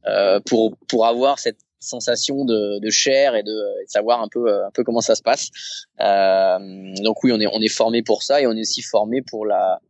euh, 0.06 0.40
pour 0.44 0.76
pour 0.88 1.06
avoir 1.06 1.38
cette 1.38 1.58
sensation 1.80 2.44
de, 2.44 2.80
de 2.80 2.90
chair 2.90 3.36
et 3.36 3.44
de, 3.44 3.52
de, 3.52 3.86
savoir 3.86 4.20
un 4.20 4.28
peu 4.28 4.52
un 4.52 4.70
peu 4.72 4.82
comment 4.82 5.00
ça 5.00 5.14
se 5.14 5.22
passe. 5.22 5.50
Donc 5.98 7.22
oui, 7.22 7.32
on 7.32 7.40
est 7.40 7.46
on 7.46 7.60
est 7.60 7.72
formé 7.72 8.02
pour 8.02 8.22
ça 8.22 8.40
et 8.40 8.46
on 8.46 8.52
est 8.52 8.62
aussi 8.62 8.82
formé 8.82 9.22
pour 9.22 9.46
la 9.46 9.80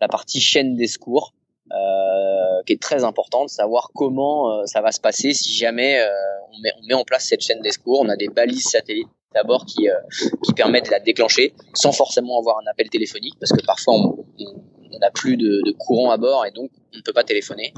la 0.00 0.08
partie 0.08 0.40
chaîne 0.40 0.76
des 0.76 0.86
secours. 0.86 1.32
Euh, 1.72 2.62
qui 2.66 2.72
est 2.72 2.80
très 2.80 3.04
importante, 3.04 3.50
savoir 3.50 3.90
comment 3.94 4.50
euh, 4.50 4.66
ça 4.66 4.80
va 4.80 4.90
se 4.90 5.00
passer 5.00 5.34
si 5.34 5.52
jamais 5.54 6.00
euh, 6.00 6.08
on 6.52 6.58
met, 6.60 6.72
on, 6.80 6.86
met, 6.86 6.94
en 6.94 7.04
place 7.04 7.26
cette 7.26 7.42
chaîne 7.42 7.60
des 7.60 7.72
secours. 7.72 8.00
On 8.00 8.08
a 8.08 8.16
des 8.16 8.28
balises 8.28 8.64
satellites 8.64 9.08
d'abord 9.34 9.66
qui, 9.66 9.86
qui 10.44 10.52
permettent 10.54 10.86
de 10.86 10.90
la 10.90 11.00
déclencher 11.00 11.52
sans 11.74 11.92
forcément 11.92 12.38
avoir 12.38 12.56
un 12.58 12.70
appel 12.70 12.88
téléphonique 12.88 13.34
parce 13.38 13.52
que 13.52 13.62
parfois 13.64 13.94
on 13.94 14.98
n'a 14.98 15.10
plus 15.10 15.36
de, 15.36 15.60
de, 15.64 15.72
courant 15.72 16.10
à 16.10 16.16
bord 16.16 16.46
et 16.46 16.50
donc 16.50 16.70
on 16.94 16.96
ne 16.96 17.02
peut 17.02 17.12
pas 17.12 17.24
téléphoner. 17.24 17.72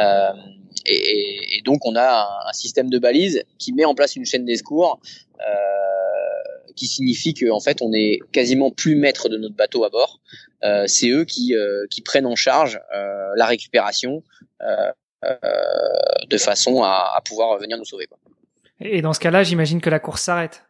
Euh, 0.00 0.32
et, 0.86 1.58
et, 1.58 1.62
donc 1.62 1.84
on 1.84 1.94
a 1.96 2.22
un, 2.22 2.48
un, 2.48 2.52
système 2.52 2.88
de 2.88 2.98
balises 2.98 3.44
qui 3.58 3.72
met 3.72 3.84
en 3.84 3.94
place 3.94 4.16
une 4.16 4.24
chaîne 4.24 4.44
des 4.44 4.56
secours 4.56 5.00
euh, 5.40 6.62
qui 6.74 6.86
signifie 6.86 7.34
qu'en 7.34 7.60
fait 7.60 7.82
on 7.82 7.92
est 7.92 8.20
quasiment 8.32 8.70
plus 8.70 8.96
maître 8.96 9.28
de 9.28 9.36
notre 9.36 9.56
bateau 9.56 9.84
à 9.84 9.90
bord. 9.90 10.20
Euh, 10.64 10.84
c'est 10.86 11.08
eux 11.10 11.24
qui, 11.24 11.54
euh, 11.54 11.86
qui 11.90 12.02
prennent 12.02 12.26
en 12.26 12.36
charge 12.36 12.80
euh, 12.94 13.32
la 13.36 13.46
récupération 13.46 14.22
de 16.28 16.38
façon 16.38 16.82
à, 16.82 17.12
à, 17.16 17.20
pouvoir 17.20 17.58
venir 17.58 17.76
nous 17.76 17.84
sauver. 17.84 18.06
Quoi. 18.06 18.18
Et 18.80 19.02
dans 19.02 19.12
ce 19.12 19.20
cas-là, 19.20 19.42
j'imagine 19.42 19.80
que 19.80 19.90
la 19.90 19.98
course 19.98 20.22
s'arrête. 20.22 20.62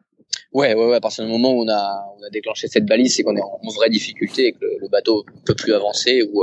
Ouais, 0.53 0.75
ouais, 0.75 0.87
ouais. 0.87 0.97
À 0.97 1.01
partir 1.01 1.25
du 1.25 1.31
moment 1.31 1.53
où 1.53 1.65
on 1.65 1.69
a, 1.69 2.05
on 2.19 2.23
a 2.23 2.31
déclenché 2.31 2.69
cette 2.69 2.87
balise, 2.87 3.17
c'est 3.17 3.23
qu'on 3.23 3.37
est 3.37 3.43
en, 3.43 3.61
vraie 3.75 3.91
difficulté 3.91 4.47
et 4.47 4.53
que 4.53 4.59
le, 4.63 4.79
le 4.81 4.89
bateau 4.89 5.25
peut 5.45 5.55
plus 5.55 5.75
avancer 5.75 6.23
ou 6.33 6.43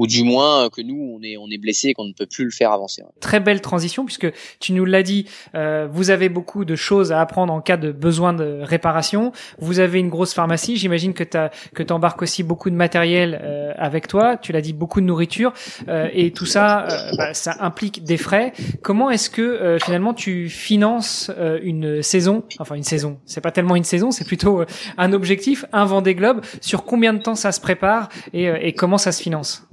ou 0.00 0.06
du 0.06 0.24
moins 0.24 0.70
que 0.70 0.80
nous 0.80 1.00
on 1.14 1.22
est 1.22 1.36
on 1.36 1.48
est 1.50 1.58
blessé 1.58 1.92
qu'on 1.92 2.06
ne 2.06 2.14
peut 2.14 2.26
plus 2.26 2.46
le 2.46 2.50
faire 2.50 2.72
avancer. 2.72 3.02
Très 3.20 3.38
belle 3.38 3.60
transition 3.60 4.06
puisque 4.06 4.28
tu 4.58 4.72
nous 4.72 4.86
l'as 4.86 5.02
dit, 5.02 5.26
euh, 5.54 5.86
vous 5.90 6.08
avez 6.10 6.30
beaucoup 6.30 6.64
de 6.64 6.74
choses 6.74 7.12
à 7.12 7.20
apprendre 7.20 7.52
en 7.52 7.60
cas 7.60 7.76
de 7.76 7.92
besoin 7.92 8.32
de 8.32 8.60
réparation. 8.62 9.32
Vous 9.58 9.78
avez 9.78 9.98
une 9.98 10.08
grosse 10.08 10.32
pharmacie, 10.32 10.76
j'imagine 10.76 11.12
que 11.12 11.24
tu 11.24 11.38
que 11.74 11.82
t'embarques 11.82 12.22
aussi 12.22 12.42
beaucoup 12.42 12.70
de 12.70 12.74
matériel 12.74 13.40
euh, 13.42 13.74
avec 13.76 14.08
toi. 14.08 14.38
Tu 14.38 14.52
l'as 14.52 14.62
dit, 14.62 14.72
beaucoup 14.72 15.02
de 15.02 15.06
nourriture 15.06 15.52
euh, 15.88 16.08
et 16.14 16.32
tout 16.32 16.46
ça, 16.46 16.86
euh, 16.86 17.16
bah, 17.18 17.34
ça 17.34 17.56
implique 17.60 18.02
des 18.02 18.16
frais. 18.16 18.54
Comment 18.82 19.10
est-ce 19.10 19.28
que 19.28 19.42
euh, 19.42 19.78
finalement 19.78 20.14
tu 20.14 20.48
finances 20.48 21.30
euh, 21.36 21.58
une 21.62 22.02
saison, 22.02 22.44
enfin 22.58 22.74
une 22.74 22.84
saison, 22.84 23.18
c'est 23.26 23.42
pas 23.42 23.52
tellement 23.52 23.76
une 23.76 23.84
saison, 23.84 24.10
c'est 24.10 24.26
plutôt 24.26 24.64
un 24.96 25.12
objectif, 25.12 25.66
un 25.72 25.84
Vendée 25.84 26.14
Globe. 26.14 26.40
Sur 26.62 26.84
combien 26.84 27.12
de 27.12 27.18
temps 27.20 27.34
ça 27.34 27.52
se 27.52 27.60
prépare 27.60 28.08
et, 28.32 28.46
et 28.46 28.72
comment 28.72 28.96
ça 28.96 29.12
se 29.12 29.22
finance? 29.22 29.66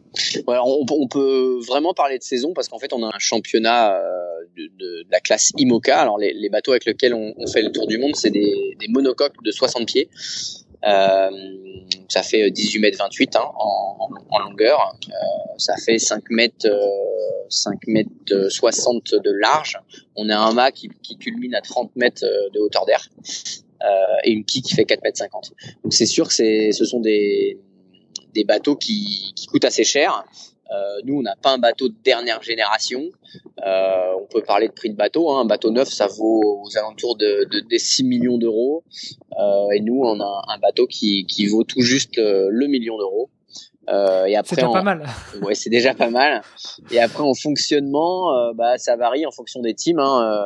On, 0.47 0.85
on, 0.89 1.07
peut 1.07 1.59
vraiment 1.67 1.93
parler 1.93 2.17
de 2.17 2.23
saison 2.23 2.53
parce 2.53 2.67
qu'en 2.67 2.79
fait, 2.79 2.93
on 2.93 3.03
a 3.03 3.07
un 3.07 3.19
championnat 3.19 3.95
euh, 3.95 4.01
de, 4.55 4.63
de, 4.77 5.03
de, 5.03 5.07
la 5.11 5.19
classe 5.19 5.51
IMOCA. 5.57 5.99
Alors, 5.99 6.17
les, 6.17 6.33
les 6.33 6.49
bateaux 6.49 6.71
avec 6.71 6.85
lesquels 6.85 7.13
on, 7.13 7.33
on, 7.37 7.47
fait 7.47 7.61
le 7.61 7.71
tour 7.71 7.87
du 7.87 7.97
monde, 7.97 8.15
c'est 8.15 8.29
des, 8.29 8.75
des, 8.79 8.87
monocoques 8.87 9.41
de 9.43 9.51
60 9.51 9.85
pieds. 9.85 10.09
Euh, 10.85 11.29
ça 12.07 12.21
fait 12.21 12.51
18 12.51 12.79
mètres 12.79 12.97
28 12.99 13.35
hein, 13.35 13.41
en, 13.55 14.09
en, 14.29 14.39
longueur. 14.39 14.95
Euh, 15.09 15.13
ça 15.57 15.75
fait 15.83 15.97
5 15.97 16.23
mètres, 16.29 16.69
5 17.49 17.79
mètres 17.87 18.49
60 18.49 19.15
de 19.15 19.31
large. 19.31 19.79
On 20.15 20.29
a 20.29 20.37
un 20.37 20.53
mât 20.53 20.71
qui, 20.71 20.89
qui 21.01 21.17
culmine 21.17 21.55
à 21.55 21.61
30 21.61 21.95
mètres 21.95 22.25
de 22.53 22.59
hauteur 22.59 22.85
d'air. 22.85 23.09
et 24.23 24.31
une 24.31 24.45
quille 24.45 24.61
qui 24.61 24.75
fait 24.75 24.85
4 24.85 25.03
mètres 25.03 25.17
50. 25.17 25.51
Donc 25.83 25.93
c'est 25.93 26.05
sûr 26.05 26.27
que 26.27 26.33
ce 26.33 26.85
sont 26.85 26.99
des, 26.99 27.59
des 28.33 28.43
bateaux 28.43 28.75
qui, 28.75 29.33
qui 29.35 29.47
coûtent 29.47 29.65
assez 29.65 29.83
cher. 29.83 30.25
Euh, 30.71 31.01
nous, 31.05 31.17
on 31.17 31.21
n'a 31.21 31.35
pas 31.41 31.51
un 31.51 31.57
bateau 31.57 31.87
de 31.87 31.95
dernière 32.03 32.41
génération. 32.41 33.03
Euh, 33.65 34.13
on 34.21 34.25
peut 34.25 34.43
parler 34.43 34.67
de 34.67 34.73
prix 34.73 34.89
de 34.89 34.95
bateau. 34.95 35.31
Hein. 35.31 35.41
Un 35.41 35.45
bateau 35.45 35.71
neuf, 35.71 35.87
ça 35.87 36.07
vaut 36.07 36.61
aux 36.63 36.77
alentours 36.77 37.15
de, 37.15 37.47
de 37.49 37.59
des 37.61 37.79
6 37.79 38.03
millions 38.03 38.37
d'euros. 38.37 38.83
Euh, 39.39 39.69
et 39.73 39.79
nous, 39.79 40.01
on 40.03 40.19
a 40.19 40.43
un 40.49 40.57
bateau 40.59 40.87
qui, 40.87 41.25
qui 41.25 41.47
vaut 41.47 41.63
tout 41.63 41.81
juste 41.81 42.17
le, 42.17 42.49
le 42.49 42.67
million 42.67 42.97
d'euros. 42.97 43.29
Euh, 43.89 44.25
et 44.25 44.35
après, 44.35 44.55
c'est 44.55 44.61
déjà 44.61 44.73
pas 44.73 44.83
mal. 44.83 45.07
Ouais, 45.41 45.55
c'est 45.55 45.69
déjà 45.69 45.93
pas 45.93 46.09
mal. 46.09 46.41
Et 46.91 46.99
après, 46.99 47.23
en 47.23 47.33
fonctionnement, 47.33 48.35
euh, 48.35 48.51
bah, 48.53 48.77
ça 48.77 48.97
varie 48.97 49.25
en 49.25 49.31
fonction 49.31 49.61
des 49.61 49.73
teams. 49.73 49.99
Hein. 49.99 50.43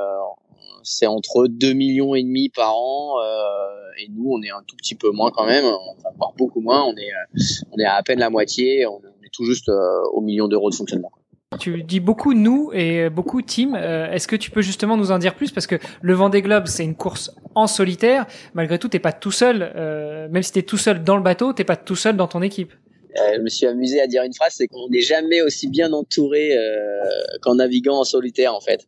Euh, 0.82 0.84
c'est 0.84 1.08
entre 1.08 1.48
2 1.48 1.74
millions 1.74 2.16
et 2.16 2.24
demi 2.24 2.50
par 2.50 2.76
an 2.76 3.16
euh, 3.20 4.04
et 4.04 4.10
nous 4.10 4.32
on 4.32 4.42
est 4.42 4.50
un 4.50 4.64
tout 4.68 4.76
petit 4.76 4.96
peu 4.96 5.12
moins 5.12 5.32
quand 5.32 5.46
même, 5.46 5.66
on 5.66 6.02
va 6.02 6.12
voir 6.18 6.34
beaucoup 6.38 6.62
moins, 6.62 6.84
on 6.84 6.96
est 6.96 7.12
euh, 7.12 7.42
on 7.72 7.78
est 7.78 7.86
à 7.86 8.02
peine 8.04 8.20
la 8.20 8.30
moitié, 8.30 8.86
on 8.86 9.00
est 9.00 9.30
tout 9.32 9.46
juste 9.46 9.70
euh, 9.70 10.02
au 10.14 10.22
million 10.22 10.48
d'euros 10.48 10.70
de 10.70 10.76
fonctionnement. 10.76 11.12
Tu 11.60 11.84
dis 11.84 12.00
beaucoup 12.00 12.34
nous 12.34 12.72
et 12.74 13.10
beaucoup 13.10 13.42
team. 13.42 13.76
Est-ce 13.76 14.26
que 14.26 14.38
tu 14.38 14.52
peux 14.52 14.62
justement 14.62 14.96
nous 14.96 15.12
en 15.12 15.20
dire 15.20 15.36
plus? 15.36 15.52
Parce 15.52 15.68
que 15.68 15.76
le 16.02 16.14
Vendée 16.14 16.42
Globe 16.42 16.66
c'est 16.68 16.86
une 16.86 16.96
course 16.96 17.30
en 17.56 17.68
solitaire. 17.68 18.26
Malgré 18.54 18.80
tout, 18.80 18.88
t'es 18.88 19.00
pas 19.00 19.12
tout 19.12 19.32
seul. 19.32 19.72
Euh, 19.76 20.30
même 20.30 20.44
si 20.44 20.54
t'es 20.54 20.62
tout 20.64 20.78
seul 20.78 21.04
dans 21.04 21.18
le 21.18 21.24
bateau, 21.24 21.52
t'es 21.52 21.66
pas 21.66 21.76
tout 21.76 21.98
seul 21.98 22.16
dans 22.16 22.28
ton 22.28 22.42
équipe. 22.42 22.72
Euh, 23.18 23.34
je 23.36 23.42
me 23.42 23.50
suis 23.50 23.68
amusé 23.68 24.00
à 24.00 24.08
dire 24.08 24.24
une 24.24 24.34
phrase, 24.34 24.54
c'est 24.56 24.68
qu'on 24.68 24.88
n'est 24.90 25.02
jamais 25.02 25.42
aussi 25.42 25.68
bien 25.68 25.92
entouré 25.92 26.58
euh, 26.58 27.02
qu'en 27.42 27.56
naviguant 27.56 28.00
en 28.00 28.04
solitaire 28.06 28.56
en 28.56 28.62
fait 28.62 28.88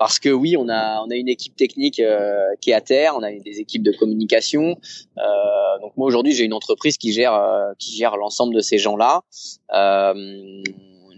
parce 0.00 0.18
que 0.18 0.30
oui, 0.30 0.56
on 0.56 0.70
a 0.70 1.02
on 1.02 1.10
a 1.10 1.14
une 1.14 1.28
équipe 1.28 1.54
technique 1.56 2.00
euh, 2.00 2.54
qui 2.62 2.70
est 2.70 2.72
à 2.72 2.80
terre, 2.80 3.12
on 3.18 3.22
a 3.22 3.30
des 3.30 3.60
équipes 3.60 3.82
de 3.82 3.92
communication. 3.92 4.78
Euh, 5.18 5.22
donc 5.82 5.94
moi 5.98 6.06
aujourd'hui, 6.06 6.32
j'ai 6.32 6.44
une 6.44 6.54
entreprise 6.54 6.96
qui 6.96 7.12
gère 7.12 7.34
euh, 7.34 7.72
qui 7.78 7.94
gère 7.94 8.16
l'ensemble 8.16 8.54
de 8.54 8.60
ces 8.60 8.78
gens-là. 8.78 9.20
Euh, 9.74 10.14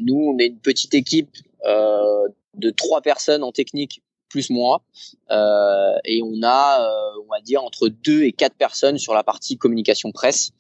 nous, 0.01 0.17
on 0.17 0.37
est 0.39 0.49
une 0.49 0.59
petite 0.59 0.95
équipe 0.95 1.31
euh, 1.65 2.27
de 2.55 2.71
trois 2.71 3.03
personnes 3.03 3.45
en 3.45 3.53
technique 3.53 4.03
plus 4.29 4.51
moi, 4.51 4.83
et 5.31 6.23
on 6.25 6.43
a 6.43 6.91
on 7.21 7.31
va 7.31 7.41
dire 7.41 7.63
entre 7.63 7.87
deux 7.89 8.25
et 8.25 8.33
quatre 8.33 8.57
personnes 8.57 8.99
sur 8.99 9.15
la 9.15 9.23
partie 9.23 9.59
communication 9.59 10.11
presse. 10.11 10.51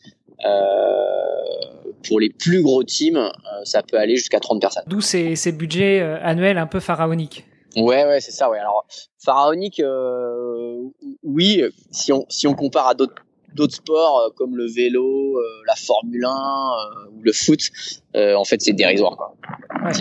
pour 2.06 2.20
les 2.20 2.30
plus 2.30 2.62
gros 2.62 2.84
teams, 2.84 3.32
ça 3.64 3.82
peut 3.82 3.96
aller 3.96 4.16
jusqu'à 4.16 4.38
30 4.38 4.60
personnes. 4.60 4.84
D'où 4.86 5.00
ces, 5.00 5.34
ces 5.34 5.50
budgets 5.50 6.00
annuels 6.00 6.58
un 6.58 6.66
peu 6.68 6.78
pharaoniques. 6.78 7.46
Ouais, 7.76 8.04
ouais, 8.04 8.20
c'est 8.20 8.32
ça. 8.32 8.50
Ouais. 8.50 8.58
Alors 8.58 8.86
pharaonique, 9.24 9.80
euh, 9.80 10.82
oui, 11.22 11.62
si 11.90 12.12
on 12.12 12.26
si 12.28 12.46
on 12.46 12.54
compare 12.54 12.88
à 12.88 12.94
d'autres 12.94 13.14
d'autres 13.54 13.74
sports 13.74 14.18
euh, 14.18 14.30
comme 14.34 14.56
le 14.56 14.66
vélo, 14.66 15.38
euh, 15.38 15.62
la 15.66 15.76
Formule 15.76 16.24
1 16.24 16.28
euh, 16.28 17.10
ou 17.12 17.22
le 17.22 17.32
foot, 17.32 17.60
en 18.14 18.44
fait, 18.44 18.60
c'est 18.60 18.72
dérisoire. 18.72 19.16
Quoi. 19.16 19.34
Ouais. 19.84 19.92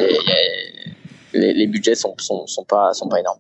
Les, 1.33 1.53
les, 1.53 1.67
budgets 1.67 1.95
sont, 1.95 2.13
sont 2.17 2.45
sont 2.45 2.65
pas 2.65 2.93
sont 2.93 3.07
pas 3.07 3.19
énormes. 3.19 3.39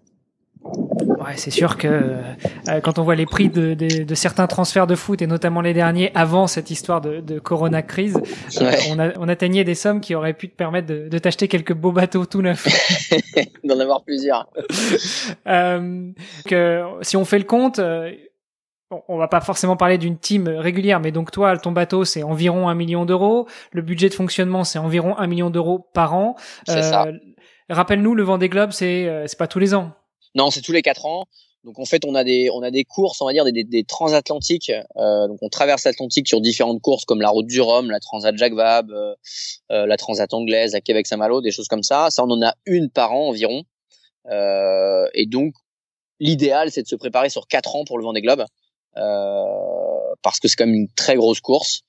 Ouais, 1.21 1.37
c'est 1.37 1.51
sûr 1.51 1.77
que 1.77 1.87
euh, 1.87 2.79
quand 2.81 2.97
on 2.97 3.03
voit 3.03 3.15
les 3.15 3.25
prix 3.25 3.49
de, 3.49 3.73
de, 3.73 4.03
de, 4.03 4.15
certains 4.15 4.47
transferts 4.47 4.87
de 4.87 4.95
foot 4.95 5.21
et 5.21 5.27
notamment 5.27 5.61
les 5.61 5.73
derniers 5.73 6.11
avant 6.15 6.47
cette 6.47 6.71
histoire 6.71 6.99
de, 6.99 7.19
de 7.19 7.37
Corona 7.37 7.83
crise, 7.83 8.17
euh, 8.59 8.71
on, 8.89 8.99
a, 8.99 9.09
on, 9.19 9.27
atteignait 9.27 9.63
des 9.63 9.75
sommes 9.75 10.01
qui 10.01 10.15
auraient 10.15 10.33
pu 10.33 10.49
te 10.49 10.55
permettre 10.55 10.87
de, 10.87 11.09
de 11.09 11.17
t'acheter 11.19 11.47
quelques 11.47 11.73
beaux 11.73 11.91
bateaux 11.91 12.25
tout 12.25 12.41
neufs. 12.41 12.67
D'en 13.63 13.79
avoir 13.79 14.03
plusieurs. 14.03 14.49
euh, 15.47 16.11
que, 16.45 16.83
si 17.01 17.17
on 17.17 17.25
fait 17.25 17.39
le 17.39 17.45
compte, 17.45 17.79
on 19.07 19.17
va 19.17 19.27
pas 19.27 19.41
forcément 19.41 19.77
parler 19.77 19.97
d'une 19.97 20.17
team 20.17 20.47
régulière, 20.47 20.99
mais 20.99 21.11
donc 21.11 21.31
toi, 21.31 21.57
ton 21.57 21.71
bateau, 21.71 22.03
c'est 22.05 22.23
environ 22.23 22.67
un 22.69 22.75
million 22.75 23.05
d'euros. 23.05 23.47
Le 23.71 23.81
budget 23.81 24.09
de 24.09 24.13
fonctionnement, 24.13 24.63
c'est 24.63 24.79
environ 24.79 25.17
un 25.17 25.27
million 25.27 25.49
d'euros 25.49 25.87
par 25.93 26.15
an. 26.15 26.35
Euh, 26.69 27.11
Rappelle-nous, 27.69 28.15
le 28.15 28.23
Vendée 28.23 28.49
Globe, 28.49 28.71
c'est 28.71 29.07
euh, 29.07 29.27
c'est 29.27 29.37
pas 29.37 29.47
tous 29.47 29.59
les 29.59 29.73
ans. 29.73 29.93
Non, 30.35 30.51
c'est 30.51 30.61
tous 30.61 30.71
les 30.71 30.81
quatre 30.81 31.05
ans. 31.05 31.25
Donc 31.63 31.77
en 31.77 31.85
fait, 31.85 32.05
on 32.05 32.15
a 32.15 32.23
des 32.23 32.49
on 32.49 32.63
a 32.63 32.71
des 32.71 32.83
courses, 32.83 33.21
on 33.21 33.25
va 33.25 33.33
dire 33.33 33.45
des, 33.45 33.63
des, 33.63 33.83
transatlantiques. 33.83 34.71
Euh, 34.97 35.27
donc 35.27 35.37
on 35.41 35.49
traverse 35.49 35.83
l'Atlantique 35.83 36.27
sur 36.27 36.41
différentes 36.41 36.81
courses 36.81 37.05
comme 37.05 37.21
la 37.21 37.29
Route 37.29 37.45
du 37.45 37.61
Rhum, 37.61 37.91
la 37.91 37.99
Transat 37.99 38.35
Jacques 38.35 38.55
Vabre, 38.55 38.91
euh, 38.93 39.13
euh, 39.71 39.85
la 39.85 39.97
Transat 39.97 40.33
anglaise, 40.33 40.73
la 40.73 40.81
Québec 40.81 41.05
Saint-Malo, 41.05 41.41
des 41.41 41.51
choses 41.51 41.67
comme 41.67 41.83
ça. 41.83 42.09
Ça, 42.09 42.23
on 42.23 42.31
en 42.31 42.41
a 42.41 42.55
une 42.65 42.89
par 42.89 43.13
an 43.13 43.27
environ. 43.27 43.63
Et 45.13 45.25
donc 45.27 45.53
l'idéal, 46.19 46.71
c'est 46.71 46.83
de 46.83 46.87
se 46.87 46.95
préparer 46.95 47.29
sur 47.29 47.47
quatre 47.47 47.75
ans 47.75 47.83
pour 47.85 47.97
le 47.97 48.03
Vendée 48.05 48.21
Globe. 48.21 48.45
Euh, 48.97 50.15
parce 50.21 50.39
que 50.39 50.47
c'est 50.47 50.55
quand 50.55 50.65
même 50.65 50.75
une 50.75 50.91
très 50.93 51.15
grosse 51.15 51.41
course. 51.41 51.81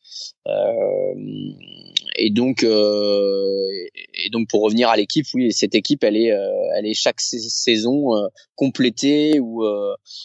Et 2.17 2.31
donc, 2.31 2.63
euh, 2.63 3.67
et 4.15 4.31
donc 4.31 4.49
pour 4.49 4.63
revenir 4.63 4.89
à 4.89 4.97
l'équipe, 4.97 5.27
oui, 5.35 5.53
cette 5.53 5.75
équipe, 5.75 6.05
elle 6.05 6.17
est, 6.17 6.33
elle 6.77 6.87
est 6.87 6.95
chaque 6.95 7.21
saison 7.21 8.11
complétée 8.55 9.41
ou, 9.41 9.65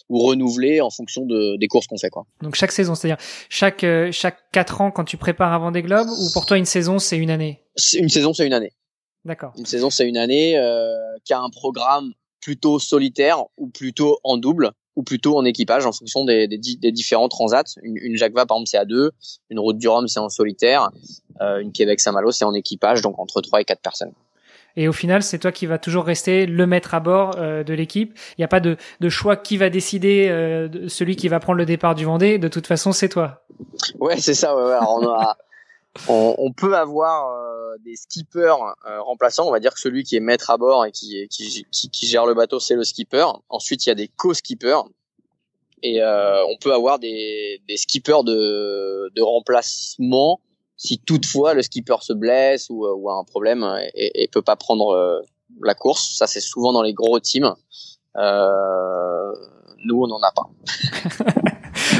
ou 0.09 0.19
renouvelée 0.19 0.81
en 0.81 0.89
fonction 0.89 1.25
de, 1.25 1.57
des 1.57 1.67
courses 1.67 1.87
qu'on 1.87 1.97
fait, 1.97 2.09
quoi. 2.09 2.25
Donc 2.41 2.55
chaque 2.55 2.71
saison, 2.71 2.95
c'est-à-dire 2.95 3.17
chaque 3.49 3.85
chaque 4.11 4.37
quatre 4.51 4.81
ans 4.81 4.91
quand 4.91 5.05
tu 5.05 5.17
prépares 5.17 5.53
avant 5.53 5.71
des 5.71 5.81
globes, 5.81 6.09
ou 6.09 6.31
pour 6.33 6.45
toi 6.45 6.57
une 6.57 6.65
saison 6.65 6.99
c'est 6.99 7.17
une 7.17 7.29
année? 7.29 7.63
Une 7.93 8.09
saison 8.09 8.33
c'est 8.33 8.45
une 8.45 8.53
année. 8.53 8.71
D'accord. 9.25 9.53
Une 9.57 9.65
saison 9.65 9.89
c'est 9.89 10.07
une 10.07 10.17
année 10.17 10.57
euh, 10.57 10.95
qui 11.25 11.33
a 11.33 11.39
un 11.39 11.49
programme 11.49 12.13
plutôt 12.39 12.79
solitaire 12.79 13.43
ou 13.57 13.67
plutôt 13.67 14.19
en 14.23 14.37
double 14.37 14.71
ou 14.97 15.03
plutôt 15.03 15.37
en 15.37 15.45
équipage 15.45 15.85
en 15.85 15.91
fonction 15.93 16.25
des, 16.25 16.47
des, 16.47 16.57
des 16.57 16.91
différents 16.91 17.29
transats. 17.29 17.63
Une, 17.83 17.97
une 17.97 18.17
Jacques 18.17 18.33
par 18.33 18.43
exemple, 18.43 18.63
c'est 18.65 18.79
à 18.79 18.85
deux. 18.85 19.11
Une 19.49 19.59
Route 19.59 19.77
du 19.77 19.87
Rhum, 19.87 20.07
c'est 20.07 20.19
en 20.19 20.27
solitaire. 20.27 20.89
Euh, 21.39 21.59
une 21.59 21.71
Québec 21.71 21.99
Saint-Malo, 21.99 22.31
c'est 22.31 22.45
en 22.45 22.53
équipage, 22.53 23.01
donc 23.01 23.17
entre 23.19 23.39
trois 23.41 23.61
et 23.61 23.63
quatre 23.63 23.81
personnes. 23.81 24.11
Et 24.75 24.87
au 24.87 24.93
final, 24.93 25.23
c'est 25.23 25.39
toi 25.39 25.51
qui 25.51 25.67
vas 25.67 25.77
toujours 25.77 26.03
rester 26.03 26.45
le 26.47 26.67
maître 26.67 26.93
à 26.95 26.99
bord 26.99 27.35
euh, 27.37 27.63
de 27.63 27.73
l'équipe. 27.73 28.17
Il 28.37 28.41
n'y 28.41 28.45
a 28.45 28.47
pas 28.47 28.59
de, 28.59 28.75
de, 28.99 29.09
choix 29.09 29.35
qui 29.35 29.57
va 29.57 29.69
décider 29.69 30.29
euh, 30.29 30.87
celui 30.87 31.15
qui 31.15 31.27
va 31.27 31.39
prendre 31.39 31.57
le 31.57 31.65
départ 31.65 31.93
du 31.93 32.05
Vendée. 32.05 32.39
De 32.39 32.47
toute 32.47 32.67
façon, 32.67 32.91
c'est 32.91 33.09
toi. 33.09 33.43
Ouais, 33.99 34.17
c'est 34.17 34.33
ça. 34.35 34.55
Ouais, 34.55 34.63
ouais. 34.63 34.73
Alors, 34.73 34.99
on, 34.99 35.07
a, 35.07 35.37
on, 36.07 36.35
on, 36.37 36.51
peut 36.51 36.75
avoir 36.75 37.31
euh, 37.31 37.75
des 37.83 37.95
skippers 37.95 38.55
euh, 38.85 39.01
remplaçants. 39.01 39.47
On 39.47 39.51
va 39.51 39.59
dire 39.59 39.73
que 39.73 39.79
celui 39.79 40.03
qui 40.03 40.15
est 40.15 40.21
maître 40.21 40.49
à 40.49 40.57
bord 40.57 40.85
et 40.85 40.91
qui, 40.91 41.27
qui, 41.29 41.65
qui, 41.71 41.89
qui 41.89 42.07
gère 42.07 42.25
le 42.25 42.33
bateau, 42.33 42.59
c'est 42.59 42.75
le 42.75 42.83
skipper. 42.83 43.25
Ensuite, 43.49 43.85
il 43.85 43.89
y 43.89 43.91
a 43.91 43.95
des 43.95 44.07
co-skippers 44.07 44.83
et 45.83 46.01
euh, 46.01 46.43
on 46.45 46.57
peut 46.57 46.73
avoir 46.73 46.99
des, 46.99 47.61
des 47.67 47.77
skippers 47.77 48.23
de, 48.23 49.11
de 49.15 49.21
remplacement 49.21 50.41
si 50.75 50.99
toutefois 50.99 51.53
le 51.53 51.61
skipper 51.61 51.97
se 52.01 52.13
blesse 52.13 52.69
ou, 52.69 52.85
ou 52.85 53.09
a 53.09 53.15
un 53.15 53.23
problème 53.23 53.65
et, 53.93 54.23
et 54.23 54.27
peut 54.27 54.41
pas 54.41 54.55
prendre 54.55 54.89
euh, 54.89 55.21
la 55.61 55.75
course. 55.75 56.15
Ça, 56.17 56.27
c'est 56.27 56.41
souvent 56.41 56.73
dans 56.73 56.81
les 56.81 56.93
gros 56.93 57.19
teams. 57.19 57.53
Euh, 58.15 59.31
nous, 59.85 60.01
on 60.01 60.07
n'en 60.07 60.21
a 60.21 60.31
pas. 60.31 60.49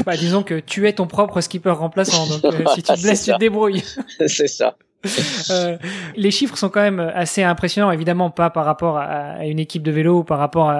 bah, 0.07 0.17
disons 0.17 0.41
que 0.41 0.59
tu 0.59 0.87
es 0.87 0.93
ton 0.93 1.05
propre 1.05 1.41
skipper 1.41 1.69
remplaçant. 1.69 2.25
Donc, 2.25 2.45
euh, 2.45 2.63
si 2.73 2.81
tu 2.81 2.93
te 2.93 3.01
blesses, 3.01 3.25
tu 3.25 3.31
te 3.31 3.37
débrouilles. 3.37 3.83
c'est 4.25 4.47
ça. 4.47 4.75
Euh, 5.49 5.77
les 6.17 6.31
chiffres 6.31 6.57
sont 6.57 6.69
quand 6.69 6.81
même 6.81 6.99
assez 6.99 7.41
impressionnants, 7.41 7.91
évidemment 7.91 8.29
pas 8.29 8.49
par 8.49 8.65
rapport 8.65 8.97
à, 8.97 9.45
une 9.45 9.59
équipe 9.59 9.81
de 9.81 9.91
vélo 9.91 10.19
ou 10.19 10.23
par 10.23 10.39
rapport 10.39 10.73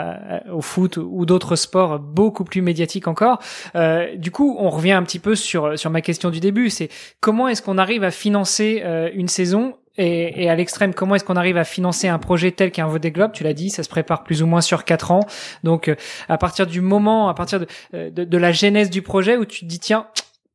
au 0.52 0.62
foot 0.62 0.98
ou 0.98 1.26
d'autres 1.26 1.56
sports 1.56 2.00
beaucoup 2.00 2.44
plus 2.44 2.62
médiatiques 2.62 3.08
encore. 3.08 3.40
Euh, 3.76 4.14
du 4.18 4.30
coup, 4.30 4.58
on 4.60 4.70
revient 4.70 4.92
un 4.92 5.04
petit 5.04 5.20
peu 5.20 5.36
sur 5.36 5.80
sur 5.80 5.90
ma 5.90 6.02
question 6.02 6.32
du 6.32 6.42
début, 6.42 6.70
c'est 6.70 6.90
comment 7.22 7.48
est-ce 7.48 7.62
qu'on 7.62 7.78
arrive 7.78 8.04
à 8.04 8.12
financer 8.12 8.82
euh, 8.84 9.10
une 9.14 9.30
saison 9.30 9.76
et, 9.98 10.44
et, 10.44 10.50
à 10.50 10.56
l'extrême, 10.56 10.94
comment 10.94 11.16
est-ce 11.16 11.24
qu'on 11.24 11.36
arrive 11.36 11.58
à 11.58 11.64
financer 11.64 12.08
un 12.08 12.20
projet 12.20 12.52
tel 12.52 12.72
qu'un 12.72 12.88
Vendée 12.88 13.12
Globe? 13.12 13.32
Tu 13.32 13.44
l'as 13.44 13.54
dit, 13.54 13.70
ça 13.70 13.84
se 13.84 13.90
prépare 13.90 14.24
plus 14.24 14.42
ou 14.44 14.48
moins 14.48 14.62
sur 14.62 14.86
quatre 14.86 15.12
ans. 15.12 15.22
Donc, 15.64 15.94
à 16.30 16.38
partir 16.38 16.68
du 16.68 16.82
moment, 16.82 17.30
à 17.30 17.34
partir 17.34 17.60
de, 17.60 17.68
de, 17.94 18.24
de 18.24 18.38
la 18.38 18.52
genèse 18.52 18.90
du 18.90 19.02
projet 19.02 19.38
où 19.38 19.46
tu 19.46 19.62
te 19.62 19.66
dis 19.66 19.80
tiens, 19.80 20.08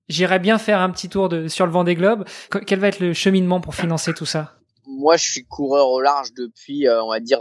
j'irais 0.08 0.38
bien 0.38 0.58
faire 0.58 0.80
un 0.80 0.90
petit 0.90 1.08
tour 1.08 1.28
de, 1.28 1.48
sur 1.48 1.66
le 1.66 1.72
vent 1.72 1.84
des 1.84 1.94
globes. 1.94 2.24
Quel 2.66 2.78
va 2.78 2.88
être 2.88 3.00
le 3.00 3.12
cheminement 3.12 3.60
pour 3.60 3.74
financer 3.74 4.12
tout 4.14 4.26
ça? 4.26 4.52
Moi, 4.86 5.16
je 5.16 5.24
suis 5.24 5.44
coureur 5.44 5.88
au 5.88 6.00
large 6.00 6.32
depuis, 6.34 6.86
euh, 6.86 7.02
on 7.02 7.10
va 7.10 7.20
dire, 7.20 7.40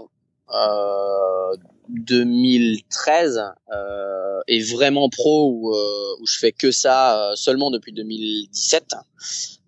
euh, 0.54 1.56
2013 1.90 3.42
euh, 3.74 4.40
et 4.48 4.62
vraiment 4.62 5.10
pro 5.10 5.50
où, 5.50 5.74
euh, 5.74 6.22
où 6.22 6.28
je 6.28 6.38
fais 6.38 6.52
que 6.52 6.72
ça 6.72 7.32
euh, 7.32 7.36
seulement 7.36 7.72
depuis 7.72 7.94
2017. 7.94 8.96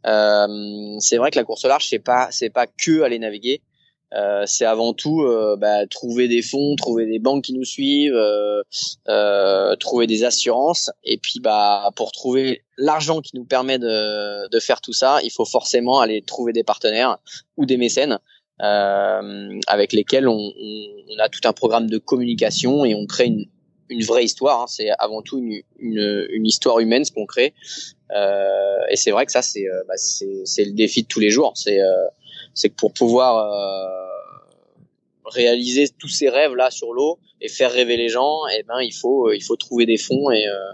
C'est 0.03 1.17
vrai 1.17 1.31
que 1.31 1.37
la 1.37 1.43
course 1.43 1.65
au 1.65 1.67
large, 1.67 1.87
c'est 1.87 1.99
pas 1.99 2.27
c'est 2.31 2.49
pas 2.49 2.67
que 2.67 3.01
aller 3.01 3.19
naviguer. 3.19 3.61
Euh, 4.15 4.43
c'est 4.45 4.65
avant 4.65 4.93
tout 4.93 5.23
euh, 5.23 5.55
bah, 5.55 5.87
trouver 5.87 6.27
des 6.27 6.43
fonds, 6.43 6.75
trouver 6.75 7.07
des 7.07 7.17
banques 7.17 7.45
qui 7.45 7.53
nous 7.53 7.65
suivent, 7.65 8.15
euh, 9.07 9.75
trouver 9.77 10.05
des 10.05 10.23
assurances. 10.23 10.91
Et 11.03 11.17
puis 11.17 11.39
bah 11.39 11.89
pour 11.95 12.11
trouver 12.11 12.63
l'argent 12.77 13.21
qui 13.21 13.35
nous 13.35 13.45
permet 13.45 13.79
de, 13.79 14.47
de 14.49 14.59
faire 14.59 14.81
tout 14.81 14.93
ça, 14.93 15.19
il 15.23 15.31
faut 15.31 15.45
forcément 15.45 15.99
aller 15.99 16.21
trouver 16.21 16.53
des 16.53 16.63
partenaires 16.63 17.17
ou 17.57 17.65
des 17.65 17.77
mécènes. 17.77 18.19
avec 18.59 19.93
lesquels 19.93 20.27
on, 20.27 20.37
on, 20.37 21.19
a 21.19 21.29
tout 21.29 21.41
un 21.45 21.53
programme 21.53 21.87
de 21.89 21.97
communication 21.97 22.85
et 22.85 22.95
on 22.95 23.05
crée 23.05 23.25
une, 23.25 23.45
une 23.93 24.03
vraie 24.03 24.23
histoire. 24.23 24.61
Hein. 24.61 24.67
C'est 24.67 24.89
avant 24.99 25.21
tout 25.21 25.39
une, 25.39 25.63
une, 26.29 26.45
histoire 26.45 26.79
humaine 26.79 27.05
ce 27.05 27.11
qu'on 27.11 27.25
crée. 27.25 27.53
et 28.89 28.95
c'est 28.95 29.11
vrai 29.11 29.25
que 29.25 29.31
ça 29.31 29.41
c'est 29.41 29.65
bah, 29.87 29.95
c'est 29.97 30.65
le 30.65 30.73
défi 30.73 31.03
de 31.03 31.07
tous 31.07 31.19
les 31.19 31.29
jours. 31.29 31.53
C'est 31.55 31.79
c'est 32.53 32.69
que 32.69 32.75
pour 32.75 32.93
pouvoir 32.93 33.37
euh, 33.37 34.13
réaliser 35.25 35.89
tous 35.89 36.09
ces 36.09 36.29
rêves 36.29 36.55
là 36.55 36.69
sur 36.71 36.93
l'eau 36.93 37.19
et 37.41 37.49
faire 37.49 37.71
rêver 37.71 37.97
les 37.97 38.09
gens, 38.09 38.47
et 38.47 38.57
eh 38.59 38.63
ben 38.63 38.81
il 38.81 38.93
faut 38.93 39.29
euh, 39.29 39.35
il 39.35 39.43
faut 39.43 39.55
trouver 39.55 39.85
des 39.85 39.97
fonds 39.97 40.31
et 40.31 40.47
euh, 40.47 40.73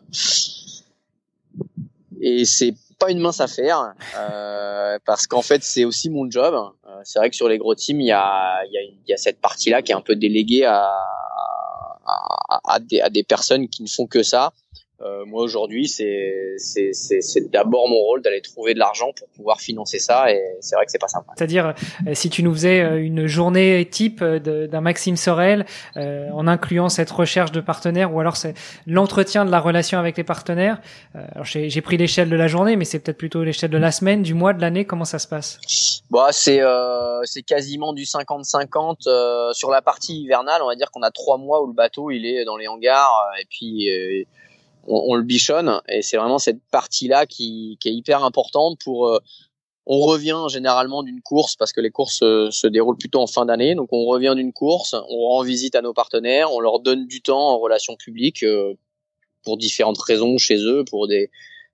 et 2.22 2.46
c'est 2.46 2.74
pas 3.00 3.12
une 3.12 3.20
mince 3.20 3.40
affaire 3.40 3.94
euh, 4.18 5.00
parce 5.06 5.26
qu'en 5.26 5.42
fait 5.42 5.64
c'est 5.64 5.86
aussi 5.86 6.10
mon 6.10 6.30
job. 6.30 6.54
Euh, 6.54 7.00
c'est 7.04 7.20
vrai 7.20 7.30
que 7.30 7.36
sur 7.36 7.48
les 7.48 7.58
gros 7.58 7.76
teams 7.76 8.02
il 8.02 8.08
y 8.08 8.12
a 8.12 8.64
y 8.66 8.94
y 9.08 9.14
a 9.14 9.18
cette 9.18 9.40
partie 9.40 9.70
là 9.70 9.82
qui 9.82 9.92
est 9.94 9.96
un 9.96 10.02
peu 10.02 10.16
déléguée 10.16 10.66
à, 10.66 10.92
à, 12.70 12.80
des, 12.80 13.02
à 13.02 13.10
des 13.10 13.24
personnes 13.24 13.68
qui 13.68 13.84
ne 13.84 13.88
font 13.88 14.08
que 14.08 14.24
ça 14.24 14.54
euh, 15.02 15.26
moi 15.26 15.44
aujourd'hui, 15.44 15.88
c'est 15.88 16.56
c'est 16.58 17.50
d'abord 17.50 17.88
mon 17.88 18.00
rôle 18.00 18.22
d'aller 18.22 18.42
trouver 18.42 18.74
de 18.74 18.80
l'argent 18.80 19.12
pour 19.18 19.30
pouvoir 19.30 19.62
financer 19.62 20.00
ça, 20.00 20.32
et 20.32 20.42
c'est 20.60 20.76
vrai 20.76 20.86
que 20.86 20.92
c'est 20.92 21.00
pas 21.00 21.08
simple. 21.08 21.26
C'est-à-dire, 21.38 21.74
euh, 22.08 22.14
si 22.14 22.30
tu 22.30 22.44
nous 22.44 22.54
faisais 22.54 22.82
euh, 22.82 23.02
une 23.02 23.26
journée 23.26 23.88
type 23.90 24.24
d'un 24.24 24.82
Maxime 24.82 25.16
Sorel, 25.16 25.66
euh, 25.96 26.30
en 26.34 26.48
incluant 26.48 26.90
cette 26.90 27.12
recherche 27.12 27.52
de 27.52 27.62
partenaires, 27.62 28.14
ou 28.14 28.20
alors 28.20 28.36
c'est 28.36 28.56
l'entretien 28.86 29.46
de 29.46 29.52
la 29.52 29.60
relation 29.60 30.00
avec 30.00 30.18
les 30.18 30.24
partenaires. 30.24 30.82
alors 31.14 31.46
j'ai 31.46 31.82
pris 31.82 31.98
l'échelle 31.98 32.30
de 32.30 32.36
la 32.36 32.48
journée, 32.48 32.76
mais 32.76 32.86
c'est 32.86 33.00
peut-être 33.00 33.18
plutôt 33.18 33.44
l'échelle 33.44 33.72
de 33.72 33.78
la 33.78 33.92
semaine, 33.92 34.22
du 34.22 34.34
mois, 34.34 34.54
de 34.54 34.62
l'année. 34.62 34.86
Comment 34.86 35.06
ça 35.06 35.20
se 35.20 35.28
passe? 35.28 35.60
Bah, 36.10 36.30
c'est 36.32 36.62
c'est 37.24 37.44
quasiment 37.44 37.94
du 37.94 38.04
50-50 38.04 39.54
sur 39.54 39.72
la 39.72 39.82
partie 39.82 40.22
hivernale. 40.22 40.62
On 40.62 40.68
va 40.68 40.76
dire 40.76 40.92
qu'on 40.92 41.04
a 41.04 41.12
trois 41.12 41.38
mois 41.38 41.64
où 41.64 41.68
le 41.68 41.74
bateau 41.74 42.12
il 42.12 42.26
est 42.26 42.44
dans 42.46 42.58
les 42.58 42.68
hangars, 42.68 43.12
et 43.42 43.46
puis 43.50 43.88
on, 44.90 45.16
le 45.16 45.24
bichonne 45.24 45.82
et 45.88 46.02
c'est 46.02 46.18
vraiment 46.18 46.40
cette 46.40 46.62
partie 46.72 47.08
là 47.08 47.26
qui, 47.26 47.78
qui, 47.80 47.90
est 47.90 47.94
hyper 47.94 48.24
importante 48.24 48.80
pour 48.84 49.08
euh, 49.08 49.20
on 49.86 50.00
revient 50.02 50.46
généralement 50.50 51.04
d'une 51.04 51.22
course 51.22 51.56
parce 51.56 51.72
que 51.72 51.82
les 51.82 51.92
courses 51.92 52.22
euh, 52.24 52.52
se 52.52 52.68
déroulent 52.68 52.98
plutôt 52.98 53.22
en 53.22 53.28
fin 53.28 53.46
d'année 53.46 53.76
donc 53.76 53.90
on 53.92 54.06
revient 54.06 54.34
d'une 54.36 54.54
course 54.54 54.94
on 54.94 55.28
rend 55.30 55.44
visite 55.44 55.76
à 55.76 55.82
nos 55.82 55.94
partenaires 55.94 56.52
on 56.52 56.60
leur 56.60 56.80
donne 56.80 57.08
du 57.08 57.22
temps 57.22 57.50
en 57.50 57.60
relations 57.60 57.96
publiques 57.96 58.44
euh, 58.44 58.74
pour 59.44 59.58
différentes 59.58 60.02
raisons 60.02 60.38
chez 60.38 60.58
eux 60.58 60.84
pour 60.84 61.08
des 61.08 61.30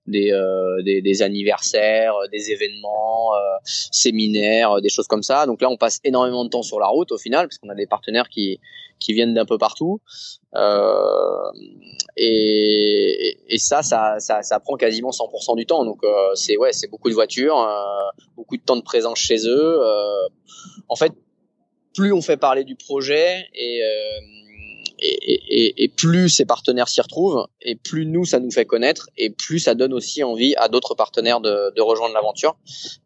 des, 0.06 0.32
euh, 0.32 0.82
des, 0.82 1.02
des, 1.02 1.22
anniversaires, 1.22 2.14
des 2.30 2.52
événements, 2.52 3.34
euh, 3.34 3.38
séminaires, 3.64 4.80
des 4.80 4.88
choses 4.88 5.06
comme 5.06 5.22
ça. 5.22 5.46
Donc 5.46 5.60
là, 5.60 5.68
on 5.68 5.76
passe 5.76 6.00
énormément 6.04 6.44
de 6.44 6.50
temps 6.50 6.62
sur 6.62 6.78
la 6.78 6.86
route 6.86 7.12
au 7.12 7.18
final, 7.18 7.48
parce 7.48 7.58
qu'on 7.58 7.68
a 7.70 7.74
des 7.74 7.86
partenaires 7.86 8.28
qui, 8.28 8.60
qui 8.98 9.12
viennent 9.12 9.34
d'un 9.34 9.44
peu 9.44 9.58
partout. 9.58 10.00
Euh, 10.54 11.50
et, 12.16 13.36
ça, 13.58 13.82
ça, 13.82 14.18
ça, 14.20 14.60
prend 14.60 14.76
quasiment 14.76 15.10
100% 15.10 15.56
du 15.56 15.66
temps. 15.66 15.84
Donc 15.84 16.04
euh, 16.04 16.34
c'est 16.34 16.56
ouais, 16.56 16.72
c'est 16.72 16.88
beaucoup 16.88 17.08
de 17.08 17.14
voitures, 17.14 17.58
euh, 17.58 18.22
beaucoup 18.36 18.56
de 18.56 18.62
temps 18.62 18.76
de 18.76 18.82
présence 18.82 19.18
chez 19.18 19.46
eux. 19.46 19.80
En 20.88 20.96
fait, 20.96 21.12
plus 21.94 22.12
on 22.12 22.20
fait 22.20 22.36
parler 22.36 22.64
du 22.64 22.76
projet 22.76 23.46
et 23.54 23.82
et, 24.98 25.92
plus 25.94 26.30
ces 26.30 26.46
partenaires 26.46 26.88
s'y 26.88 27.02
retrouvent, 27.02 27.46
et 27.60 27.76
plus 27.76 28.06
nous 28.06 28.24
ça 28.24 28.40
nous 28.40 28.50
fait 28.50 28.64
connaître, 28.64 29.10
et 29.18 29.28
plus 29.28 29.58
ça 29.58 29.74
donne 29.74 29.92
aussi 29.92 30.22
envie 30.24 30.54
à 30.56 30.68
d'autres 30.68 30.94
partenaires 30.94 31.40
de, 31.40 31.80
rejoindre 31.80 32.14
l'aventure. 32.14 32.56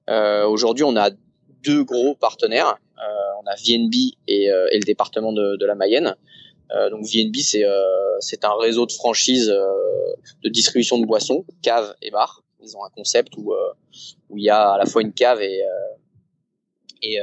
Aujourd'hui, 0.09 0.85
on 0.85 0.97
a 0.97 1.11
deux 1.63 1.85
gros 1.85 2.15
partenaires. 2.15 2.79
On 3.43 3.47
a 3.47 3.55
VNB 3.55 3.95
et, 4.29 4.51
euh, 4.51 4.69
et, 4.71 4.79
le 4.79 4.85
département 4.85 5.33
de, 5.33 5.65
la 5.65 5.75
Mayenne. 5.75 6.15
Euh, 6.73 6.91
donc 6.91 7.05
VNB, 7.05 7.37
c'est 7.37 7.65
c'est 8.21 8.45
un 8.45 8.55
réseau 8.61 8.87
de 8.87 8.93
franchise 8.93 9.49
de 9.49 10.49
distribution 10.49 10.99
de 10.99 11.07
boissons, 11.07 11.45
cave 11.63 11.95
et 12.03 12.11
bar. 12.11 12.43
Ils 12.63 12.77
ont 12.77 12.85
un 12.85 12.91
concept 12.91 13.33
où 13.37 13.55
il 14.37 14.45
y 14.45 14.51
a 14.51 14.73
à 14.73 14.79
la 14.79 14.87
fois 14.87 15.03
une 15.03 15.13
cave 15.13 15.41
et 15.43 17.19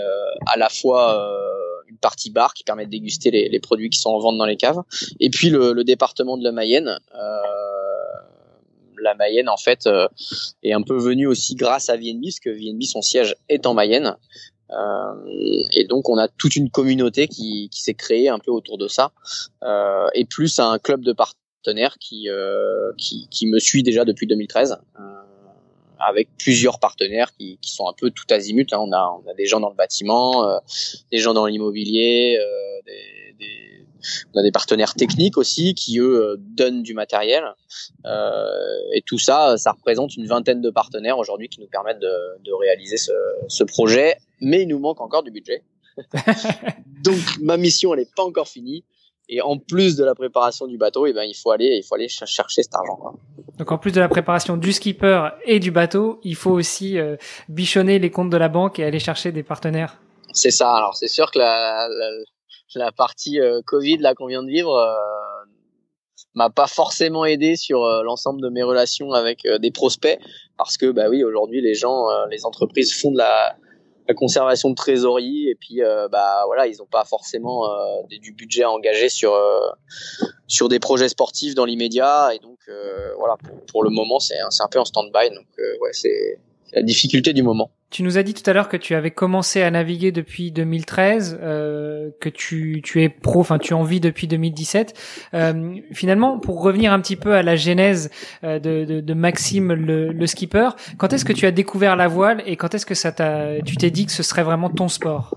à 0.47 0.57
la 0.57 0.69
fois 0.69 1.37
une 1.87 1.97
partie 1.97 2.29
bar 2.29 2.53
qui 2.53 2.63
permet 2.63 2.85
de 2.85 2.91
déguster 2.91 3.31
les, 3.31 3.59
produits 3.59 3.89
qui 3.89 3.99
sont 3.99 4.09
en 4.09 4.19
vente 4.19 4.37
dans 4.37 4.45
les 4.45 4.57
caves. 4.57 4.81
Et 5.19 5.29
puis 5.29 5.49
le, 5.49 5.83
département 5.83 6.37
de 6.37 6.43
la 6.43 6.51
Mayenne. 6.51 6.99
Euh, 7.15 7.37
la 8.99 9.13
Mayenne 9.13 9.47
en 9.47 9.57
fait 9.57 9.85
euh, 9.85 10.07
est 10.63 10.73
un 10.73 10.81
peu 10.81 10.97
venue 10.97 11.27
aussi 11.27 11.55
grâce 11.55 11.89
à 11.89 11.95
VNB, 11.95 12.23
parce 12.23 12.39
que 12.39 12.49
VNB 12.49 12.81
son 12.83 13.01
siège 13.01 13.35
est 13.47 13.65
en 13.65 13.73
Mayenne. 13.73 14.17
Euh, 14.71 15.63
et 15.71 15.85
donc 15.85 16.09
on 16.09 16.17
a 16.17 16.27
toute 16.27 16.55
une 16.55 16.69
communauté 16.69 17.27
qui, 17.27 17.69
qui 17.71 17.81
s'est 17.81 17.93
créée 17.93 18.29
un 18.29 18.39
peu 18.39 18.51
autour 18.51 18.77
de 18.77 18.87
ça, 18.87 19.11
euh, 19.63 20.07
et 20.13 20.25
plus 20.25 20.59
un 20.59 20.77
club 20.79 21.01
de 21.01 21.13
partenaires 21.13 21.97
qui, 21.99 22.29
euh, 22.29 22.91
qui, 22.97 23.27
qui 23.29 23.47
me 23.47 23.59
suit 23.59 23.83
déjà 23.83 24.05
depuis 24.05 24.27
2013 24.27 24.77
avec 25.99 26.29
plusieurs 26.37 26.79
partenaires 26.79 27.31
qui, 27.37 27.57
qui, 27.61 27.71
sont 27.71 27.87
un 27.87 27.93
peu 27.93 28.11
tout 28.11 28.25
azimut. 28.29 28.71
Hein. 28.73 28.79
On, 28.79 28.91
a, 28.91 29.21
on 29.23 29.29
a 29.29 29.33
des 29.33 29.45
gens 29.45 29.59
dans 29.59 29.69
le 29.69 29.75
bâtiment, 29.75 30.47
euh, 30.47 30.59
des 31.11 31.17
gens 31.17 31.33
dans 31.33 31.45
l'immobilier, 31.45 32.37
euh, 32.39 32.81
des, 32.85 33.35
des, 33.39 33.86
on 34.33 34.39
a 34.39 34.43
des 34.43 34.51
partenaires 34.51 34.93
techniques 34.93 35.37
aussi 35.37 35.73
qui 35.73 35.99
eux 35.99 36.21
euh, 36.21 36.35
donnent 36.39 36.83
du 36.83 36.93
matériel. 36.93 37.43
Euh, 38.05 38.93
et 38.93 39.01
tout 39.01 39.19
ça, 39.19 39.57
ça 39.57 39.71
représente 39.71 40.15
une 40.15 40.27
vingtaine 40.27 40.61
de 40.61 40.69
partenaires 40.69 41.17
aujourd'hui 41.17 41.49
qui 41.49 41.59
nous 41.59 41.67
permettent 41.67 41.99
de, 41.99 42.43
de 42.43 42.53
réaliser 42.53 42.97
ce, 42.97 43.11
ce, 43.47 43.63
projet. 43.63 44.15
Mais 44.41 44.63
il 44.63 44.67
nous 44.67 44.79
manque 44.79 45.01
encore 45.01 45.23
du 45.23 45.31
budget. 45.31 45.63
Donc 47.03 47.17
ma 47.41 47.57
mission, 47.57 47.93
elle 47.93 48.01
n'est 48.01 48.09
pas 48.15 48.23
encore 48.23 48.47
finie. 48.47 48.83
Et 49.29 49.41
en 49.41 49.57
plus 49.57 49.97
de 49.97 50.05
la 50.05 50.15
préparation 50.15 50.67
du 50.67 50.77
bateau, 50.77 51.05
et 51.05 51.09
eh 51.09 51.13
ben 51.13 51.23
il 51.23 51.35
faut 51.35 51.51
aller, 51.51 51.77
il 51.77 51.83
faut 51.83 51.95
aller 51.95 52.07
chercher 52.07 52.63
cet 52.63 52.73
argent. 52.75 52.95
Quoi. 52.95 53.15
Donc 53.57 53.71
en 53.71 53.77
plus 53.77 53.91
de 53.91 53.99
la 53.99 54.07
préparation 54.07 54.55
du 54.55 54.71
skipper 54.71 55.29
et 55.43 55.59
du 55.59 55.71
bateau, 55.71 56.19
il 56.23 56.35
faut 56.35 56.51
aussi 56.51 56.97
euh, 56.97 57.17
bichonner 57.49 57.99
les 57.99 58.09
comptes 58.09 58.29
de 58.29 58.37
la 58.37 58.47
banque 58.47 58.79
et 58.79 58.85
aller 58.85 58.99
chercher 58.99 59.33
des 59.33 59.43
partenaires. 59.43 59.99
C'est 60.31 60.51
ça. 60.51 60.73
Alors 60.73 60.95
c'est 60.95 61.09
sûr 61.09 61.29
que 61.31 61.39
la, 61.39 61.89
la, 61.89 62.09
la 62.75 62.91
partie 62.91 63.39
euh, 63.39 63.61
Covid 63.65 63.97
là 63.97 64.13
qu'on 64.13 64.27
vient 64.27 64.43
de 64.43 64.49
vivre 64.49 64.73
euh, 64.75 64.93
m'a 66.33 66.49
pas 66.49 66.67
forcément 66.67 67.25
aidé 67.25 67.55
sur 67.55 67.83
euh, 67.83 68.03
l'ensemble 68.03 68.41
de 68.41 68.49
mes 68.49 68.63
relations 68.63 69.13
avec 69.13 69.47
des 69.59 69.71
prospects 69.71 70.19
parce 70.57 70.77
que 70.77 70.91
bah 70.91 71.09
oui 71.09 71.23
aujourd'hui 71.23 71.61
les 71.61 71.75
gens, 71.75 72.07
les 72.29 72.45
entreprises 72.45 72.93
font 72.93 73.11
de 73.11 73.17
la 73.17 73.55
conservation 74.15 74.69
de 74.69 74.75
trésorerie 74.75 75.49
et 75.49 75.55
puis 75.55 75.81
bah 76.11 76.43
voilà 76.45 76.65
ils 76.65 76.77
n'ont 76.77 76.87
pas 76.87 77.03
forcément 77.03 77.67
du 78.09 78.31
budget 78.31 78.63
à 78.63 78.71
engager 78.71 79.09
sur 79.09 79.37
sur 80.47 80.69
des 80.69 80.79
projets 80.79 81.09
sportifs 81.09 81.55
dans 81.55 81.65
l'immédiat 81.65 82.33
et 82.33 82.39
donc 82.39 82.57
voilà 83.17 83.35
pour, 83.67 83.83
le 83.83 83.89
moment 83.89 84.19
c'est 84.19 84.37
c'est 84.49 84.63
un 84.63 84.69
peu 84.69 84.79
en 84.79 84.85
stand-by 84.85 85.29
donc 85.29 85.45
ouais 85.81 85.91
c'est 85.91 86.39
la 86.73 86.81
difficulté 86.81 87.33
du 87.33 87.43
moment. 87.43 87.71
Tu 87.89 88.03
nous 88.03 88.17
as 88.17 88.23
dit 88.23 88.33
tout 88.33 88.47
à 88.49 88.53
l'heure 88.53 88.67
que 88.67 88.75
tu 88.75 88.95
avais 88.95 89.11
commencé 89.11 89.61
à 89.61 89.71
naviguer 89.71 90.11
depuis 90.11 90.51
2013, 90.51 91.39
euh, 91.41 92.09
que 92.19 92.27
tu, 92.27 92.81
tu 92.83 93.01
es 93.01 93.07
pro, 93.07 93.39
enfin 93.39 93.59
tu 93.59 93.73
en 93.73 93.83
vis 93.83 94.01
depuis 94.01 94.27
2017. 94.27 94.93
Euh, 95.33 95.75
finalement, 95.93 96.37
pour 96.37 96.61
revenir 96.61 96.91
un 96.91 96.99
petit 96.99 97.15
peu 97.15 97.33
à 97.33 97.43
la 97.43 97.55
genèse 97.55 98.09
euh, 98.43 98.59
de, 98.59 98.83
de, 98.83 98.99
de 98.99 99.13
Maxime 99.13 99.71
le, 99.71 100.11
le, 100.11 100.27
skipper, 100.27 100.71
quand 100.97 101.13
est-ce 101.13 101.23
que 101.23 101.31
tu 101.31 101.45
as 101.45 101.51
découvert 101.51 101.95
la 101.95 102.09
voile 102.09 102.43
et 102.45 102.57
quand 102.57 102.75
est-ce 102.75 102.85
que 102.85 102.95
ça 102.95 103.13
t'a, 103.13 103.61
tu 103.65 103.77
t'es 103.77 103.89
dit 103.89 104.05
que 104.05 104.11
ce 104.11 104.23
serait 104.23 104.43
vraiment 104.43 104.69
ton 104.69 104.89
sport? 104.89 105.35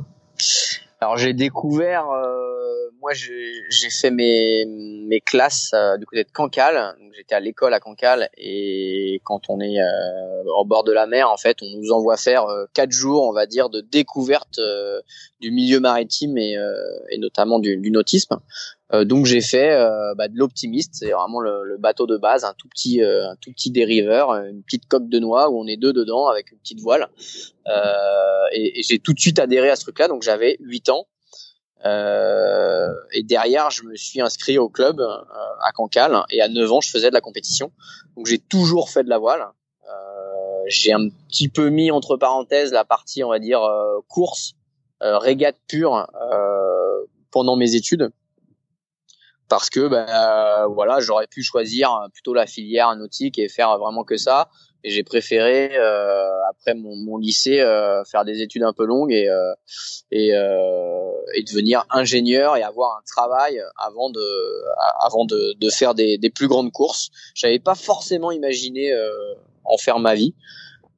Alors 1.00 1.16
j'ai 1.16 1.32
découvert 1.32 2.10
euh, 2.10 2.69
moi, 3.00 3.12
j'ai 3.14 3.90
fait 3.90 4.10
mes, 4.10 4.66
mes 4.66 5.20
classes 5.20 5.72
euh, 5.74 5.96
du 5.96 6.04
côté 6.06 6.24
de 6.24 6.30
Cancale. 6.30 6.94
J'étais 7.16 7.34
à 7.34 7.40
l'école 7.40 7.72
à 7.72 7.80
Cancale 7.80 8.28
et 8.36 9.20
quand 9.24 9.48
on 9.48 9.60
est 9.60 9.80
euh, 9.80 10.44
au 10.58 10.64
bord 10.64 10.84
de 10.84 10.92
la 10.92 11.06
mer, 11.06 11.30
en 11.30 11.36
fait, 11.36 11.58
on 11.62 11.70
nous 11.78 11.92
envoie 11.92 12.16
faire 12.16 12.44
euh, 12.44 12.66
quatre 12.74 12.92
jours, 12.92 13.24
on 13.24 13.32
va 13.32 13.46
dire, 13.46 13.70
de 13.70 13.80
découverte 13.80 14.58
euh, 14.58 15.00
du 15.40 15.50
milieu 15.50 15.80
maritime 15.80 16.36
et, 16.36 16.56
et 17.10 17.18
notamment 17.18 17.58
du, 17.58 17.78
du 17.78 17.90
nautisme. 17.90 18.38
donc 19.04 19.24
j'ai 19.24 19.40
fait 19.40 19.74
bah, 20.18 20.28
de 20.28 20.36
l'optimiste, 20.36 20.90
c'est 20.94 21.12
vraiment 21.12 21.40
le, 21.40 21.64
le, 21.64 21.78
bateau 21.78 22.06
de 22.06 22.18
base, 22.18 22.44
un 22.44 22.52
tout 22.58 22.68
petit, 22.68 23.02
un 23.02 23.36
tout 23.40 23.50
petit 23.50 23.70
dériveur, 23.70 24.32
une 24.32 24.62
petite 24.62 24.86
coque 24.86 25.08
de 25.08 25.18
noix 25.18 25.48
où 25.48 25.58
on 25.58 25.66
est 25.66 25.78
deux 25.78 25.94
dedans 25.94 26.26
avec 26.28 26.52
une 26.52 26.58
petite 26.58 26.80
voile. 26.80 27.08
et, 28.52 28.80
et 28.80 28.82
j'ai 28.82 28.98
tout 28.98 29.14
de 29.14 29.20
suite 29.20 29.38
adhéré 29.38 29.70
à 29.70 29.76
ce 29.76 29.82
truc-là. 29.84 30.08
Donc 30.08 30.22
j'avais 30.22 30.58
8 30.60 30.90
ans. 30.90 31.06
Euh, 31.86 32.92
et 33.12 33.22
derrière, 33.22 33.70
je 33.70 33.84
me 33.84 33.96
suis 33.96 34.20
inscrit 34.20 34.58
au 34.58 34.68
club 34.68 35.00
euh, 35.00 35.16
à 35.62 35.72
Cancale 35.72 36.24
et 36.30 36.42
à 36.42 36.48
9 36.48 36.72
ans, 36.72 36.80
je 36.80 36.90
faisais 36.90 37.08
de 37.08 37.14
la 37.14 37.20
compétition. 37.20 37.72
Donc 38.16 38.26
j'ai 38.26 38.38
toujours 38.38 38.90
fait 38.90 39.02
de 39.02 39.08
la 39.08 39.18
voile. 39.18 39.46
Euh, 39.88 40.62
j'ai 40.68 40.92
un 40.92 41.08
petit 41.28 41.48
peu 41.48 41.68
mis 41.70 41.90
entre 41.90 42.16
parenthèses 42.16 42.72
la 42.72 42.84
partie, 42.84 43.24
on 43.24 43.30
va 43.30 43.38
dire, 43.38 43.62
euh, 43.62 44.00
course, 44.08 44.52
euh, 45.02 45.18
régate 45.18 45.56
pure 45.66 46.06
pendant 47.30 47.56
mes 47.56 47.74
études. 47.74 48.10
Parce 49.48 49.68
que 49.68 49.88
ben 49.88 50.66
voilà, 50.68 51.00
j'aurais 51.00 51.26
pu 51.26 51.42
choisir 51.42 52.06
plutôt 52.12 52.34
la 52.34 52.46
filière 52.46 52.94
nautique 52.94 53.38
et 53.38 53.48
faire 53.48 53.78
vraiment 53.78 54.04
que 54.04 54.16
ça 54.16 54.48
et 54.82 54.90
j'ai 54.90 55.02
préféré 55.02 55.76
euh, 55.76 56.30
après 56.48 56.74
mon, 56.74 56.96
mon 56.96 57.16
lycée 57.18 57.60
euh, 57.60 58.04
faire 58.04 58.24
des 58.24 58.40
études 58.42 58.62
un 58.62 58.72
peu 58.72 58.84
longues 58.84 59.12
et 59.12 59.28
euh, 59.28 59.52
et, 60.10 60.34
euh, 60.34 61.12
et 61.34 61.42
devenir 61.42 61.84
ingénieur 61.90 62.56
et 62.56 62.62
avoir 62.62 62.98
un 62.98 63.02
travail 63.06 63.62
avant 63.76 64.10
de 64.10 64.24
avant 65.04 65.24
de, 65.24 65.54
de 65.58 65.70
faire 65.70 65.94
des, 65.94 66.18
des 66.18 66.30
plus 66.30 66.48
grandes 66.48 66.72
courses. 66.72 67.10
J'avais 67.34 67.58
pas 67.58 67.74
forcément 67.74 68.30
imaginé 68.30 68.92
euh, 68.92 69.10
en 69.64 69.76
faire 69.76 69.98
ma 69.98 70.14
vie, 70.14 70.34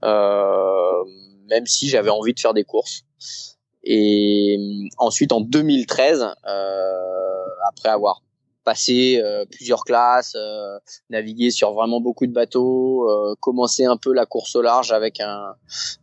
même 0.03 1.67
si 1.67 1.89
j'avais 1.89 2.11
envie 2.11 2.35
de 2.35 2.41
faire 2.41 2.55
des 2.55 2.65
courses. 2.65 3.05
Et 3.85 4.59
ensuite 4.99 5.33
en 5.33 5.41
2013, 5.41 6.23
après 7.69 7.89
avoir 7.89 8.23
passer 8.65 9.21
euh, 9.23 9.45
plusieurs 9.51 9.85
classes, 9.85 10.35
euh, 10.37 10.79
naviguer 11.11 11.51
sur 11.51 11.73
vraiment 11.73 12.01
beaucoup 12.01 12.27
de 12.27 12.33
bateaux, 12.33 13.09
euh, 13.09 13.35
commencer 13.41 13.85
un 13.85 13.97
peu 13.97 14.13
la 14.13 14.27
course 14.27 14.57
au 14.57 14.63
large 14.63 14.93
avec 14.93 15.21
un 15.21 15.55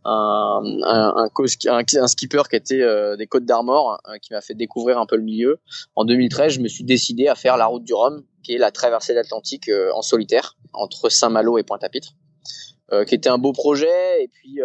un, 0.04 0.62
un, 0.84 1.28
un, 1.28 2.06
skipper 2.06 2.42
qui 2.48 2.56
était 2.56 3.16
des 3.16 3.26
Côtes 3.26 3.44
d'Armor, 3.44 4.00
qui 4.22 4.32
m'a 4.32 4.40
fait 4.40 4.54
découvrir 4.54 4.98
un 4.98 5.06
peu 5.06 5.16
le 5.16 5.22
milieu. 5.22 5.60
En 5.94 6.04
2013, 6.04 6.54
je 6.54 6.60
me 6.60 6.68
suis 6.68 6.84
décidé 6.84 7.28
à 7.28 7.34
faire 7.34 7.56
la 7.56 7.66
route 7.66 7.84
du 7.84 7.94
Rhum, 7.94 8.24
qui 8.42 8.54
est 8.54 8.58
la 8.58 8.70
traversée 8.70 9.12
de 9.12 9.18
l'Atlantique 9.18 9.70
en 9.94 10.02
solitaire 10.02 10.56
entre 10.72 11.08
Saint-Malo 11.08 11.58
et 11.58 11.62
Pointe-à-Pitre, 11.62 12.14
qui 13.06 13.14
était 13.14 13.28
un 13.28 13.38
beau 13.38 13.52
projet 13.52 14.22
et 14.22 14.28
puis 14.28 14.60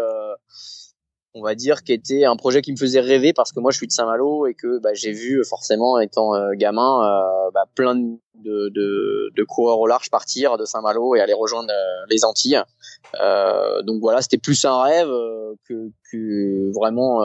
on 1.36 1.42
va 1.42 1.54
dire, 1.54 1.84
qui 1.84 1.92
était 1.92 2.24
un 2.24 2.38
projet 2.38 2.62
qui 2.62 2.72
me 2.72 2.78
faisait 2.78 3.02
rêver 3.02 3.34
parce 3.34 3.52
que 3.52 3.60
moi 3.60 3.70
je 3.72 3.78
suis 3.78 3.88
de 3.88 3.92
Saint-Malo 3.92 4.48
et 4.48 4.54
que 4.54 4.80
bah, 4.80 4.94
j'ai 4.94 5.12
vu 5.12 5.44
forcément 5.44 6.00
étant 6.00 6.34
euh, 6.34 6.52
gamin 6.54 7.04
euh, 7.04 7.52
bah, 7.54 7.66
plein 7.76 7.94
de, 7.94 8.70
de, 8.70 9.32
de, 9.36 9.44
coureurs 9.44 9.80
au 9.80 9.86
large 9.86 10.10
partir 10.10 10.58
de 10.58 10.64
Saint-Malo 10.64 11.14
et 11.16 11.20
aller 11.20 11.34
rejoindre 11.34 11.70
euh, 11.72 12.06
les 12.10 12.24
Antilles. 12.24 12.64
donc 13.84 14.00
voilà, 14.00 14.22
c'était 14.22 14.38
plus 14.38 14.64
un 14.64 14.82
rêve 14.82 15.10
que, 15.68 15.92
que 16.10 16.74
vraiment 16.74 17.22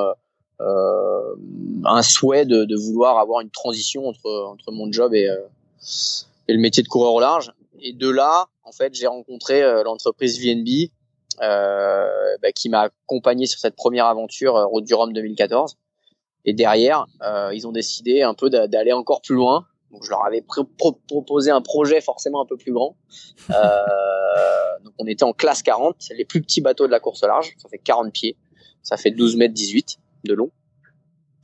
un 0.59 2.03
souhait 2.03 2.47
de, 2.47 2.65
de, 2.65 2.77
vouloir 2.77 3.19
avoir 3.19 3.41
une 3.41 3.51
transition 3.51 4.09
entre, 4.09 4.29
entre 4.49 4.73
mon 4.73 4.91
job 4.91 5.15
et, 5.15 5.29
et 6.49 6.53
le 6.53 6.59
métier 6.59 6.83
de 6.83 6.89
coureur 6.89 7.15
au 7.15 7.21
large. 7.21 7.53
Et 7.81 7.93
de 7.93 8.09
là, 8.09 8.49
en 8.65 8.73
fait, 8.73 8.93
j'ai 8.95 9.07
rencontré 9.07 9.63
l'entreprise 9.85 10.39
VNB 10.41 10.69
euh, 10.69 11.00
bah, 11.39 12.53
qui 12.55 12.69
m'a 12.69 12.83
accompagné 12.83 13.47
sur 13.47 13.59
cette 13.59 13.77
première 13.77 14.07
aventure 14.07 14.57
euh, 14.57 14.67
Route 14.67 14.85
du 14.85 14.95
Rhum 14.95 15.13
2014. 15.13 15.77
Et 16.45 16.55
derrière, 16.55 17.07
euh, 17.23 17.51
ils 17.53 17.67
ont 17.67 17.73
décidé 17.73 18.23
un 18.23 18.35
peu 18.35 18.49
d'aller 18.51 18.93
encore 18.93 19.21
plus 19.21 19.35
loin. 19.35 19.67
Donc 19.91 20.05
je 20.05 20.11
leur 20.11 20.25
avais 20.25 20.43
proposé 20.43 21.51
un 21.51 21.61
projet 21.61 22.01
forcément 22.01 22.41
un 22.41 22.47
peu 22.47 22.57
plus 22.57 22.73
grand. 22.73 22.97
Euh, 23.51 23.55
donc 24.85 24.95
on 24.99 25.07
était 25.07 25.25
en 25.25 25.33
classe 25.33 25.63
40, 25.63 25.97
c'est 25.99 26.15
les 26.15 26.25
plus 26.25 26.41
petits 26.41 26.61
bateaux 26.61 26.87
de 26.87 26.93
la 26.93 27.01
course 27.01 27.23
large. 27.23 27.55
Ça 27.59 27.69
fait 27.69 27.79
40 27.79 28.13
pieds, 28.13 28.37
ça 28.83 28.97
fait 28.97 29.11
12 29.11 29.37
mètres 29.37 29.55
18 29.55 29.99
de 30.25 30.35
long. 30.35 30.51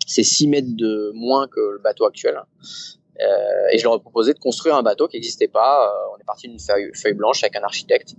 C'est 0.07 0.23
6 0.23 0.49
mètres 0.49 0.69
de 0.71 1.11
moins 1.15 1.49
que 1.49 1.61
le 1.61 1.81
bateau 1.83 2.07
actuel. 2.07 2.41
Euh, 3.21 3.73
et 3.73 3.79
je 3.79 3.85
leur 3.85 3.97
ai 3.97 4.01
proposé 4.01 4.35
de 4.35 4.39
construire 4.39 4.77
un 4.77 4.83
bateau 4.83 5.09
qui 5.09 5.17
n'existait 5.17 5.49
pas. 5.49 5.87
Euh, 5.87 6.15
on 6.15 6.21
est 6.21 6.25
parti 6.25 6.49
d'une 6.49 6.61
feuille, 6.61 7.15
blanche 7.15 7.43
avec 7.43 7.57
un 7.57 7.63
architecte 7.63 8.15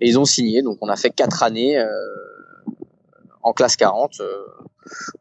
et 0.00 0.08
ils 0.08 0.18
ont 0.18 0.24
signé. 0.24 0.62
Donc 0.62 0.78
on 0.80 0.88
a 0.88 0.96
fait 0.96 1.10
quatre 1.10 1.42
années 1.42 1.78
euh, 1.78 1.88
en 3.42 3.52
classe 3.52 3.76
40 3.76 4.20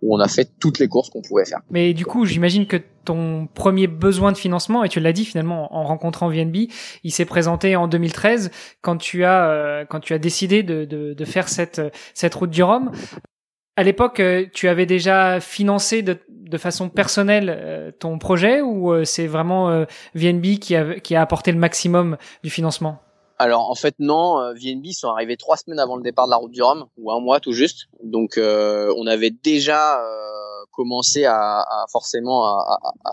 où 0.02 0.16
on 0.16 0.20
a 0.20 0.28
fait 0.28 0.48
toutes 0.60 0.78
les 0.78 0.88
courses 0.88 1.10
qu'on 1.10 1.22
pouvait 1.22 1.46
faire. 1.46 1.62
Mais 1.72 1.94
du 1.94 2.06
coup, 2.06 2.26
j'imagine 2.26 2.68
que 2.68 2.78
ton 3.04 3.48
premier 3.48 3.88
besoin 3.88 4.32
de 4.32 4.38
financement, 4.38 4.84
et 4.84 4.90
tu 4.90 5.00
l'as 5.00 5.14
dit 5.14 5.26
finalement 5.26 5.76
en 5.76 5.84
rencontrant 5.84 6.30
VNB, 6.30 6.68
il 7.04 7.12
s'est 7.12 7.26
présenté 7.26 7.76
en 7.76 7.88
2013 7.88 8.52
quand 8.82 8.98
tu 8.98 9.26
as 9.26 9.86
quand 9.90 10.00
tu 10.00 10.14
as 10.14 10.20
décidé 10.20 10.62
de, 10.62 10.86
de, 10.86 11.14
de 11.14 11.26
faire 11.26 11.50
cette 11.50 11.82
cette 12.14 12.36
route 12.36 12.52
du 12.52 12.64
Rhum. 12.64 12.92
À 13.78 13.84
l'époque, 13.84 14.22
euh, 14.22 14.46
tu 14.54 14.70
avais 14.70 14.86
déjà 14.86 15.42
financé 15.42 16.02
de, 16.02 16.18
de 16.30 16.58
façon 16.58 16.88
personnelle 16.88 17.54
euh, 17.54 17.92
ton 17.92 18.18
projet 18.18 18.62
ou 18.62 18.94
euh, 18.94 19.04
c'est 19.04 19.28
vraiment 19.28 19.86
VNB 20.14 20.60
qui 20.60 20.76
a, 20.76 21.00
qui 21.00 21.16
a 21.16 21.22
apporté 21.22 21.52
le 21.52 21.58
maximum 21.58 22.18
du 22.44 22.50
financement? 22.50 23.02
Alors 23.38 23.70
en 23.70 23.76
fait 23.76 23.96
non, 24.00 24.54
VNB 24.54 24.88
sont 24.92 25.10
arrivés 25.10 25.38
trois 25.38 25.58
semaines 25.58 25.80
avant 25.80 25.96
le 25.96 26.04
départ 26.04 26.26
de 26.26 26.32
la 26.32 26.38
route 26.38 26.52
du 26.52 26.62
Rhum 26.62 26.86
ou 26.98 27.12
un 27.12 27.20
mois 27.20 27.40
tout 27.40 27.52
juste. 27.52 27.88
Donc 28.04 28.38
on 28.38 29.08
avait 29.08 29.32
déjà 29.32 30.00
commencé 30.72 31.26
à, 31.26 31.62
à 31.62 31.86
forcément 31.92 32.46
à, 32.46 32.80
à, 33.06 33.12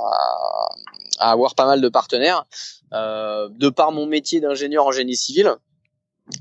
à, 1.19 1.31
avoir 1.31 1.55
pas 1.55 1.67
mal 1.67 1.81
de 1.81 1.89
partenaires. 1.89 2.45
de 2.93 3.69
par 3.69 3.93
mon 3.93 4.07
métier 4.07 4.41
d'ingénieur 4.41 4.87
en 4.87 4.93
génie 4.93 5.17
civil, 5.17 5.57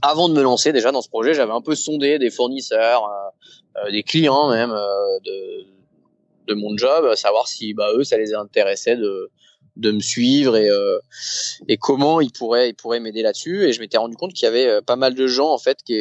avant 0.02 0.30
de 0.30 0.34
me 0.34 0.42
lancer 0.42 0.72
déjà 0.74 0.92
dans 0.92 1.02
ce 1.02 1.10
projet, 1.10 1.34
j'avais 1.34 1.52
un 1.52 1.62
peu 1.62 1.76
sondé 1.76 2.20
des 2.20 2.30
fournisseurs, 2.30 3.06
euh, 3.06 3.86
euh, 3.86 3.92
des 3.92 4.04
clients 4.04 4.50
même 4.50 4.72
euh, 4.72 5.20
de, 5.26 5.66
de 6.48 6.54
mon 6.54 6.78
job, 6.78 7.14
savoir 7.16 7.48
si 7.48 7.74
bah, 7.74 7.90
eux 7.96 8.04
ça 8.04 8.18
les 8.18 8.34
intéressait 8.34 8.96
de 8.96 9.32
de 9.78 9.92
me 9.92 10.00
suivre 10.00 10.58
et 10.58 10.70
et 11.68 11.78
comment 11.78 12.22
ils 12.22 12.32
pourraient 12.32 12.70
ils 12.70 12.76
pourraient 12.76 13.00
m'aider 13.00 13.22
là-dessus 13.22 13.66
et 13.66 13.74
je 13.74 13.80
m'étais 13.80 13.98
rendu 13.98 14.16
compte 14.16 14.34
qu'il 14.34 14.46
y 14.46 14.48
avait 14.48 14.82
pas 14.82 14.96
mal 14.96 15.16
de 15.16 15.28
gens 15.28 15.50
en 15.50 15.58
fait 15.58 15.78
qui 15.84 15.96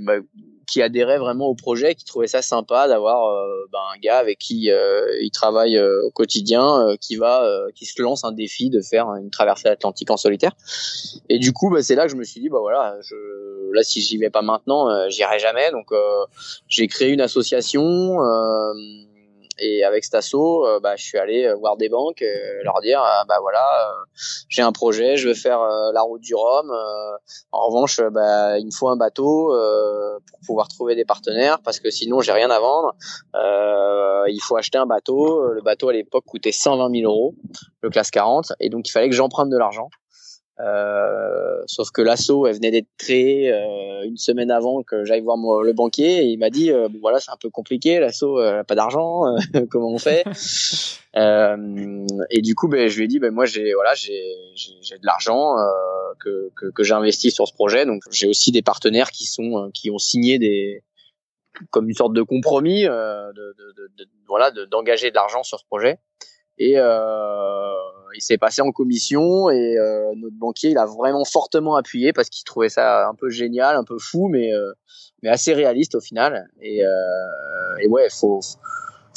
bah, 0.00 0.18
qui 0.66 0.82
adhérait 0.82 1.18
vraiment 1.18 1.46
au 1.46 1.54
projet, 1.54 1.94
qui 1.94 2.04
trouvait 2.04 2.26
ça 2.26 2.42
sympa 2.42 2.88
d'avoir 2.88 3.28
euh, 3.28 3.68
ben, 3.72 3.78
un 3.94 3.98
gars 3.98 4.18
avec 4.18 4.38
qui 4.38 4.70
euh, 4.70 5.06
il 5.20 5.30
travaille 5.30 5.76
euh, 5.76 6.02
au 6.04 6.10
quotidien, 6.10 6.96
qui 7.00 7.16
va, 7.16 7.48
qui 7.74 7.86
se 7.86 8.00
lance 8.02 8.24
un 8.24 8.32
défi 8.32 8.70
de 8.70 8.80
faire 8.80 9.08
une 9.14 9.30
traversée 9.30 9.68
atlantique 9.68 10.10
en 10.10 10.16
solitaire. 10.16 10.52
Et 11.28 11.38
du 11.38 11.52
coup, 11.52 11.70
bah, 11.70 11.82
c'est 11.82 11.94
là 11.94 12.06
que 12.06 12.12
je 12.12 12.16
me 12.16 12.24
suis 12.24 12.40
dit, 12.40 12.48
bah 12.48 12.58
voilà, 12.60 12.96
je, 13.02 13.14
là 13.72 13.82
si 13.82 14.00
j'y 14.00 14.18
vais 14.18 14.30
pas 14.30 14.42
maintenant, 14.42 15.08
j'irai 15.08 15.38
jamais. 15.38 15.70
Donc 15.70 15.90
j'ai 16.68 16.86
créé 16.86 17.10
une 17.10 17.20
association 17.20 18.18
et 19.58 19.84
avec 19.84 20.04
cet 20.04 20.14
assaut, 20.14 20.66
euh, 20.66 20.80
bah, 20.80 20.96
je 20.96 21.04
suis 21.04 21.18
allé 21.18 21.44
euh, 21.44 21.54
voir 21.54 21.76
des 21.76 21.88
banques, 21.88 22.22
euh, 22.22 22.62
leur 22.64 22.80
dire, 22.80 23.02
bah 23.28 23.38
voilà, 23.40 23.64
j'ai 24.48 24.62
un 24.62 24.72
projet, 24.72 25.16
je 25.16 25.28
veux 25.28 25.34
faire 25.34 25.60
la 25.92 26.02
route 26.02 26.20
du 26.20 26.34
Rhum. 26.34 26.72
en 27.52 27.66
revanche, 27.66 28.00
bah, 28.12 28.58
il 28.58 28.66
me 28.66 28.70
faut 28.70 28.88
un 28.88 28.96
bateau 28.96 29.54
pour 30.28 30.38
pouvoir 30.46 30.68
trouver 30.68 30.94
des 30.94 31.04
partenaires, 31.04 31.58
parce 31.62 31.80
que 31.80 31.90
sinon 31.90 32.20
j'ai 32.20 32.32
rien 32.32 32.50
à 32.50 32.60
vendre. 32.60 32.94
il 33.34 34.40
faut 34.42 34.56
acheter 34.56 34.78
un 34.78 34.86
bateau. 34.86 35.52
Le 35.52 35.62
bateau 35.62 35.88
à 35.88 35.92
l'époque 35.92 36.24
coûtait 36.26 36.52
120 36.52 36.90
000 36.90 37.10
euros, 37.10 37.34
le 37.80 37.90
classe 37.90 38.10
40, 38.10 38.52
et 38.60 38.68
donc 38.68 38.88
il 38.88 38.92
fallait 38.92 39.08
que 39.08 39.14
j'emprunte 39.14 39.50
de 39.50 39.58
l'argent. 39.58 39.88
Euh, 40.60 41.62
sauf 41.66 41.90
que 41.90 42.00
l'assaut, 42.00 42.46
elle 42.46 42.54
venait 42.54 42.70
d'être 42.70 42.88
créée 42.96 43.52
euh, 43.52 44.04
une 44.04 44.16
semaine 44.16 44.52
avant 44.52 44.84
que 44.84 45.04
j'aille 45.04 45.20
voir 45.20 45.36
le 45.36 45.72
banquier 45.72 46.22
et 46.22 46.26
il 46.26 46.38
m'a 46.38 46.50
dit 46.50 46.70
euh, 46.70 46.88
bon 46.88 46.98
voilà 47.00 47.18
c'est 47.18 47.32
un 47.32 47.36
peu 47.36 47.50
compliqué, 47.50 47.98
l'assaut 47.98 48.40
n'a 48.40 48.62
pas 48.62 48.76
d'argent, 48.76 49.24
comment 49.70 49.90
on 49.90 49.98
fait? 49.98 50.24
Et 51.16 52.42
du 52.42 52.54
coup 52.54 52.68
ben 52.68 52.88
je 52.88 52.96
lui 52.96 53.04
ai 53.04 53.08
dit 53.08 53.18
ben 53.20 53.32
moi 53.32 53.46
j'ai 53.46 53.74
voilà 53.74 53.94
j'ai 53.94 54.20
j'ai 54.54 54.98
de 54.98 55.06
l'argent 55.06 55.54
que 56.18 56.50
que, 56.56 56.66
que 56.66 56.82
j'ai 56.82 56.94
investi 56.94 57.30
sur 57.30 57.46
ce 57.46 57.52
projet. 57.52 57.86
Donc 57.86 58.02
j'ai 58.10 58.28
aussi 58.28 58.50
des 58.50 58.62
partenaires 58.62 59.10
qui 59.10 59.24
sont 59.24 59.70
qui 59.72 59.90
ont 59.90 59.98
signé 59.98 60.38
des 60.38 60.82
comme 61.70 61.88
une 61.88 61.94
sorte 61.94 62.14
de 62.14 62.22
compromis 62.22 62.82
de, 62.82 63.32
de, 63.32 63.54
de, 63.76 63.90
de 63.96 64.08
voilà 64.26 64.50
d'engager 64.50 65.10
de 65.10 65.14
l'argent 65.14 65.44
sur 65.44 65.60
ce 65.60 65.64
projet. 65.66 65.98
Et 66.58 66.74
euh, 66.76 67.74
il 68.14 68.20
s'est 68.20 68.38
passé 68.38 68.62
en 68.62 68.72
commission 68.72 69.50
et 69.50 69.76
euh, 69.78 70.12
notre 70.16 70.36
banquier 70.36 70.70
il 70.70 70.78
a 70.78 70.86
vraiment 70.86 71.24
fortement 71.24 71.76
appuyé 71.76 72.12
parce 72.12 72.28
qu'il 72.28 72.44
trouvait 72.44 72.68
ça 72.68 73.08
un 73.08 73.14
peu 73.14 73.30
génial, 73.30 73.76
un 73.76 73.84
peu 73.84 73.98
fou, 73.98 74.28
mais 74.28 74.52
euh, 74.52 74.72
mais 75.22 75.30
assez 75.30 75.52
réaliste 75.52 75.94
au 75.94 76.00
final. 76.00 76.48
Et, 76.60 76.84
euh, 76.84 76.90
et 77.80 77.88
ouais, 77.88 78.08
faut 78.10 78.40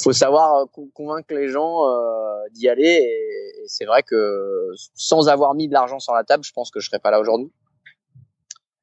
faut 0.01 0.13
savoir 0.13 0.67
convaincre 0.93 1.33
les 1.33 1.49
gens 1.49 1.87
euh, 1.87 2.49
d'y 2.51 2.69
aller. 2.69 2.85
Et, 2.85 3.63
et 3.63 3.67
c'est 3.67 3.85
vrai 3.85 4.03
que 4.03 4.71
sans 4.95 5.27
avoir 5.27 5.53
mis 5.55 5.67
de 5.67 5.73
l'argent 5.73 5.99
sur 5.99 6.13
la 6.13 6.23
table, 6.23 6.43
je 6.43 6.53
pense 6.53 6.71
que 6.71 6.79
je 6.79 6.87
serais 6.87 6.99
pas 6.99 7.11
là 7.11 7.19
aujourd'hui. 7.19 7.51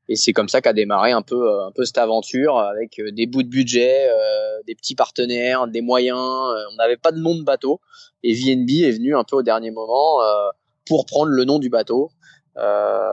Et 0.08 0.16
c'est 0.16 0.32
comme 0.32 0.48
ça 0.48 0.60
qu'a 0.60 0.72
démarré 0.74 1.12
un 1.12 1.22
peu 1.22 1.62
un 1.62 1.70
peu 1.72 1.84
cette 1.84 1.98
aventure 1.98 2.58
avec 2.58 3.00
des 3.12 3.26
bouts 3.26 3.42
de 3.42 3.48
budget, 3.48 4.08
euh, 4.08 4.62
des 4.66 4.74
petits 4.74 4.94
partenaires, 4.94 5.66
des 5.66 5.80
moyens. 5.80 6.18
On 6.18 6.76
n'avait 6.76 6.98
pas 6.98 7.10
de 7.10 7.18
nom 7.18 7.34
de 7.36 7.42
bateau 7.42 7.80
et 8.22 8.34
VNB 8.34 8.70
est 8.82 8.90
venu 8.90 9.16
un 9.16 9.24
peu 9.24 9.36
au 9.36 9.42
dernier 9.42 9.70
moment 9.70 10.22
euh, 10.22 10.50
pour 10.86 11.06
prendre 11.06 11.30
le 11.30 11.44
nom 11.44 11.58
du 11.58 11.68
bateau. 11.68 12.10
Euh, 12.56 13.10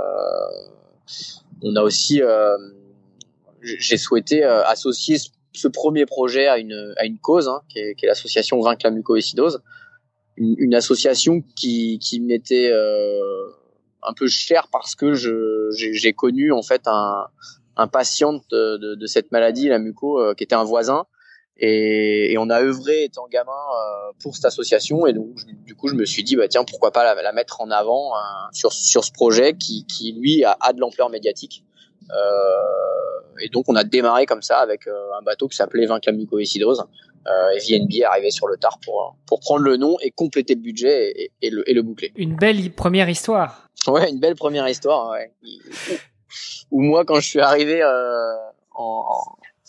on 1.61 1.75
a 1.75 1.81
aussi, 1.81 2.21
euh, 2.21 2.57
j'ai 3.61 3.97
souhaité 3.97 4.43
associer 4.43 5.17
ce 5.53 5.67
premier 5.67 6.05
projet 6.05 6.47
à 6.47 6.57
une, 6.57 6.93
à 6.97 7.05
une 7.05 7.19
cause, 7.19 7.47
hein, 7.47 7.61
qui 7.69 7.79
est, 7.79 7.95
est 8.01 8.07
l'association 8.07 8.59
Vaincre 8.61 8.81
la 8.85 8.91
mucoviscidose, 8.91 9.61
une, 10.37 10.55
une, 10.57 10.75
association 10.75 11.43
qui, 11.55 11.99
qui 11.99 12.19
m'était 12.21 12.71
euh, 12.71 13.49
un 14.03 14.13
peu 14.13 14.27
chère 14.27 14.69
parce 14.71 14.95
que 14.95 15.13
j'ai 15.73 16.13
connu 16.13 16.51
en 16.51 16.61
fait 16.61 16.83
un, 16.87 17.27
patient 17.87 18.41
de, 18.51 19.05
cette 19.07 19.31
maladie, 19.31 19.67
la 19.67 19.79
muco, 19.79 20.19
qui 20.35 20.43
était 20.43 20.55
un 20.55 20.63
voisin, 20.63 21.05
et, 21.57 22.35
on 22.39 22.49
a 22.49 22.61
œuvré 22.61 23.03
étant 23.03 23.27
gamin 23.27 23.51
euh, 23.51 24.13
pour 24.21 24.35
cette 24.35 24.45
association 24.45 25.05
et 25.05 25.13
donc 25.13 25.35
du 25.65 25.75
coup 25.75 25.89
je 25.89 25.95
me 25.95 26.05
suis 26.05 26.23
dit 26.23 26.35
bah 26.35 26.47
tiens 26.47 26.63
pourquoi 26.63 26.91
pas 26.91 27.13
la, 27.13 27.31
mettre 27.33 27.61
en 27.61 27.69
avant 27.69 28.15
hein, 28.15 28.49
sur 28.51 28.73
ce 28.73 29.11
projet 29.11 29.53
qui 29.53 30.15
lui 30.19 30.43
a, 30.43 30.55
de 30.73 30.79
l'ampleur 30.79 31.09
médiatique 31.09 31.63
euh, 32.09 33.39
et 33.41 33.49
donc 33.49 33.65
on 33.67 33.75
a 33.75 33.83
démarré 33.83 34.25
comme 34.25 34.41
ça 34.41 34.57
avec 34.57 34.87
euh, 34.87 34.91
un 35.19 35.21
bateau 35.21 35.47
qui 35.47 35.55
s'appelait 35.55 35.85
Vaincre 35.85 36.09
la 36.09 36.13
mucoviscidose 36.13 36.83
euh, 37.27 37.31
et 37.55 37.59
VNB 37.59 37.93
est 37.93 38.03
arrivé 38.03 38.31
sur 38.31 38.47
le 38.47 38.57
tard 38.57 38.79
pour 39.27 39.39
prendre 39.39 39.63
le 39.63 39.77
nom 39.77 39.97
et 40.01 40.11
compléter 40.11 40.55
le 40.55 40.61
budget 40.61 41.31
et 41.41 41.49
le 41.49 41.81
boucler. 41.81 42.11
Une 42.15 42.35
belle 42.35 42.71
première 42.71 43.09
histoire. 43.09 43.69
Ouais, 43.87 44.09
une 44.09 44.19
belle 44.19 44.35
première 44.35 44.67
histoire. 44.67 45.11
Ouais. 45.11 45.31
Où 46.71 46.81
moi 46.81 47.03
quand 47.05 47.19
je 47.19 47.27
suis 47.27 47.39
arrivé 47.39 47.81
euh, 47.81 48.35
en, 48.75 49.03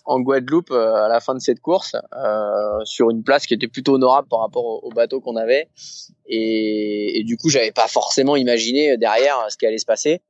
en 0.05 0.21
Guadeloupe 0.21 0.71
euh, 0.71 1.05
à 1.05 1.09
la 1.09 1.21
fin 1.21 1.35
de 1.35 1.41
cette 1.41 1.61
course 1.61 1.97
euh, 2.15 2.85
sur 2.85 3.11
une 3.11 3.23
place 3.23 3.47
qui 3.47 3.55
était 3.55 3.69
plutôt 3.69 3.95
honorable 3.95 4.29
par 4.29 4.41
rapport 4.41 4.85
au, 4.85 4.91
bateau 4.91 5.21
qu'on 5.21 5.37
avait 5.37 5.69
et, 6.27 7.21
et, 7.21 7.25
du 7.25 7.37
coup 7.37 7.49
j'avais 7.49 7.73
pas 7.73 7.89
forcément 7.89 8.37
imaginé 8.37 8.97
derrière 8.97 9.47
ce 9.49 9.57
qui 9.57 9.67
allait 9.67 9.79
se 9.79 9.87
passer 9.87 10.21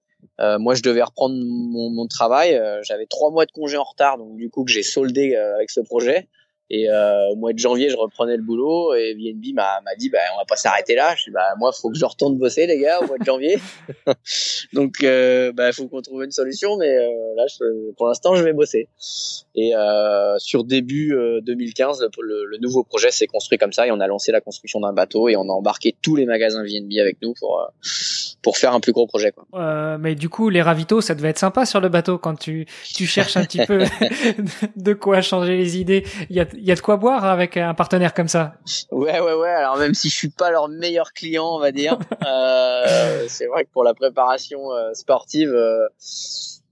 euh, 0.41 0.59
moi 0.59 0.75
je 0.75 0.83
devais 0.83 1.03
reprendre 1.03 1.35
mon, 1.37 1.91
mon 1.91 2.07
travail 2.07 2.61
j'avais 2.83 3.07
trois 3.07 3.31
mois 3.31 3.47
de 3.47 3.53
congé 3.53 3.77
en 3.77 3.85
retard 3.85 4.19
donc 4.19 4.37
du 4.37 4.51
coup 4.51 4.65
que 4.65 4.71
j'ai 4.71 4.83
soldé 4.83 5.35
avec 5.35 5.71
ce 5.71 5.81
projet 5.81 6.29
et 6.75 6.89
euh, 6.89 7.29
au 7.29 7.37
mois 7.37 7.53
de 7.53 7.59
janvier, 7.59 7.91
je 7.91 7.97
reprenais 7.97 8.35
le 8.35 8.43
boulot 8.43 8.95
et 8.95 9.13
VNB 9.13 9.55
m'a 9.55 9.95
dit 9.99 10.09
bah 10.09 10.21
on 10.35 10.39
va 10.39 10.47
pas 10.47 10.57
s'arrêter 10.57 10.95
là. 10.95 11.15
Je 11.15 11.25
dis 11.25 11.31
bah 11.31 11.55
moi 11.59 11.71
faut 11.71 11.91
que 11.91 11.99
je 11.99 12.05
retourne 12.07 12.39
bosser 12.39 12.67
les 12.67 12.79
gars 12.79 12.99
au 13.01 13.07
mois 13.07 13.19
de 13.19 13.25
janvier. 13.25 13.59
Donc 14.73 15.05
euh, 15.05 15.53
bah 15.53 15.71
faut 15.73 15.87
qu'on 15.87 16.01
trouve 16.01 16.25
une 16.25 16.31
solution 16.31 16.79
mais 16.79 16.97
euh, 16.97 17.11
là 17.37 17.45
je, 17.47 17.93
pour 17.93 18.07
l'instant 18.07 18.35
je 18.37 18.43
vais 18.43 18.55
bosser. 18.55 18.89
Et 19.55 19.77
euh, 19.77 20.39
sur 20.39 20.65
début 20.65 21.15
2015, 21.43 22.03
euh, 22.03 22.09
le, 22.23 22.47
le, 22.47 22.59
nouveau 22.59 22.85
projet 22.85 23.11
s'est 23.11 23.27
construit 23.27 23.59
comme 23.59 23.73
ça 23.73 23.87
et 23.87 23.91
on 23.91 24.01
a 24.01 24.07
lancé 24.07 24.33
la 24.33 24.41
construction 24.41 24.81
d'un 24.81 24.95
bateau 24.95 25.29
et 25.29 25.37
on 25.37 25.43
a 25.43 25.53
embarqué 25.53 25.95
tous 26.01 26.17
les 26.17 26.25
magasins 26.25 26.63
VNB 26.63 26.91
avec 26.99 27.19
nous 27.21 27.35
pour 27.39 27.61
euh, 27.61 27.65
pour 28.41 28.57
faire 28.57 28.73
un 28.73 28.81
plus 28.81 28.93
gros 28.93 29.07
projet 29.07 29.31
quoi. 29.31 29.45
Euh, 29.55 29.99
mais 30.01 30.15
du 30.15 30.31
coup 30.31 30.49
les 30.49 30.63
ravitaux 30.63 31.03
ça 31.03 31.15
devait 31.15 31.29
être 31.29 31.39
sympa 31.39 31.67
sur 31.67 31.81
le 31.81 31.91
bateau 31.91 32.17
quand 32.17 32.35
tu 32.35 32.67
tu 32.95 33.05
cherches 33.05 33.37
un 33.37 33.45
petit 33.45 33.61
peu 33.67 33.85
de 34.77 34.93
quoi 34.95 35.21
changer 35.21 35.59
les 35.59 35.79
idées. 35.79 36.05
Il 36.31 36.37
y 36.37 36.41
a 36.41 36.47
il 36.55 36.62
y 36.65 36.73
a 36.73 36.75
de 36.75 36.81
quoi 36.81 36.97
boire 36.97 37.25
avec 37.25 37.57
un 37.57 37.75
partenaire 37.75 38.15
comme 38.15 38.29
ça. 38.29 38.55
Ouais, 38.91 39.21
ouais, 39.21 39.35
ouais. 39.35 39.51
Alors 39.51 39.77
même 39.77 39.95
si 39.95 40.09
je 40.09 40.15
suis 40.15 40.29
pas 40.29 40.51
leur 40.51 40.69
meilleur 40.69 41.13
client, 41.13 41.47
on 41.47 41.59
va 41.59 41.73
dire, 41.73 41.99
euh, 42.27 43.25
c'est 43.29 43.47
vrai 43.47 43.65
que 43.65 43.71
pour 43.71 43.85
la 43.85 43.95
préparation 43.95 44.73
euh, 44.73 44.95
sportive, 44.95 45.53
euh, 45.53 45.89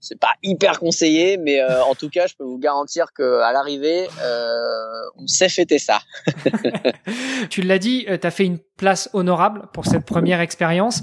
c'est 0.01 0.19
pas 0.19 0.33
hyper 0.43 0.79
conseillé, 0.81 1.37
mais 1.37 1.61
euh, 1.61 1.85
en 1.85 1.95
tout 1.95 2.09
cas, 2.09 2.27
je 2.27 2.35
peux 2.35 2.45
vous 2.45 2.59
garantir 2.59 3.13
que 3.13 3.41
à 3.43 3.53
l'arrivée, 3.53 4.09
euh, 4.23 4.79
on 5.17 5.27
sait 5.27 5.51
fêter 5.51 5.79
ça. 5.79 6.01
tu 7.51 7.61
l'as 7.61 7.79
dit, 7.79 8.07
euh, 8.09 8.17
tu 8.17 8.27
as 8.27 8.31
fait 8.31 8.47
une 8.47 8.59
place 8.79 9.11
honorable 9.13 9.65
pour 9.75 9.85
cette 9.85 10.07
première 10.07 10.41
expérience. 10.41 11.03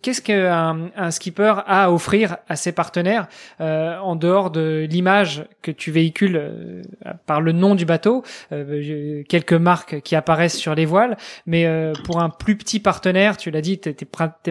Qu'est-ce 0.00 0.22
qu'un 0.22 0.90
un 0.96 1.10
skipper 1.10 1.52
a 1.66 1.84
à 1.84 1.90
offrir 1.90 2.38
à 2.48 2.56
ses 2.56 2.72
partenaires 2.72 3.28
en 3.58 4.16
dehors 4.16 4.50
de 4.50 4.86
l'image 4.88 5.44
que 5.60 5.70
tu 5.70 5.90
véhicules 5.90 6.82
par 7.26 7.42
le 7.42 7.52
nom 7.52 7.74
du 7.74 7.84
bateau, 7.84 8.24
quelques 8.48 9.52
marques 9.52 10.00
qui 10.00 10.16
apparaissent 10.16 10.56
sur 10.56 10.74
les 10.74 10.86
voiles, 10.86 11.18
mais 11.44 11.92
pour 12.04 12.22
un 12.22 12.30
plus 12.30 12.56
petit 12.56 12.80
partenaire, 12.80 13.36
tu 13.36 13.50
l'as 13.50 13.60
dit, 13.60 13.78
tes, 13.78 13.92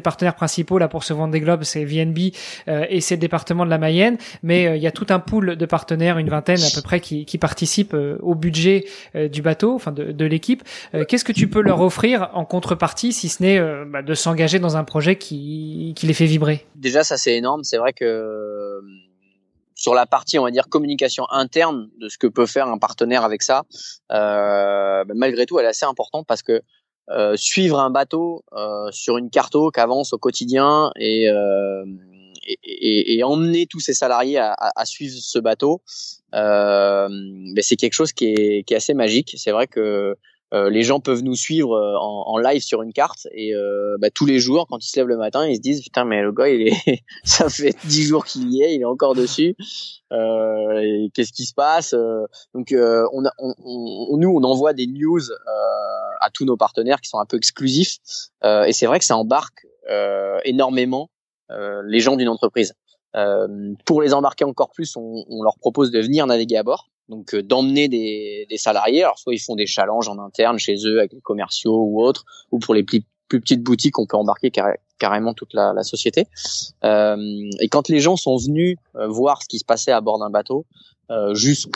partenaires 0.02 0.36
principaux 0.36 0.78
là 0.78 0.88
pour 0.88 1.04
se 1.04 1.14
vendre 1.14 1.32
des 1.32 1.40
globes, 1.40 1.64
c'est 1.64 1.84
VNB 1.84 2.20
et 2.68 3.02
c'est 3.02 3.16
le 3.16 3.22
département 3.22 3.66
de 3.66 3.72
la 3.72 3.79
Mayenne, 3.80 4.18
mais 4.44 4.78
il 4.78 4.82
y 4.82 4.88
a 4.88 4.92
tout 4.92 5.08
un 5.10 5.20
pool 5.20 5.56
de 5.56 5.66
partenaires, 5.66 6.18
une 6.18 6.30
vingtaine 6.30 6.62
à 6.62 6.70
peu 6.74 6.82
près, 6.82 7.00
qui, 7.00 7.38
participent 7.40 7.96
au 8.22 8.36
budget 8.36 8.86
du 9.16 9.42
bateau, 9.42 9.74
enfin 9.74 9.92
de, 9.92 10.26
l'équipe. 10.26 10.64
Qu'est-ce 11.08 11.24
que 11.24 11.32
tu 11.32 11.50
peux 11.50 11.62
leur 11.62 11.82
offrir 11.82 12.30
en 12.34 12.46
contrepartie, 12.46 13.14
si 13.14 13.30
ce 13.30 13.42
n'est 13.42 13.60
bah, 13.86 14.02
de 14.02 14.14
s'engager 14.14 14.60
dans 14.60 14.78
un 14.78 14.84
projet 14.84 15.16
qui, 15.18 15.96
les 16.04 16.14
fait 16.14 16.26
vibrer? 16.26 16.66
Déjà, 16.76 17.04
ça 17.04 17.18
c'est 17.18 17.36
énorme. 17.36 17.64
C'est 17.64 17.78
vrai 17.78 17.94
que 17.94 18.82
sur 19.80 19.94
la 19.94 20.06
partie, 20.06 20.38
on 20.38 20.44
va 20.44 20.52
dire, 20.52 20.68
communication 20.68 21.26
interne 21.32 21.90
de 22.00 22.10
ce 22.10 22.18
que 22.18 22.28
peut 22.28 22.46
faire 22.46 22.68
un 22.68 22.78
partenaire 22.78 23.24
avec 23.24 23.42
ça, 23.42 23.64
euh, 24.12 25.06
bah, 25.06 25.14
malgré 25.16 25.46
tout, 25.46 25.58
elle 25.58 25.66
est 25.66 25.70
assez 25.70 25.86
importante 25.86 26.28
parce 26.28 26.44
que 26.44 26.62
euh, 27.10 27.38
suivre 27.38 27.80
un 27.80 27.90
bateau 27.90 28.44
euh, 28.52 28.92
sur 28.92 29.18
une 29.18 29.30
carto 29.30 29.72
qui 29.72 29.80
avance 29.80 30.12
au 30.12 30.18
quotidien 30.18 30.92
et, 30.98 31.30
euh, 32.50 32.56
et, 32.64 33.18
et, 33.18 33.24
emmener 33.24 33.68
tous 33.68 33.80
ses 33.80 33.94
salariés 33.94 34.38
à, 34.38 34.54
à, 34.54 34.86
suivre 34.86 35.16
ce 35.20 35.40
bateau, 35.40 35.82
euh, 36.34 37.08
bah, 37.56 37.62
c'est 37.62 37.76
quelque 37.76 37.94
chose 37.94 38.14
qui 38.14 38.26
est, 38.26 38.64
qui 38.64 38.74
est 38.74 38.78
assez 38.78 38.94
magique. 38.94 39.36
C'est 39.38 39.52
vrai 39.52 39.68
que 39.68 40.16
euh, 40.52 40.70
les 40.72 40.82
gens 40.82 41.00
peuvent 41.00 41.22
nous 41.22 41.36
suivre 41.36 41.74
euh, 41.76 41.96
en, 42.00 42.24
en, 42.28 42.38
live 42.40 42.64
sur 42.64 42.82
une 42.82 42.92
carte 42.92 43.28
et 43.34 43.54
euh, 43.54 43.98
bah, 44.00 44.10
tous 44.10 44.26
les 44.26 44.40
jours 44.40 44.66
quand 44.68 44.84
ils 44.84 44.90
se 44.90 45.00
lèvent 45.00 45.08
le 45.08 45.18
matin 45.18 45.46
ils 45.46 45.58
se 45.58 45.62
disent 45.62 45.84
putain 45.84 46.06
mais 46.06 46.24
le 46.24 46.32
gars 46.32 46.50
il 46.50 46.70
est 46.70 47.04
ça 47.24 47.50
fait 47.50 47.76
dix 47.86 48.04
jours 48.04 48.26
qu'il 48.26 48.52
y 48.52 48.64
est 48.64 48.74
il 48.74 48.82
est 48.82 48.86
encore 48.86 49.14
dessus 49.14 49.56
euh, 50.12 51.08
qu'est-ce 51.14 51.34
qui 51.34 51.46
se 51.46 51.54
passe 51.54 51.94
donc 52.56 52.74
on, 52.74 53.26
a, 53.26 53.32
on, 53.38 53.54
on, 53.64 54.18
nous 54.18 54.30
on 54.30 54.44
envoie 54.44 54.74
des 54.74 54.88
news 54.88 55.22
à 56.20 56.32
tous 56.34 56.46
nos 56.46 56.58
partenaires 56.58 57.00
qui 57.00 57.10
sont 57.10 57.20
un 57.20 57.26
peu 57.26 57.38
exclusifs 57.38 57.98
et 58.44 58.74
c'est 58.74 58.88
vrai 58.88 58.98
que 58.98 59.06
ça 59.06 59.18
embarque 59.18 59.68
énormément 60.46 61.12
les 61.50 62.00
gens 62.00 62.16
d'une 62.16 62.30
entreprise 62.30 62.74
pour 63.86 64.02
les 64.02 64.14
embarquer 64.14 64.46
encore 64.46 64.72
plus 64.72 64.96
on, 64.96 65.26
on 65.30 65.44
leur 65.44 65.58
propose 65.58 65.92
de 65.92 66.00
venir 66.00 66.28
naviguer 66.28 66.58
à 66.58 66.64
bord 66.64 66.90
donc 67.10 67.34
euh, 67.34 67.44
d'emmener 67.44 67.90
des, 67.90 68.46
des, 68.50 68.58
salariés. 68.58 69.04
Alors 69.04 69.20
soit 69.20 69.34
ils 69.34 69.40
font 69.40 69.56
des 69.56 69.66
challenges 69.66 70.08
en 70.08 70.20
interne 70.20 70.58
chez 70.58 70.76
eux 70.86 71.00
avec 71.00 71.12
les 71.12 71.22
commerciaux 71.22 71.84
ou 71.84 72.02
autres, 72.02 72.24
ou 72.52 72.60
pour 72.60 72.74
les 72.74 72.84
plus, 72.84 73.02
plus 73.28 73.42
petites 73.42 73.64
boutiques, 73.64 74.00
on 74.00 74.06
peut 74.06 74.16
embarquer 74.16 74.52
carrément 74.98 75.34
toute 75.34 75.54
la, 75.54 75.74
la 75.74 75.84
société. 75.84 76.28
Euh, 76.84 77.18
et 77.60 77.68
quand 77.68 77.90
les 77.90 78.00
gens 78.00 78.16
sont 78.16 78.38
venus 78.38 78.78
euh, 78.96 79.08
voir 79.08 79.42
ce 79.42 79.48
qui 79.48 79.60
se 79.60 79.66
passait 79.66 79.92
à 79.92 80.00
bord 80.02 80.20
d'un 80.20 80.30
bateau, 80.30 80.66
euh, 81.12 81.34
juste, 81.34 81.70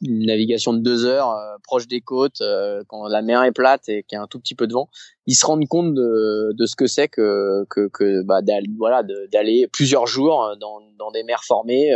une 0.00 0.26
navigation 0.26 0.72
de 0.72 0.78
deux 0.78 1.04
heures 1.04 1.30
euh, 1.30 1.56
proche 1.62 1.86
des 1.86 2.00
côtes, 2.00 2.40
euh, 2.40 2.82
quand 2.88 3.06
la 3.08 3.22
mer 3.22 3.42
est 3.42 3.52
plate 3.52 3.88
et 3.88 4.02
qu'il 4.02 4.16
y 4.16 4.18
a 4.18 4.22
un 4.22 4.26
tout 4.26 4.38
petit 4.38 4.54
peu 4.54 4.66
de 4.66 4.72
vent, 4.72 4.88
ils 5.26 5.34
se 5.34 5.44
rendent 5.44 5.66
compte 5.68 5.94
de, 5.94 6.52
de 6.52 6.66
ce 6.66 6.74
que 6.74 6.86
c'est 6.86 7.08
que, 7.08 7.64
que, 7.68 7.88
que 7.88 8.22
bah, 8.22 8.42
d'aller, 8.42 8.68
voilà, 8.78 9.02
d'aller 9.30 9.68
plusieurs 9.72 10.06
jours 10.06 10.56
dans, 10.60 10.80
dans 10.98 11.10
des 11.10 11.24
mers 11.24 11.44
formées, 11.44 11.90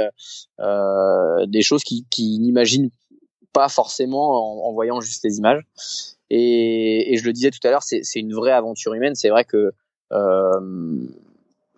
des 1.47 1.63
choses 1.63 1.85
qu'ils 1.85 2.05
qui 2.11 2.39
n'imaginent 2.39 2.91
pas 3.53 3.69
forcément 3.69 4.63
en, 4.63 4.69
en, 4.69 4.73
voyant 4.73 5.01
juste 5.01 5.25
les 5.25 5.39
images. 5.39 5.63
Et, 6.31 7.13
et 7.13 7.17
je 7.17 7.25
le 7.25 7.33
disais 7.33 7.51
tout 7.51 7.67
à 7.67 7.71
l'heure, 7.71 7.83
c'est, 7.83 8.01
c'est 8.03 8.21
une 8.21 8.35
vraie 8.35 8.53
aventure 8.53 8.95
humaine. 8.95 9.15
C'est 9.15 9.31
vrai 9.31 9.45
que 9.45 9.73
euh, 10.13 10.61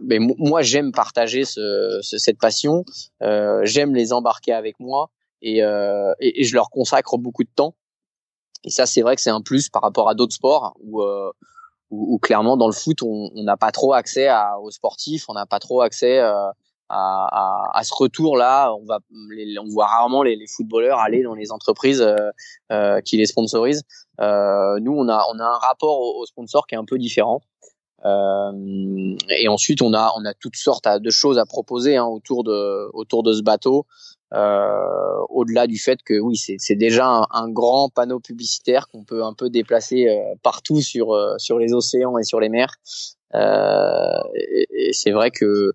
mais 0.01 0.19
moi 0.19 0.63
j'aime 0.63 0.93
partager 0.93 1.45
ce, 1.45 2.01
cette 2.03 2.39
passion, 2.39 2.85
euh, 3.23 3.61
j'aime 3.65 3.95
les 3.95 4.13
embarquer 4.13 4.53
avec 4.53 4.79
moi 4.81 5.11
et, 5.43 5.63
euh, 5.63 6.13
et, 6.21 6.45
je 6.45 6.55
leur 6.55 6.71
consacre 6.71 7.17
beaucoup 7.19 7.45
de 7.45 7.51
temps. 7.55 7.75
Et 8.65 8.71
ça 8.71 8.87
c'est 8.87 9.03
vrai 9.03 9.17
que 9.17 9.23
c'est 9.23 9.31
un 9.31 9.41
plus 9.41 9.69
par 9.69 9.83
rapport 9.83 10.09
à 10.09 10.15
d'autres 10.15 10.35
sports 10.35 10.77
où, 10.81 11.03
euh, 11.03 11.31
où, 11.91 12.19
clairement 12.19 12.57
dans 12.57 12.67
le 12.67 12.73
foot 12.73 13.03
on 13.03 13.31
n'a 13.37 13.57
pas 13.57 13.73
trop 13.73 13.93
accès 13.95 14.29
à, 14.29 14.59
aux 14.61 14.71
sportifs, 14.71 15.29
on 15.29 15.35
n'a 15.35 15.47
pas 15.47 15.59
trop 15.59 15.81
accès 15.81 16.19
euh, 16.19 16.51
à, 16.89 17.73
à, 17.73 17.79
à, 17.79 17.85
ce 17.85 17.95
retour 17.95 18.37
là. 18.37 18.75
On 18.75 18.85
va, 18.85 18.99
on 19.61 19.69
voit 19.69 19.87
rarement 19.87 20.23
les, 20.23 20.37
les, 20.37 20.47
footballeurs 20.47 20.99
aller 20.99 21.23
dans 21.23 21.35
les 21.35 21.53
entreprises 21.53 22.03
euh, 22.03 22.17
euh, 22.73 23.01
qui 23.01 23.17
les 23.17 23.27
sponsorisent. 23.27 23.85
nous 24.19 24.93
on 24.93 25.09
a 25.09 25.25
on 25.33 25.39
a 25.39 25.45
un 25.45 25.59
rapport 25.59 26.01
aux 26.01 26.27
sponsors 26.27 26.67
qui 26.67 26.75
est 26.75 26.79
un 26.79 26.85
peu 26.85 26.99
différent. 26.99 27.41
Euh, 28.05 29.17
et 29.29 29.49
ensuite, 29.49 29.83
on 29.83 29.93
a 29.93 30.13
on 30.17 30.25
a 30.25 30.35
toutes 30.35 30.57
sortes 30.57 30.89
de 30.89 31.11
choses 31.11 31.39
à 31.39 31.45
proposer 31.47 31.97
hein, 31.97 32.07
autour 32.07 32.45
de 32.45 32.91
autour 32.95 33.23
de 33.23 33.33
ce 33.33 33.43
bateau. 33.43 33.87
Euh, 34.33 35.27
au-delà 35.29 35.67
du 35.67 35.79
fait 35.79 36.03
que 36.03 36.19
oui, 36.19 36.37
c'est 36.37 36.77
déjà 36.77 37.27
un, 37.31 37.51
grand 37.51 37.89
panneau 37.89 38.21
publicitaire 38.21 38.87
qu'on 38.89 39.03
peut 39.03 39.25
un 39.25 39.35
peu 39.35 39.51
déplacer 39.51 40.07
euh, 40.07 40.35
partout 40.43 40.81
sur 40.81 41.13
euh, 41.13 41.35
sur 41.39 41.59
les 41.59 41.73
océans 41.73 42.17
et 42.17 42.23
sur 42.23 42.39
les 42.39 42.49
mers. 42.49 42.77
Et, 43.35 44.67
et 44.71 44.93
c'est 44.93 45.11
vrai 45.11 45.31
que 45.31 45.73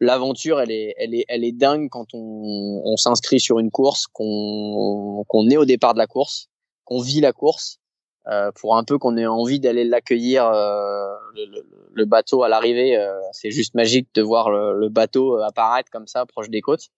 l'aventure, 0.00 0.60
elle 0.60 0.70
est 0.70 0.94
elle 0.98 1.14
est 1.14 1.24
elle 1.28 1.44
est 1.44 1.52
dingue 1.52 1.88
quand 1.90 2.14
on, 2.14 2.82
on 2.84 2.96
s'inscrit 2.96 3.40
sur 3.40 3.58
une 3.58 3.70
course, 3.70 4.06
qu'on 4.06 5.24
qu'on 5.28 5.48
est 5.50 5.56
au 5.56 5.64
départ 5.64 5.92
de 5.92 5.98
la 5.98 6.06
course, 6.06 6.48
qu'on 6.84 7.00
vit 7.00 7.20
la 7.20 7.32
course 7.32 7.80
euh, 8.28 8.50
pour 8.52 8.76
un 8.76 8.82
peu 8.82 8.98
qu'on 8.98 9.16
ait 9.16 9.26
envie 9.26 9.60
d'aller 9.60 9.84
l'accueillir 9.84 10.46
euh, 10.46 11.14
le, 11.34 11.64
le, 11.94 12.04
bateau 12.06 12.42
à 12.42 12.48
l'arrivée 12.48 12.96
euh, 12.96 13.12
c'est 13.30 13.52
juste 13.52 13.74
magique 13.74 14.08
de 14.14 14.22
voir 14.22 14.50
le, 14.50 14.78
le, 14.78 14.88
bateau 14.88 15.36
apparaître 15.36 15.90
comme 15.92 16.08
ça 16.08 16.26
proche 16.26 16.50
des 16.50 16.60
côtes. 16.60 16.88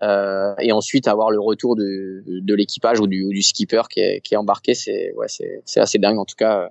Et 0.00 0.72
ensuite 0.72 1.06
avoir 1.06 1.30
le 1.30 1.38
retour 1.38 1.76
de, 1.76 2.24
de 2.26 2.54
l'équipage 2.54 2.98
ou 2.98 3.06
du, 3.06 3.28
du, 3.28 3.42
skipper 3.42 3.82
qui 3.88 4.00
est, 4.00 4.20
qui 4.20 4.34
est 4.34 4.36
embarqué 4.36 4.74
c'est 4.74 5.12
ouais 5.14 5.28
c'est 5.28 5.80
assez 5.80 5.98
dingue. 5.98 6.18
En 6.18 6.24
tout 6.24 6.34
cas 6.36 6.70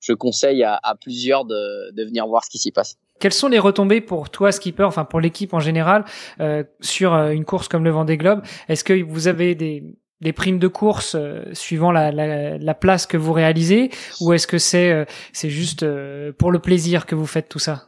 je 0.00 0.12
conseille 0.12 0.62
à, 0.64 0.78
à 0.82 0.94
plusieurs 0.94 1.44
de, 1.46 1.92
de 1.92 2.04
venir 2.04 2.26
voir 2.26 2.44
ce 2.44 2.50
qui 2.50 2.58
s'y 2.58 2.70
passe. 2.70 2.96
Quelles 3.20 3.32
sont 3.32 3.48
les 3.48 3.58
retombées 3.58 4.00
pour 4.00 4.30
toi, 4.30 4.52
skipper, 4.52 4.84
enfin 4.84 5.04
pour 5.04 5.20
l'équipe 5.20 5.54
en 5.54 5.60
général, 5.60 6.04
euh, 6.40 6.62
sur 6.80 7.14
une 7.14 7.44
course 7.44 7.68
comme 7.68 7.84
le 7.84 7.90
Vendée 7.90 8.16
Globe? 8.16 8.42
Est-ce 8.68 8.84
que 8.84 9.02
vous 9.02 9.28
avez 9.28 9.54
des, 9.54 9.82
des 10.20 10.32
primes 10.32 10.58
de 10.58 10.68
course 10.68 11.14
euh, 11.14 11.44
suivant 11.52 11.92
la, 11.92 12.10
la, 12.10 12.58
la, 12.58 12.74
place 12.74 13.06
que 13.06 13.16
vous 13.16 13.32
réalisez 13.32 13.90
ou 14.20 14.32
est-ce 14.32 14.46
que 14.46 14.58
c'est 14.58 14.90
euh, 14.90 15.04
c'est 15.32 15.50
juste 15.50 15.84
euh, 15.84 16.32
pour 16.32 16.50
le 16.50 16.58
plaisir 16.58 17.06
que 17.06 17.14
vous 17.14 17.26
faites 17.26 17.48
tout 17.48 17.58
ça? 17.58 17.84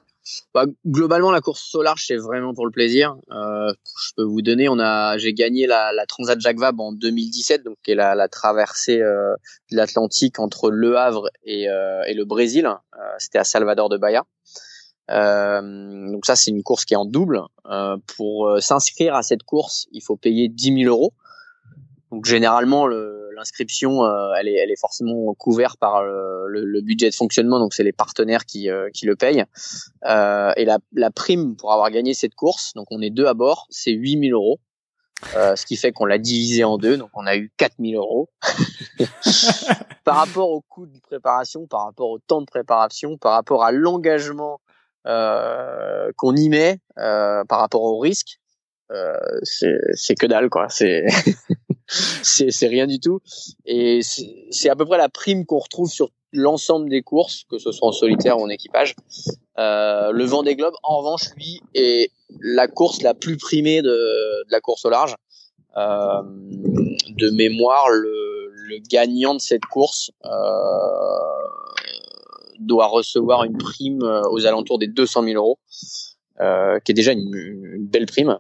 Bah, 0.54 0.64
globalement 0.86 1.32
la 1.32 1.40
course 1.40 1.74
au 1.74 1.82
large 1.82 2.04
c'est 2.06 2.16
vraiment 2.16 2.54
pour 2.54 2.64
le 2.64 2.70
plaisir. 2.70 3.16
Je 3.30 4.12
peux 4.16 4.22
vous 4.22 4.42
donner 4.42 4.68
on 4.68 4.78
a 4.78 5.18
j'ai 5.18 5.34
gagné 5.34 5.66
la, 5.66 5.92
la 5.92 6.06
Transat 6.06 6.38
Jacques 6.38 6.58
Vabre 6.58 6.84
en 6.84 6.92
2017 6.92 7.64
donc 7.64 7.76
qui 7.82 7.90
est 7.90 7.96
la, 7.96 8.28
traversée 8.28 8.98
de 8.98 9.36
l'Atlantique 9.72 10.38
entre 10.38 10.70
Le 10.70 10.96
Havre 10.96 11.30
et, 11.42 11.64
et 11.64 12.14
le 12.14 12.24
Brésil. 12.24 12.68
C'était 13.18 13.38
à 13.38 13.44
Salvador 13.44 13.88
de 13.88 13.96
Bahia. 13.96 14.24
Donc 15.08 16.26
ça 16.26 16.36
c'est 16.36 16.52
une 16.52 16.62
course 16.62 16.84
qui 16.84 16.94
est 16.94 16.98
en 16.98 17.06
double. 17.06 17.40
Pour 18.16 18.56
s'inscrire 18.60 19.16
à 19.16 19.24
cette 19.24 19.42
course 19.42 19.88
il 19.90 20.02
faut 20.02 20.16
payer 20.16 20.48
10 20.48 20.84
000 20.84 20.94
euros 20.94 21.12
donc 22.10 22.24
généralement 22.24 22.86
l'inscription 22.86 24.04
euh, 24.04 24.32
elle 24.38 24.48
est 24.48 24.54
elle 24.54 24.70
est 24.70 24.80
forcément 24.80 25.32
couverte 25.34 25.78
par 25.78 26.02
le, 26.02 26.64
le, 26.64 26.80
budget 26.80 27.08
de 27.10 27.14
fonctionnement. 27.14 27.58
Donc 27.58 27.74
c'est 27.74 27.84
les 27.84 27.92
partenaires 27.92 28.44
qui 28.44 28.70
euh, 28.70 28.90
qui 28.92 29.06
le 29.06 29.16
payent. 29.16 29.44
Euh, 30.04 30.52
et 30.56 30.64
la, 30.64 30.78
la 30.92 31.10
prime 31.10 31.56
pour 31.56 31.72
avoir 31.72 31.90
gagné 31.90 32.14
cette 32.14 32.34
course 32.34 32.72
donc 32.74 32.86
on 32.90 33.00
est 33.00 33.10
deux 33.10 33.26
à 33.26 33.34
bord 33.34 33.66
c'est 33.70 33.92
8000 33.92 34.32
euros. 34.32 34.60
Euh, 35.36 35.54
ce 35.54 35.66
qui 35.66 35.76
fait 35.76 35.92
qu'on 35.92 36.06
l'a 36.06 36.16
divisé 36.16 36.64
en 36.64 36.78
deux. 36.78 36.96
Donc 36.96 37.10
on 37.12 37.26
a 37.26 37.36
eu 37.36 37.52
4000 37.58 37.94
euros. 37.94 38.30
Par 40.04 40.16
rapport 40.16 40.48
au 40.50 40.62
coût 40.62 40.86
de 40.86 40.98
préparation 40.98 41.66
par 41.66 41.84
rapport 41.84 42.08
au 42.08 42.18
temps 42.18 42.40
de 42.40 42.46
préparation 42.46 43.18
par 43.18 43.32
rapport 43.32 43.62
à 43.62 43.70
l'engagement 43.70 44.60
qu'on 45.04 46.36
y 46.36 46.48
met 46.48 46.80
par 46.96 47.60
rapport 47.60 47.82
au 47.82 47.98
risque 47.98 48.40
c'est 49.44 50.14
que 50.18 50.26
dalle 50.26 50.48
quoi. 50.48 50.68
C'est 50.68 51.06
c'est 51.90 52.66
rien 52.66 52.86
du 52.86 53.00
tout. 53.00 53.20
Et 53.66 54.00
c'est 54.02 54.68
à 54.68 54.76
peu 54.76 54.84
près 54.84 54.98
la 54.98 55.08
prime 55.08 55.44
qu'on 55.46 55.58
retrouve 55.58 55.90
sur 55.90 56.10
l'ensemble 56.32 56.88
des 56.88 57.02
courses, 57.02 57.44
que 57.50 57.58
ce 57.58 57.72
soit 57.72 57.88
en 57.88 57.92
solitaire 57.92 58.38
ou 58.38 58.42
en 58.44 58.48
équipage. 58.48 58.94
Euh, 59.58 60.12
le 60.12 60.24
Vendée 60.24 60.56
Globe, 60.56 60.74
en 60.82 60.98
revanche, 60.98 61.34
lui, 61.36 61.60
est 61.74 62.12
la 62.40 62.68
course 62.68 63.02
la 63.02 63.14
plus 63.14 63.36
primée 63.36 63.82
de, 63.82 64.50
la 64.50 64.60
course 64.60 64.84
au 64.84 64.90
large. 64.90 65.16
Euh, 65.76 66.22
de 67.08 67.30
mémoire, 67.30 67.88
le, 67.90 68.18
gagnant 68.88 69.34
de 69.34 69.40
cette 69.40 69.64
course 69.64 70.12
euh, 70.24 70.30
doit 72.60 72.86
recevoir 72.86 73.42
une 73.42 73.58
prime 73.58 74.00
aux 74.30 74.46
alentours 74.46 74.78
des 74.78 74.86
200 74.86 75.24
000 75.24 75.34
euros, 75.34 75.58
qui 76.38 76.92
est 76.92 76.94
déjà 76.94 77.10
une, 77.10 77.88
belle 77.88 78.06
prime. 78.06 78.38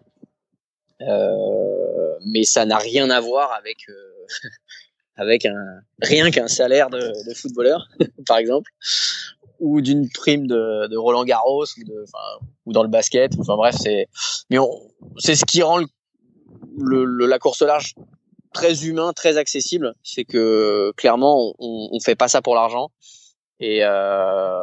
Mais 2.26 2.44
ça 2.44 2.64
n'a 2.64 2.78
rien 2.78 3.10
à 3.10 3.20
voir 3.20 3.52
avec 3.52 3.78
euh, 3.88 4.26
avec 5.16 5.46
un 5.46 5.80
rien 6.00 6.30
qu'un 6.30 6.48
salaire 6.48 6.90
de, 6.90 6.98
de 6.98 7.34
footballeur, 7.34 7.88
par 8.26 8.38
exemple, 8.38 8.70
ou 9.58 9.80
d'une 9.80 10.08
prime 10.08 10.46
de, 10.46 10.88
de, 10.88 10.96
Roland 10.96 11.24
Garros 11.24 11.66
ou, 11.76 11.84
de, 11.84 12.04
ou 12.66 12.72
dans 12.72 12.82
le 12.82 12.88
basket. 12.88 13.32
Enfin 13.38 13.56
bref, 13.56 13.76
c'est 13.78 14.08
mais 14.48 14.58
c'est 15.18 15.34
ce 15.34 15.44
qui 15.44 15.62
rend 15.62 15.78
le, 15.78 17.04
le, 17.04 17.26
la 17.26 17.38
course 17.38 17.62
large 17.62 17.94
très 18.52 18.86
humain, 18.86 19.12
très 19.12 19.36
accessible. 19.36 19.94
C'est 20.02 20.24
que 20.24 20.92
clairement, 20.96 21.54
on, 21.58 21.88
on 21.92 22.00
fait 22.00 22.16
pas 22.16 22.28
ça 22.28 22.42
pour 22.42 22.54
l'argent 22.54 22.90
et, 23.60 23.84
euh, 23.84 24.60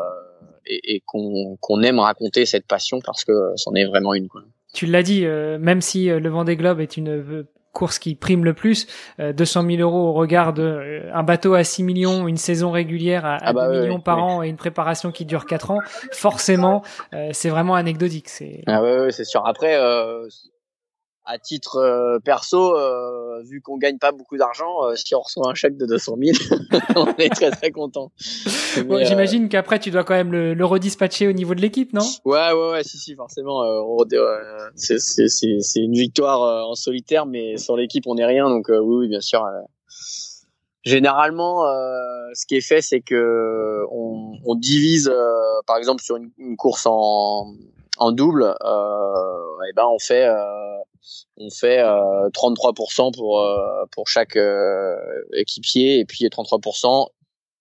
et, 0.66 0.96
et 0.96 1.04
qu'on 1.06 1.58
qu'on 1.62 1.82
aime 1.84 2.00
raconter 2.00 2.46
cette 2.46 2.68
passion 2.68 3.00
parce 3.00 3.24
que 3.24 3.54
c'en 3.56 3.74
est 3.76 3.86
vraiment 3.86 4.14
une. 4.14 4.28
Quoi. 4.28 4.42
Tu 4.74 4.86
l'as 4.86 5.04
dit, 5.04 5.26
même 5.26 5.82
si 5.82 6.08
le 6.08 6.30
Vendée 6.30 6.56
Globe 6.56 6.80
est 6.80 6.98
une 6.98 7.46
course 7.74 8.00
qui 8.00 8.16
prime 8.16 8.44
le 8.44 8.54
plus, 8.54 8.88
200 9.20 9.66
000 9.70 9.82
euros 9.82 10.10
au 10.10 10.14
regard 10.14 10.54
de 10.54 11.04
un 11.14 11.24
bateau 11.24 11.54
à 11.54 11.64
6 11.64 11.84
millions, 11.84 12.28
une 12.28 12.38
saison 12.38 12.72
régulière 12.72 13.26
à, 13.26 13.36
à 13.36 13.40
2 13.40 13.46
ah 13.46 13.54
bah 13.54 13.70
millions 13.70 14.00
par 14.00 14.24
an 14.24 14.42
et 14.42 14.50
une 14.50 14.58
préparation 14.58 15.12
qui 15.12 15.26
dure 15.26 15.46
4 15.46 15.72
ans, 15.72 15.80
forcément, 16.12 16.84
c'est 17.32 17.50
vraiment 17.50 17.76
anecdotique. 17.76 18.30
C'est 18.30 18.64
ah 18.68 18.82
ouais, 18.82 19.00
ouais 19.00 19.12
c'est 19.12 19.26
sûr. 19.26 19.46
Après, 19.46 19.78
à 21.28 21.38
titre 21.38 21.76
euh, 21.76 22.20
perso, 22.20 22.76
euh, 22.78 23.42
vu 23.44 23.62
qu'on 23.62 23.78
gagne 23.78 23.98
pas 23.98 24.14
beaucoup 24.14 24.38
d'argent, 24.38 24.86
euh, 24.86 24.96
si 24.96 25.14
on 25.14 25.20
reçoit 25.20 25.50
un 25.50 25.54
chèque 25.54 25.76
de 25.78 25.86
200 25.86 26.16
000, 26.20 26.38
on 26.96 27.08
est 27.18 27.30
très 27.30 27.52
très 27.52 27.72
content. 27.72 28.12
J'imagine 28.76 29.50
qu'après 29.50 29.80
tu 29.80 29.92
dois 29.92 30.06
quand 30.06 30.14
même 30.14 30.32
le, 30.32 30.54
le 30.54 30.66
redispatcher 30.66 31.28
au 31.28 31.34
niveau 31.34 31.54
de 31.54 31.62
l'équipe, 31.62 31.92
non? 31.92 32.06
Ouais, 32.24 32.54
ouais, 32.54 32.72
ouais, 32.72 32.84
si, 32.84 32.98
si, 32.98 33.14
forcément. 33.16 33.62
c'est 34.78 35.80
une 35.80 35.94
victoire 35.94 36.70
en 36.70 36.76
solitaire, 36.76 37.26
mais 37.26 37.58
sur 37.58 37.76
l'équipe 37.76 38.08
on 38.08 38.16
n'est 38.16 38.26
rien, 38.26 38.50
donc 38.50 38.68
oui, 38.70 38.78
oui, 38.80 39.08
bien 39.10 39.22
sûr. 39.22 39.46
Généralement, 40.84 41.64
ce 42.34 42.46
qui 42.46 42.56
est 42.56 42.62
fait, 42.62 42.80
c'est 42.82 43.02
que 43.02 43.84
on, 43.92 44.38
on 44.46 44.56
divise, 44.56 45.12
par 45.66 45.76
exemple, 45.76 46.02
sur 46.02 46.16
une, 46.16 46.32
une 46.38 46.56
course 46.56 46.86
en, 46.86 47.54
en 47.98 48.12
double, 48.14 48.56
et 48.64 49.74
ben 49.76 49.86
on 49.92 50.00
fait 50.00 50.26
on 51.38 51.50
fait 51.50 51.82
33% 51.82 53.08
euh, 53.08 53.12
pour 53.12 53.40
euh, 53.40 53.86
pour 53.92 54.08
chaque 54.08 54.36
euh, 54.36 54.96
équipier 55.34 56.00
et 56.00 56.06
puis 56.06 56.26
33% 56.26 57.08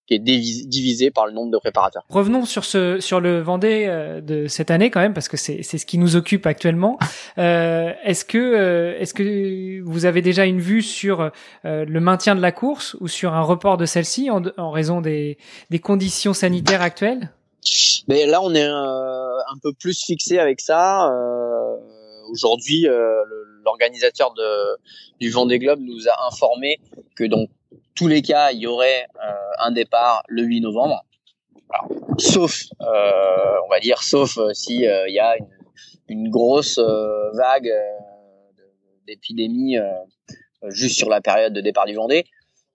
qui 0.06 0.14
est 0.14 0.20
divisé 0.20 1.10
par 1.10 1.26
le 1.26 1.32
nombre 1.32 1.50
de 1.50 1.58
préparateurs. 1.58 2.04
Revenons 2.08 2.44
sur 2.44 2.64
ce 2.64 3.00
sur 3.00 3.18
le 3.18 3.40
Vendée 3.40 3.88
de 4.22 4.46
cette 4.46 4.70
année 4.70 4.88
quand 4.88 5.00
même 5.00 5.14
parce 5.14 5.28
que 5.28 5.36
c'est 5.36 5.64
c'est 5.64 5.78
ce 5.78 5.86
qui 5.86 5.98
nous 5.98 6.14
occupe 6.14 6.46
actuellement. 6.46 6.96
est-ce 7.36 8.24
que 8.24 8.94
est-ce 9.00 9.14
que 9.14 9.82
vous 9.82 10.04
avez 10.04 10.22
déjà 10.22 10.44
une 10.44 10.60
vue 10.60 10.82
sur 10.82 11.32
le 11.64 11.98
maintien 11.98 12.36
de 12.36 12.40
la 12.40 12.52
course 12.52 12.96
ou 13.00 13.08
sur 13.08 13.34
un 13.34 13.42
report 13.42 13.78
de 13.78 13.84
celle-ci 13.84 14.30
en, 14.30 14.42
en 14.56 14.70
raison 14.70 15.00
des 15.00 15.38
des 15.70 15.80
conditions 15.80 16.34
sanitaires 16.34 16.82
actuelles? 16.82 17.32
Mais 18.06 18.26
là 18.26 18.40
on 18.42 18.54
est 18.54 18.62
un 18.62 19.58
peu 19.60 19.72
plus 19.72 20.00
fixé 20.00 20.38
avec 20.38 20.60
ça. 20.60 21.10
Aujourd'hui, 22.28 22.86
l'organisateur 23.64 24.34
du 25.20 25.30
Vendée 25.30 25.58
Globe 25.58 25.80
nous 25.80 26.08
a 26.08 26.26
informé 26.26 26.78
que 27.16 27.24
dans 27.24 27.46
tous 27.96 28.06
les 28.06 28.22
cas, 28.22 28.52
il 28.52 28.60
y 28.60 28.66
aurait 28.66 29.06
euh, 29.24 29.32
un 29.58 29.72
départ 29.72 30.22
le 30.28 30.42
8 30.42 30.60
novembre. 30.60 31.04
sauf, 32.18 32.62
euh, 32.82 33.56
on 33.64 33.68
va 33.68 33.80
dire, 33.80 34.02
sauf 34.02 34.38
euh, 34.38 34.52
si 34.52 34.76
il 34.76 35.12
y 35.12 35.18
a 35.18 35.36
une, 36.08 36.30
grosse 36.30 36.78
vague 36.78 37.72
d'épidémie 39.06 39.76
juste 40.68 40.96
sur 40.96 41.08
la 41.08 41.20
période 41.20 41.52
de 41.52 41.60
départ 41.60 41.86
du 41.86 41.94
Vendée. 41.94 42.24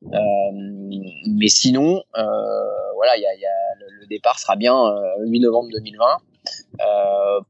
mais 0.01 1.47
sinon, 1.47 2.03
voilà, 2.13 3.13
le, 3.15 4.07
départ 4.07 4.39
sera 4.39 4.57
bien 4.57 4.75
le 5.19 5.29
8 5.29 5.39
novembre 5.39 5.69
2020. 5.71 6.05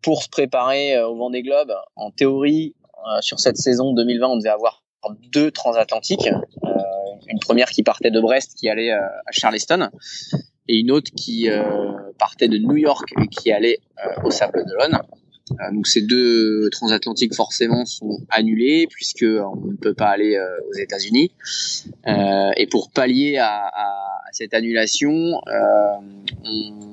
Pour 0.02 0.24
se 0.24 0.30
préparer 0.30 1.02
au 1.02 1.16
Vendée 1.16 1.44
Globe, 1.44 1.74
en 1.96 2.12
théorie, 2.12 2.76
euh, 3.02 3.22
sur 3.22 3.39
cette 3.39 3.58
saison 3.58 3.94
2020, 3.94 4.28
on 4.28 4.38
devait 4.38 4.50
avoir 4.50 4.84
deux 5.32 5.52
transatlantiques. 5.52 6.28
Euh, 6.28 6.70
une 7.28 7.39
première 7.39 7.70
qui 7.70 7.84
partait 7.84 8.12
de 8.12 8.20
Brest, 8.20 8.56
qui 8.56 8.70
allait 8.70 8.92
euh, 8.92 9.00
à 9.00 9.32
Charleston, 9.32 9.89
et 10.68 10.78
une 10.78 10.92
autre 10.92 11.12
qui 11.16 11.50
partait 12.20 12.48
de 12.48 12.58
New 12.58 12.78
York 12.78 13.10
et 13.22 13.28
qui 13.28 13.52
allait 13.52 13.80
au 14.24 14.32
Sable 14.32 14.64
d'Olonne. 14.66 15.00
donc 15.74 15.88
ces 15.88 16.02
deux 16.02 16.70
transatlantiques 16.70 17.34
forcément 17.34 17.84
sont 17.86 18.20
annulés 18.30 18.88
puisque 18.89 19.26
on 19.26 19.56
ne 19.56 19.76
peut 19.76 19.96
pas 19.96 20.10
aller 20.10 20.39
aux 20.70 20.74
États-Unis. 20.74 21.32
et 22.08 22.68
pour 22.68 22.92
pallier 22.92 23.38
à 23.39 23.72
cette 24.32 24.54
annulation, 24.54 25.42
on 26.46 26.91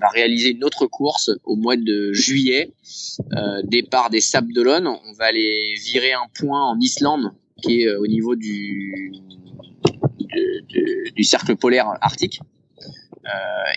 va 0.00 0.08
réaliser 0.08 0.50
une 0.50 0.64
autre 0.64 0.86
course 0.86 1.30
au 1.44 1.56
mois 1.56 1.76
de 1.76 2.12
juillet, 2.12 2.72
euh, 3.36 3.62
départ 3.64 4.10
des 4.10 4.20
Sables 4.20 4.52
d'Olonne. 4.52 4.86
On 4.86 5.12
va 5.18 5.26
aller 5.26 5.74
virer 5.84 6.12
un 6.12 6.26
point 6.34 6.62
en 6.62 6.78
Islande, 6.80 7.32
qui 7.62 7.82
est 7.82 7.86
euh, 7.86 8.00
au 8.00 8.06
niveau 8.06 8.34
du, 8.34 9.12
du 11.14 11.24
cercle 11.24 11.56
polaire 11.56 11.86
arctique. 12.00 12.40
Euh, 13.26 13.28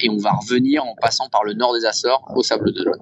et 0.02 0.10
on 0.10 0.18
va 0.18 0.32
revenir 0.32 0.86
en 0.86 0.96
passant 0.96 1.28
par 1.30 1.44
le 1.44 1.54
nord 1.54 1.74
des 1.74 1.86
Açores 1.86 2.32
au 2.36 2.44
Sable 2.44 2.72
d'Olonne. 2.72 3.02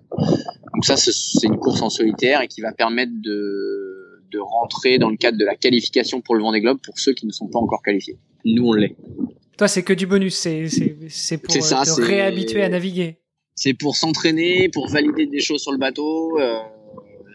Donc 0.73 0.85
ça, 0.85 0.97
c'est 0.97 1.45
une 1.45 1.57
course 1.57 1.81
en 1.81 1.89
solitaire 1.89 2.41
et 2.41 2.47
qui 2.47 2.61
va 2.61 2.71
permettre 2.71 3.11
de, 3.13 4.23
de 4.31 4.39
rentrer 4.39 4.97
dans 4.97 5.09
le 5.09 5.17
cadre 5.17 5.37
de 5.37 5.45
la 5.45 5.55
qualification 5.55 6.21
pour 6.21 6.35
le 6.35 6.41
Vendée 6.41 6.61
Globe 6.61 6.79
pour 6.83 6.97
ceux 6.97 7.13
qui 7.13 7.27
ne 7.27 7.31
sont 7.31 7.47
pas 7.47 7.59
encore 7.59 7.83
qualifiés. 7.83 8.17
Nous, 8.43 8.65
on 8.65 8.73
l'est. 8.73 8.95
Toi, 9.61 9.67
c'est 9.67 9.83
que 9.83 9.93
du 9.93 10.07
bonus. 10.07 10.33
C'est 10.33 10.65
c'est 11.07 11.37
pour 11.37 11.53
ça, 11.63 11.83
te 11.83 12.01
réhabituer 12.01 12.63
à 12.63 12.69
naviguer. 12.69 13.19
C'est 13.53 13.75
pour 13.75 13.95
s'entraîner, 13.95 14.69
pour 14.69 14.87
valider 14.87 15.27
des 15.27 15.39
choses 15.39 15.61
sur 15.61 15.71
le 15.71 15.77
bateau, 15.77 16.39
euh, 16.39 16.57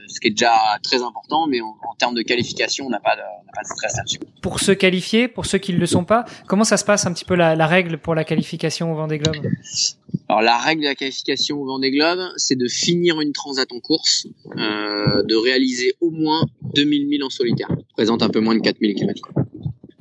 ce 0.08 0.18
qui 0.18 0.26
est 0.26 0.30
déjà 0.30 0.50
très 0.82 1.04
important. 1.04 1.46
Mais 1.46 1.60
en, 1.60 1.76
termes 2.00 2.16
de 2.16 2.22
qualification, 2.22 2.86
on 2.86 2.90
n'a 2.90 2.98
pas, 2.98 3.14
de, 3.14 3.20
pas 3.20 3.62
de 3.62 3.68
stress 3.68 3.96
là-dessus. 3.96 4.18
Pour 4.42 4.58
se 4.58 4.72
qualifier, 4.72 5.28
pour 5.28 5.46
ceux 5.46 5.58
qui 5.58 5.72
ne 5.72 5.78
le 5.78 5.86
sont 5.86 6.02
pas, 6.02 6.24
comment 6.48 6.64
ça 6.64 6.78
se 6.78 6.84
passe 6.84 7.06
un 7.06 7.12
petit 7.12 7.24
peu 7.24 7.36
la, 7.36 7.54
la 7.54 7.68
règle 7.68 7.96
pour 7.96 8.16
la 8.16 8.24
qualification 8.24 8.90
au 8.90 8.96
Vendée 8.96 9.18
Globe 9.18 9.36
Alors 10.28 10.42
la 10.42 10.58
règle 10.58 10.82
de 10.82 10.88
la 10.88 10.96
qualification 10.96 11.60
au 11.60 11.64
Vendée 11.64 11.92
Globe, 11.92 12.32
c'est 12.38 12.58
de 12.58 12.66
finir 12.66 13.20
une 13.20 13.34
transat 13.34 13.70
en 13.70 13.78
course, 13.78 14.26
euh, 14.58 15.22
de 15.22 15.36
réaliser 15.36 15.94
au 16.00 16.10
moins 16.10 16.44
2000 16.74 17.06
milles 17.06 17.22
en 17.22 17.30
solitaire. 17.30 17.68
Présente 17.92 18.24
un 18.24 18.30
peu 18.30 18.40
moins 18.40 18.56
de 18.56 18.62
4000 18.62 18.96
km 18.96 19.30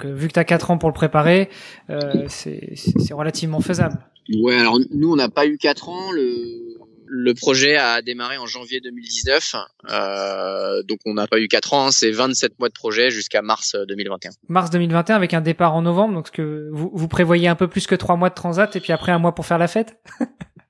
vu 0.04 0.28
que 0.28 0.34
tu 0.34 0.40
as 0.40 0.46
4 0.46 0.72
ans 0.72 0.78
pour 0.78 0.90
le 0.90 0.94
préparer, 0.94 1.50
euh, 1.90 2.26
c'est 2.28 3.14
relativement 3.14 3.62
faisable. 3.62 3.98
Ouais, 4.42 4.58
alors 4.58 4.80
nous, 4.92 5.12
on 5.12 5.16
n'a 5.16 5.30
pas 5.30 5.46
eu 5.46 5.58
4 5.58 5.90
ans. 5.90 6.12
Le, 6.12 6.76
le 7.08 7.34
projet 7.34 7.76
a 7.78 8.02
démarré 8.02 8.38
en 8.38 8.48
janvier 8.48 8.82
2019. 8.82 9.56
Euh, 9.90 10.84
donc 10.84 11.00
on 11.06 11.14
n'a 11.14 11.28
pas 11.28 11.40
eu 11.40 11.48
4 11.48 11.74
ans. 11.74 11.88
Hein. 11.88 11.92
C'est 11.92 12.12
27 12.12 12.60
mois 12.60 12.70
de 12.70 12.74
projet 12.74 13.10
jusqu'à 13.12 13.42
mars 13.42 13.76
2021. 13.88 14.32
Mars 14.50 14.70
2021 14.72 15.16
avec 15.16 15.34
un 15.34 15.42
départ 15.42 15.76
en 15.76 15.84
novembre. 15.84 16.16
Donc 16.16 16.32
que 16.32 16.70
vous, 16.74 16.92
vous 16.94 17.08
prévoyez 17.08 17.48
un 17.48 17.56
peu 17.56 17.68
plus 17.68 17.86
que 17.88 17.96
3 17.96 18.16
mois 18.16 18.30
de 18.30 18.36
transat 18.36 18.76
et 18.76 18.80
puis 18.80 18.94
après 18.94 19.12
un 19.12 19.20
mois 19.20 19.36
pour 19.36 19.46
faire 19.46 19.60
la 19.60 19.68
fête? 19.68 19.98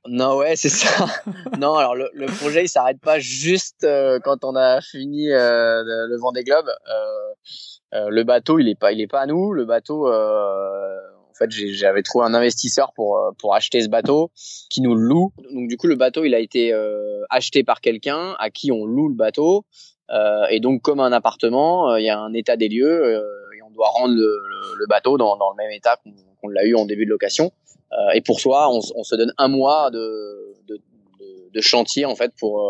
Non, 0.07 0.37
ouais, 0.37 0.55
c'est 0.55 0.69
ça. 0.69 1.07
non, 1.59 1.75
alors 1.75 1.95
le, 1.95 2.09
le, 2.13 2.27
projet 2.27 2.63
il 2.63 2.69
s'arrête 2.69 2.99
pas 3.01 3.17
juste 3.17 3.83
euh, 3.83 4.19
quand 4.23 4.45
on 4.45 4.55
a 4.55 4.79
fini 4.81 5.31
euh, 5.31 5.81
le 5.83 6.15
Vendée 6.19 6.43
Globe. 6.43 6.67
Euh, 6.67 6.93
euh, 6.93 7.33
le 8.09 8.23
bateau, 8.23 8.59
il 8.59 8.67
est 8.67 8.79
pas, 8.79 8.91
il 8.91 9.01
est 9.01 9.07
pas 9.07 9.21
à 9.21 9.25
nous. 9.25 9.53
Le 9.53 9.65
bateau, 9.65 10.07
euh, 10.07 10.97
en 11.29 11.33
fait, 11.33 11.49
j'avais 11.51 12.03
trouvé 12.03 12.25
un 12.25 12.33
investisseur 12.33 12.93
pour 12.93 13.17
euh, 13.17 13.31
pour 13.37 13.55
acheter 13.55 13.81
ce 13.81 13.89
bateau 13.89 14.31
qui 14.69 14.81
nous 14.81 14.95
le 14.95 15.01
loue. 15.01 15.33
Donc 15.53 15.67
du 15.67 15.77
coup, 15.77 15.87
le 15.87 15.95
bateau, 15.95 16.23
il 16.25 16.33
a 16.33 16.39
été 16.39 16.73
acheté 17.29 17.63
par 17.63 17.81
quelqu'un 17.81 18.35
à 18.39 18.49
qui 18.49 18.71
on 18.71 18.85
loue 18.85 19.09
le 19.09 19.15
bateau. 19.15 19.65
et 20.49 20.59
donc, 20.59 20.81
comme 20.81 20.99
un 20.99 21.11
appartement, 21.11 21.95
il 21.95 22.05
y 22.05 22.09
a 22.09 22.19
un 22.19 22.33
état 22.33 22.57
des 22.57 22.69
lieux 22.69 23.23
et 23.57 23.61
on 23.61 23.71
doit 23.71 23.89
rendre 23.89 24.13
le, 24.15 24.85
bateau 24.87 25.17
dans, 25.17 25.37
dans, 25.37 25.49
le 25.51 25.57
même 25.57 25.71
état 25.71 25.97
qu'on 26.41 26.47
l'a 26.47 26.65
eu 26.65 26.75
en 26.75 26.85
début 26.85 27.05
de 27.05 27.09
location. 27.09 27.51
et 28.13 28.21
pour 28.21 28.39
soi, 28.39 28.69
on, 28.69 28.81
on, 28.95 29.03
se 29.03 29.15
donne 29.15 29.33
un 29.37 29.47
mois 29.47 29.89
de, 29.91 30.55
de, 30.67 30.79
de 31.53 31.61
chantier 31.61 32.05
en 32.05 32.15
fait 32.15 32.31
pour 32.37 32.61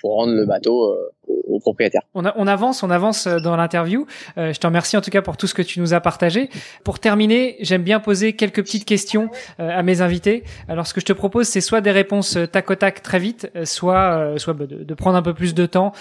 pour 0.00 0.16
rendre 0.16 0.32
le 0.32 0.46
bateau 0.46 0.92
euh, 0.92 1.12
au, 1.26 1.60
propriétaire. 1.60 2.02
On, 2.14 2.24
on, 2.24 2.46
avance, 2.46 2.82
on 2.82 2.90
avance 2.90 3.26
euh, 3.26 3.38
dans 3.38 3.56
l'interview. 3.56 4.06
Euh, 4.38 4.52
je 4.52 4.58
te 4.58 4.66
remercie 4.66 4.96
en 4.96 5.00
tout 5.00 5.10
cas 5.10 5.22
pour 5.22 5.36
tout 5.36 5.46
ce 5.46 5.54
que 5.54 5.62
tu 5.62 5.80
nous 5.80 5.94
as 5.94 6.00
partagé. 6.00 6.48
Pour 6.84 6.98
terminer, 6.98 7.56
j'aime 7.60 7.82
bien 7.82 8.00
poser 8.00 8.34
quelques 8.34 8.62
petites 8.62 8.84
questions 8.84 9.30
à 9.58 9.82
mes 9.82 10.00
invités. 10.00 10.44
Alors 10.68 10.86
ce 10.86 10.94
que 10.94 11.00
je 11.00 11.06
te 11.06 11.12
propose, 11.12 11.46
c'est 11.46 11.60
soit 11.60 11.80
des 11.80 11.90
réponses 11.90 12.38
tac 12.52 12.70
au 12.70 12.74
tac 12.74 13.02
très 13.02 13.18
vite, 13.18 13.50
soit 13.64 14.34
soit 14.38 14.54
bah, 14.54 14.66
de, 14.66 14.82
de, 14.82 14.94
prendre 14.94 15.16
un 15.16 15.22
peu 15.22 15.34
plus 15.34 15.54
de 15.54 15.66
temps, 15.66 15.92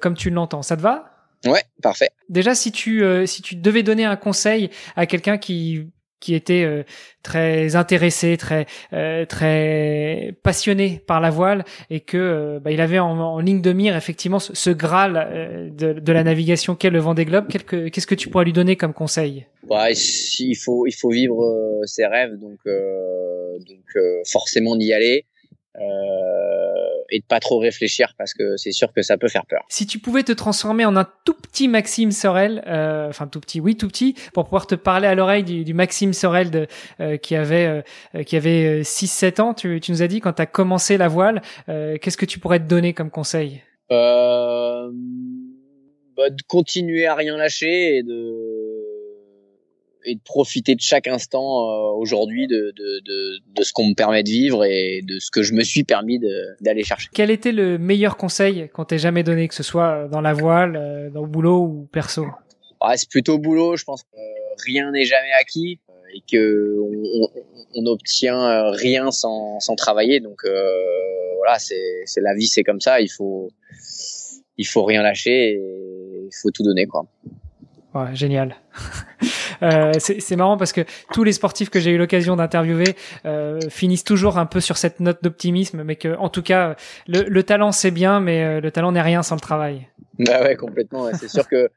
comme 0.00 0.14
tu 0.14 0.30
l'entends. 0.30 0.62
Ça 0.62 0.76
te 0.76 0.82
va? 0.82 1.10
Ouais, 1.46 1.62
parfait. 1.82 2.10
Déjà, 2.28 2.54
si 2.54 2.72
tu 2.72 3.04
si 3.26 3.42
tu 3.42 3.56
devais 3.56 3.82
donner 3.82 4.04
un 4.04 4.16
conseil 4.16 4.70
à 4.96 5.06
quelqu'un 5.06 5.38
qui 5.38 5.86
qui 6.20 6.34
était 6.34 6.64
euh, 6.64 6.84
très 7.22 7.76
intéressé, 7.76 8.36
très 8.36 8.66
euh, 8.92 9.26
très 9.26 10.34
passionné 10.42 11.02
par 11.06 11.20
la 11.20 11.30
voile 11.30 11.64
et 11.90 12.00
que 12.00 12.16
euh, 12.16 12.60
bah, 12.60 12.70
il 12.70 12.80
avait 12.80 12.98
en, 12.98 13.38
ligne 13.40 13.60
de 13.60 13.72
mire 13.72 13.96
effectivement 13.96 14.38
ce, 14.38 14.70
graal 14.70 15.72
de, 15.76 16.12
la 16.12 16.24
navigation 16.24 16.76
qu'est 16.76 16.90
le 16.90 17.00
Vendée 17.00 17.24
Globe. 17.26 17.48
Qu'est-ce 17.48 18.06
que 18.06 18.14
tu 18.14 18.30
pourrais 18.30 18.46
lui 18.46 18.52
donner 18.52 18.76
comme 18.76 18.94
conseil? 18.94 19.46
Bah, 19.68 19.90
il 19.90 20.56
faut 20.56 20.86
il 20.86 20.94
faut 20.94 21.10
vivre 21.10 21.80
ses 21.84 22.06
rêves 22.06 22.38
donc 22.38 22.58
donc 22.64 24.04
forcément 24.26 24.76
d'y 24.76 24.92
aller. 24.92 25.26
Et 27.10 27.20
de 27.20 27.24
pas 27.24 27.40
trop 27.40 27.58
réfléchir 27.58 28.14
parce 28.18 28.34
que 28.34 28.56
c'est 28.56 28.72
sûr 28.72 28.92
que 28.92 29.02
ça 29.02 29.16
peut 29.16 29.28
faire 29.28 29.46
peur. 29.46 29.64
Si 29.68 29.86
tu 29.86 29.98
pouvais 29.98 30.22
te 30.22 30.32
transformer 30.32 30.84
en 30.84 30.96
un 30.96 31.06
tout 31.24 31.34
petit 31.34 31.68
Maxime 31.68 32.10
Sorel, 32.10 32.62
euh, 32.66 33.08
enfin 33.08 33.26
tout 33.26 33.40
petit, 33.40 33.60
oui 33.60 33.76
tout 33.76 33.88
petit, 33.88 34.14
pour 34.32 34.44
pouvoir 34.44 34.66
te 34.66 34.74
parler 34.74 35.06
à 35.06 35.14
l'oreille 35.14 35.44
du, 35.44 35.64
du, 35.64 35.74
Maxime 35.74 36.12
Sorel 36.12 36.50
de, 36.50 36.66
euh, 37.00 37.16
qui 37.16 37.36
avait 37.36 37.82
euh, 38.14 38.22
qui 38.22 38.36
avait 38.36 38.82
6-7 38.82 39.40
ans, 39.40 39.54
tu, 39.54 39.80
tu, 39.80 39.92
nous 39.92 40.02
as 40.02 40.08
dit 40.08 40.20
quand 40.20 40.34
tu 40.34 40.42
as 40.42 40.46
commencé 40.46 40.96
la 40.96 41.08
voile, 41.08 41.42
qu'est-ce 41.66 42.16
que 42.16 42.26
tu 42.26 42.38
pourrais 42.38 42.58
te 42.58 42.64
donner 42.64 42.94
comme 42.94 43.10
conseil? 43.10 43.62
Euh, 43.90 44.90
bah, 46.16 46.30
De 46.30 46.42
continuer 46.46 47.06
à 47.06 47.14
rien 47.14 47.36
lâcher 47.36 47.96
et 47.96 48.02
de 48.02 48.53
et 50.04 50.14
de 50.14 50.20
profiter 50.20 50.74
de 50.74 50.80
chaque 50.80 51.06
instant 51.06 51.40
euh, 51.42 51.92
aujourd'hui 51.96 52.46
de, 52.46 52.72
de, 52.76 53.00
de, 53.04 53.38
de, 53.54 53.62
ce 53.62 53.72
qu'on 53.72 53.88
me 53.88 53.94
permet 53.94 54.22
de 54.22 54.28
vivre 54.28 54.64
et 54.64 55.00
de 55.02 55.18
ce 55.18 55.30
que 55.30 55.42
je 55.42 55.52
me 55.54 55.62
suis 55.62 55.84
permis 55.84 56.20
d'aller 56.60 56.84
chercher. 56.84 57.08
Quel 57.12 57.30
était 57.30 57.52
le 57.52 57.78
meilleur 57.78 58.16
conseil 58.16 58.68
qu'on 58.70 58.84
t'ait 58.84 58.98
jamais 58.98 59.22
donné, 59.22 59.48
que 59.48 59.54
ce 59.54 59.62
soit 59.62 60.08
dans 60.08 60.20
la 60.20 60.32
voile, 60.32 60.76
euh, 60.76 61.10
dans 61.10 61.22
le 61.22 61.28
boulot 61.28 61.62
ou 61.62 61.88
perso? 61.92 62.26
Ouais, 62.82 62.96
C'est 62.96 63.08
plutôt 63.08 63.38
boulot, 63.38 63.76
je 63.76 63.84
pense 63.84 64.02
que 64.02 64.18
rien 64.64 64.90
n'est 64.90 65.04
jamais 65.04 65.32
acquis 65.40 65.80
et 66.14 66.22
que 66.30 66.78
on, 66.80 67.28
on, 67.74 67.86
obtient 67.86 68.70
rien 68.70 69.10
sans, 69.10 69.58
sans 69.58 69.74
travailler. 69.74 70.20
Donc 70.20 70.44
euh, 70.44 71.34
voilà, 71.38 71.58
c'est 71.58 72.20
la 72.20 72.34
vie, 72.34 72.46
c'est 72.46 72.62
comme 72.62 72.80
ça. 72.80 73.00
Il 73.00 73.10
faut 73.10 73.50
il 74.56 74.66
faut 74.66 74.84
rien 74.84 75.02
lâcher 75.02 75.52
et 75.52 75.60
il 76.24 76.34
faut 76.40 76.50
tout 76.50 76.62
donner 76.62 76.86
quoi. 76.86 77.06
Ouais, 77.94 78.14
génial. 78.14 78.56
Euh, 79.64 79.92
c'est 79.98 80.36
marrant 80.36 80.56
parce 80.56 80.72
que 80.72 80.82
tous 81.12 81.24
les 81.24 81.32
sportifs 81.32 81.70
que 81.70 81.80
j'ai 81.80 81.90
eu 81.90 81.98
l'occasion 81.98 82.36
d'interviewer 82.36 82.94
euh, 83.24 83.58
finissent 83.68 84.04
toujours 84.04 84.38
un 84.38 84.46
peu 84.46 84.60
sur 84.60 84.76
cette 84.76 85.00
note 85.00 85.22
d'optimisme, 85.22 85.82
mais 85.82 85.96
que 85.96 86.16
en 86.16 86.28
tout 86.28 86.42
cas 86.42 86.76
le, 87.06 87.22
le 87.22 87.42
talent 87.42 87.72
c'est 87.72 87.90
bien, 87.90 88.20
mais 88.20 88.44
euh, 88.44 88.60
le 88.60 88.70
talent 88.70 88.92
n'est 88.92 89.02
rien 89.02 89.22
sans 89.22 89.34
le 89.34 89.40
travail. 89.40 89.88
Bah 90.18 90.42
ouais, 90.42 90.56
complètement. 90.56 91.08
C'est 91.14 91.28
sûr 91.28 91.48
que 91.48 91.70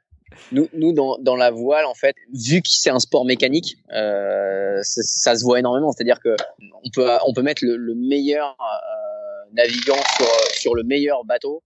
nous, 0.52 0.68
nous 0.74 0.92
dans, 0.94 1.36
la 1.36 1.50
voile, 1.50 1.86
en 1.86 1.96
fait, 1.96 2.16
vu 2.32 2.62
que 2.62 2.68
c'est 2.70 2.92
un 2.92 3.00
sport 3.00 3.26
mécanique, 3.26 3.78
ça, 3.90 5.36
se 5.36 5.44
voit 5.44 5.60
énormément. 5.60 5.92
C'est-à-dire 5.92 6.20
que 6.20 6.36
on 6.84 6.90
peut 6.94 7.10
on 7.26 7.34
peut 7.34 7.42
mettre 7.42 7.66
le, 7.66 7.78
le 7.78 7.96
meilleur 7.96 8.56
navigant 9.54 9.98
sur 10.52 10.76
le 10.76 10.84
meilleur 10.84 11.26
bateau. 11.26 11.64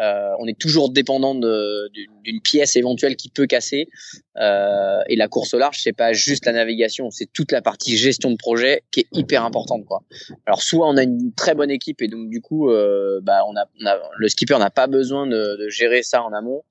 Euh, 0.00 0.30
on 0.38 0.46
est 0.46 0.58
toujours 0.58 0.90
dépendant 0.90 1.34
d'une 1.34 2.40
pièce 2.42 2.76
éventuelle 2.76 3.16
qui 3.16 3.28
peut 3.28 3.46
casser. 3.46 3.88
Euh, 4.36 5.00
et 5.08 5.16
la 5.16 5.28
course 5.28 5.54
au 5.54 5.58
large, 5.58 5.80
c'est 5.82 5.92
pas 5.92 6.12
juste 6.12 6.46
la 6.46 6.52
navigation, 6.52 7.10
c'est 7.10 7.32
toute 7.32 7.52
la 7.52 7.62
partie 7.62 7.96
gestion 7.96 8.30
de 8.30 8.36
projet 8.36 8.82
qui 8.90 9.00
est 9.00 9.06
hyper 9.12 9.44
importante. 9.44 9.84
Quoi. 9.84 10.02
Alors 10.46 10.62
soit 10.62 10.88
on 10.88 10.96
a 10.96 11.04
une 11.04 11.32
très 11.34 11.54
bonne 11.54 11.70
équipe 11.70 12.02
et 12.02 12.08
donc 12.08 12.28
du 12.28 12.40
coup, 12.40 12.70
euh, 12.70 13.20
bah, 13.22 13.44
on 13.48 13.56
a, 13.56 13.66
on 13.80 13.86
a, 13.86 13.98
le 14.16 14.28
skipper 14.28 14.58
n'a 14.58 14.70
pas 14.70 14.86
besoin 14.86 15.26
de, 15.26 15.56
de, 15.56 15.68
gérer 15.68 16.02
ça 16.02 16.22
en 16.22 16.32
amont. 16.32 16.62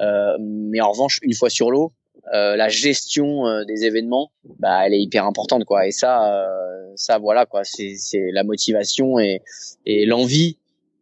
Euh, 0.00 0.36
mais 0.40 0.80
en 0.80 0.90
revanche, 0.90 1.18
une 1.22 1.34
fois 1.34 1.48
sur 1.48 1.70
l'eau, 1.70 1.92
euh, 2.34 2.56
la 2.56 2.68
gestion 2.68 3.46
euh, 3.46 3.64
des 3.64 3.84
événements, 3.84 4.32
bah, 4.58 4.84
elle 4.84 4.94
est 4.94 5.00
hyper 5.00 5.24
importante, 5.26 5.64
quoi. 5.64 5.86
Et 5.86 5.92
ça, 5.92 6.32
euh, 6.32 6.92
ça, 6.96 7.18
voilà, 7.18 7.46
quoi. 7.46 7.62
C'est 7.62 7.96
la 8.32 8.42
motivation 8.42 9.20
et, 9.20 9.42
et 9.84 10.06
l'envie 10.06 10.58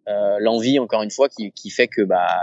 euh, 0.08 0.36
l'envie 0.40 0.78
encore 0.78 1.02
une 1.02 1.10
fois 1.10 1.28
qui, 1.28 1.52
qui 1.52 1.70
fait 1.70 1.88
que 1.88 2.02
bah 2.02 2.38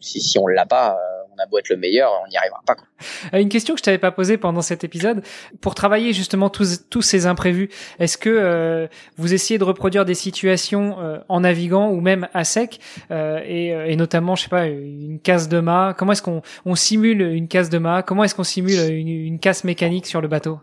si, 0.00 0.20
si 0.20 0.38
on 0.38 0.46
l'a 0.46 0.64
pas, 0.64 0.92
euh, 0.92 1.34
on 1.34 1.42
a 1.42 1.46
beau 1.46 1.58
être 1.58 1.68
le 1.68 1.76
meilleur, 1.76 2.12
on 2.24 2.28
n'y 2.28 2.36
arrivera 2.36 2.60
pas. 2.64 2.76
Quoi. 2.76 2.86
Euh, 3.34 3.40
une 3.40 3.48
question 3.48 3.74
que 3.74 3.78
je 3.80 3.82
t'avais 3.82 3.98
pas 3.98 4.12
posée 4.12 4.38
pendant 4.38 4.62
cet 4.62 4.84
épisode, 4.84 5.22
pour 5.60 5.74
travailler 5.74 6.12
justement 6.12 6.50
tous, 6.50 6.88
tous 6.88 7.02
ces 7.02 7.26
imprévus, 7.26 7.68
est-ce 7.98 8.16
que 8.16 8.88
vous 9.16 9.34
essayez 9.34 9.58
de 9.58 9.64
reproduire 9.64 10.04
des 10.04 10.14
situations 10.14 10.96
en 11.28 11.40
naviguant 11.40 11.90
ou 11.90 12.00
même 12.00 12.28
à 12.32 12.44
sec, 12.44 12.78
et, 13.10 13.68
et, 13.68 13.96
notamment, 13.96 14.36
je 14.36 14.44
sais 14.44 14.48
pas, 14.48 14.66
une 14.66 15.18
casse 15.20 15.48
de 15.48 15.58
mât? 15.58 15.94
Comment 15.98 16.12
est-ce 16.12 16.22
qu'on 16.22 16.42
on 16.64 16.76
simule 16.76 17.20
une 17.20 17.48
casse 17.48 17.70
de 17.70 17.78
mât? 17.78 18.04
Comment 18.04 18.22
est-ce 18.22 18.36
qu'on 18.36 18.44
simule 18.44 18.78
une, 18.90 19.08
une 19.08 19.40
casse 19.40 19.64
mécanique 19.64 20.06
sur 20.06 20.20
le 20.20 20.28
bateau? 20.28 20.60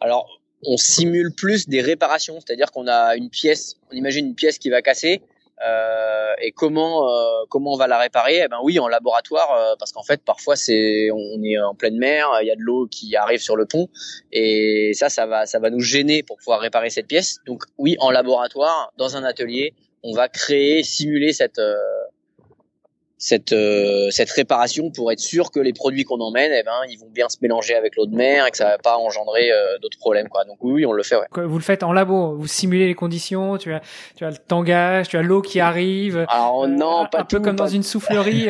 Alors, 0.00 0.40
on 0.64 0.76
simule 0.76 1.32
plus 1.34 1.68
des 1.68 1.80
réparations, 1.80 2.38
c'est-à-dire 2.40 2.70
qu'on 2.70 2.86
a 2.86 3.16
une 3.16 3.30
pièce, 3.30 3.76
on 3.90 3.96
imagine 3.96 4.26
une 4.26 4.34
pièce 4.34 4.58
qui 4.58 4.70
va 4.70 4.82
casser, 4.82 5.22
euh, 5.66 6.32
et 6.40 6.52
comment 6.52 7.08
euh, 7.08 7.44
comment 7.48 7.74
on 7.74 7.76
va 7.76 7.86
la 7.86 7.98
réparer? 7.98 8.42
Eh 8.44 8.48
ben 8.48 8.58
oui, 8.62 8.78
en 8.78 8.88
laboratoire, 8.88 9.52
euh, 9.52 9.74
parce 9.78 9.92
qu'en 9.92 10.02
fait 10.02 10.22
parfois 10.24 10.56
c'est 10.56 11.10
on 11.10 11.42
est 11.42 11.58
en 11.58 11.74
pleine 11.74 11.98
mer, 11.98 12.28
il 12.40 12.46
y 12.46 12.50
a 12.50 12.56
de 12.56 12.62
l'eau 12.62 12.86
qui 12.90 13.14
arrive 13.16 13.40
sur 13.40 13.56
le 13.56 13.66
pont, 13.66 13.88
et 14.32 14.92
ça 14.94 15.08
ça 15.08 15.26
va 15.26 15.46
ça 15.46 15.58
va 15.58 15.70
nous 15.70 15.80
gêner 15.80 16.22
pour 16.22 16.38
pouvoir 16.38 16.60
réparer 16.60 16.90
cette 16.90 17.08
pièce. 17.08 17.38
Donc 17.46 17.64
oui, 17.78 17.96
en 18.00 18.10
laboratoire, 18.10 18.92
dans 18.96 19.16
un 19.16 19.24
atelier, 19.24 19.74
on 20.02 20.12
va 20.14 20.28
créer, 20.28 20.82
simuler 20.82 21.32
cette 21.32 21.60
cette 23.20 23.52
euh, 23.52 24.08
cette 24.10 24.30
réparation 24.30 24.90
pour 24.90 25.12
être 25.12 25.20
sûr 25.20 25.50
que 25.50 25.60
les 25.60 25.74
produits 25.74 26.04
qu'on 26.04 26.20
emmène 26.20 26.52
eh 26.54 26.62
ben 26.62 26.72
ils 26.88 26.98
vont 26.98 27.10
bien 27.12 27.28
se 27.28 27.36
mélanger 27.42 27.74
avec 27.74 27.94
l'eau 27.96 28.06
de 28.06 28.16
mer 28.16 28.46
et 28.46 28.50
que 28.50 28.56
ça 28.56 28.64
va 28.64 28.78
pas 28.78 28.96
engendrer 28.96 29.52
euh, 29.52 29.76
d'autres 29.82 29.98
problèmes 29.98 30.28
quoi 30.28 30.44
donc 30.46 30.56
oui 30.62 30.86
on 30.86 30.92
le 30.92 31.02
fait 31.02 31.16
ouais. 31.16 31.44
vous 31.44 31.58
le 31.58 31.62
faites 31.62 31.82
en 31.82 31.92
labo 31.92 32.34
vous 32.34 32.46
simulez 32.46 32.86
les 32.86 32.94
conditions 32.94 33.58
tu 33.58 33.74
as 33.74 33.82
tu 34.16 34.24
as 34.24 34.30
le 34.30 34.38
tangage 34.38 35.08
tu 35.08 35.18
as 35.18 35.22
l'eau 35.22 35.42
qui 35.42 35.60
arrive 35.60 36.24
alors 36.30 36.66
non 36.66 37.02
euh, 37.02 37.08
pas 37.08 37.20
un 37.20 37.24
tout, 37.24 37.36
peu 37.36 37.42
comme 37.42 37.56
dans 37.56 37.66
une 37.66 37.82
soufflerie 37.82 38.48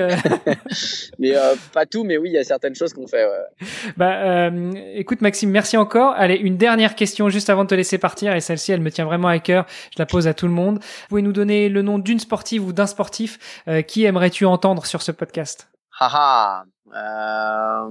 mais 1.19 1.33
pas 1.75 1.85
tout 1.85 2.05
mais 2.05 2.17
oui 2.17 2.29
il 2.31 2.35
y 2.35 2.39
a 2.39 2.45
certaines 2.45 2.77
choses 2.77 2.93
qu'on 2.93 3.09
fait 3.09 3.25
ouais. 3.25 3.67
bah 3.97 4.53
écoute 4.95 5.21
Maxime 5.21 5.51
merci 5.51 5.79
encore 5.79 6.15
allez 6.15 6.37
une 6.37 6.57
dernière 6.57 6.95
question 6.95 7.29
juste 7.29 7.51
avant 7.51 7.65
de 7.65 7.71
te 7.71 7.75
laisser 7.75 7.99
partir 7.99 8.37
et 8.37 8.41
celle-ci 8.41 8.71
elle 8.71 8.81
me 8.81 8.93
tient 8.93 9.05
vraiment 9.05 9.29
à 9.29 9.41
cœur 9.41 9.67
je 9.93 9.99
la 9.99 10.07
pose 10.07 10.29
à 10.29 10.35
tout 10.35 10.47
le 10.47 10.53
monde 10.53 10.79
vous 10.79 11.09
pouvez 11.09 11.23
nous 11.23 11.33
donner 11.33 11.69
le 11.69 11.83
nom 11.83 11.99
d'une 11.99 12.21
sportive 12.21 12.65
ou 12.65 12.73
d'un 12.73 12.87
sportif 12.87 13.65
qui 13.89 14.05
aimerais-tu 14.05 14.45
entendre 14.45 14.60
entendre 14.61 14.85
sur 14.85 15.01
ce 15.01 15.11
podcast 15.11 15.71
Haha. 15.99 16.67
Euh... 16.95 17.91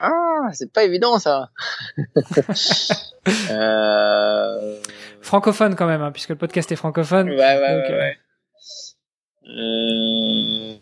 Ah, 0.00 0.50
c'est 0.52 0.72
pas 0.72 0.82
évident 0.82 1.20
ça. 1.20 1.50
euh... 3.50 4.80
Francophone 5.20 5.76
quand 5.76 5.86
même, 5.86 6.02
hein, 6.02 6.10
puisque 6.10 6.30
le 6.30 6.36
podcast 6.36 6.72
est 6.72 6.76
francophone. 6.76 7.30
Ouais, 7.30 7.36
ouais, 7.36 7.74
donc, 7.74 7.90
ouais. 7.90 7.96
ouais. 7.96 8.18
Euh... 9.48 10.74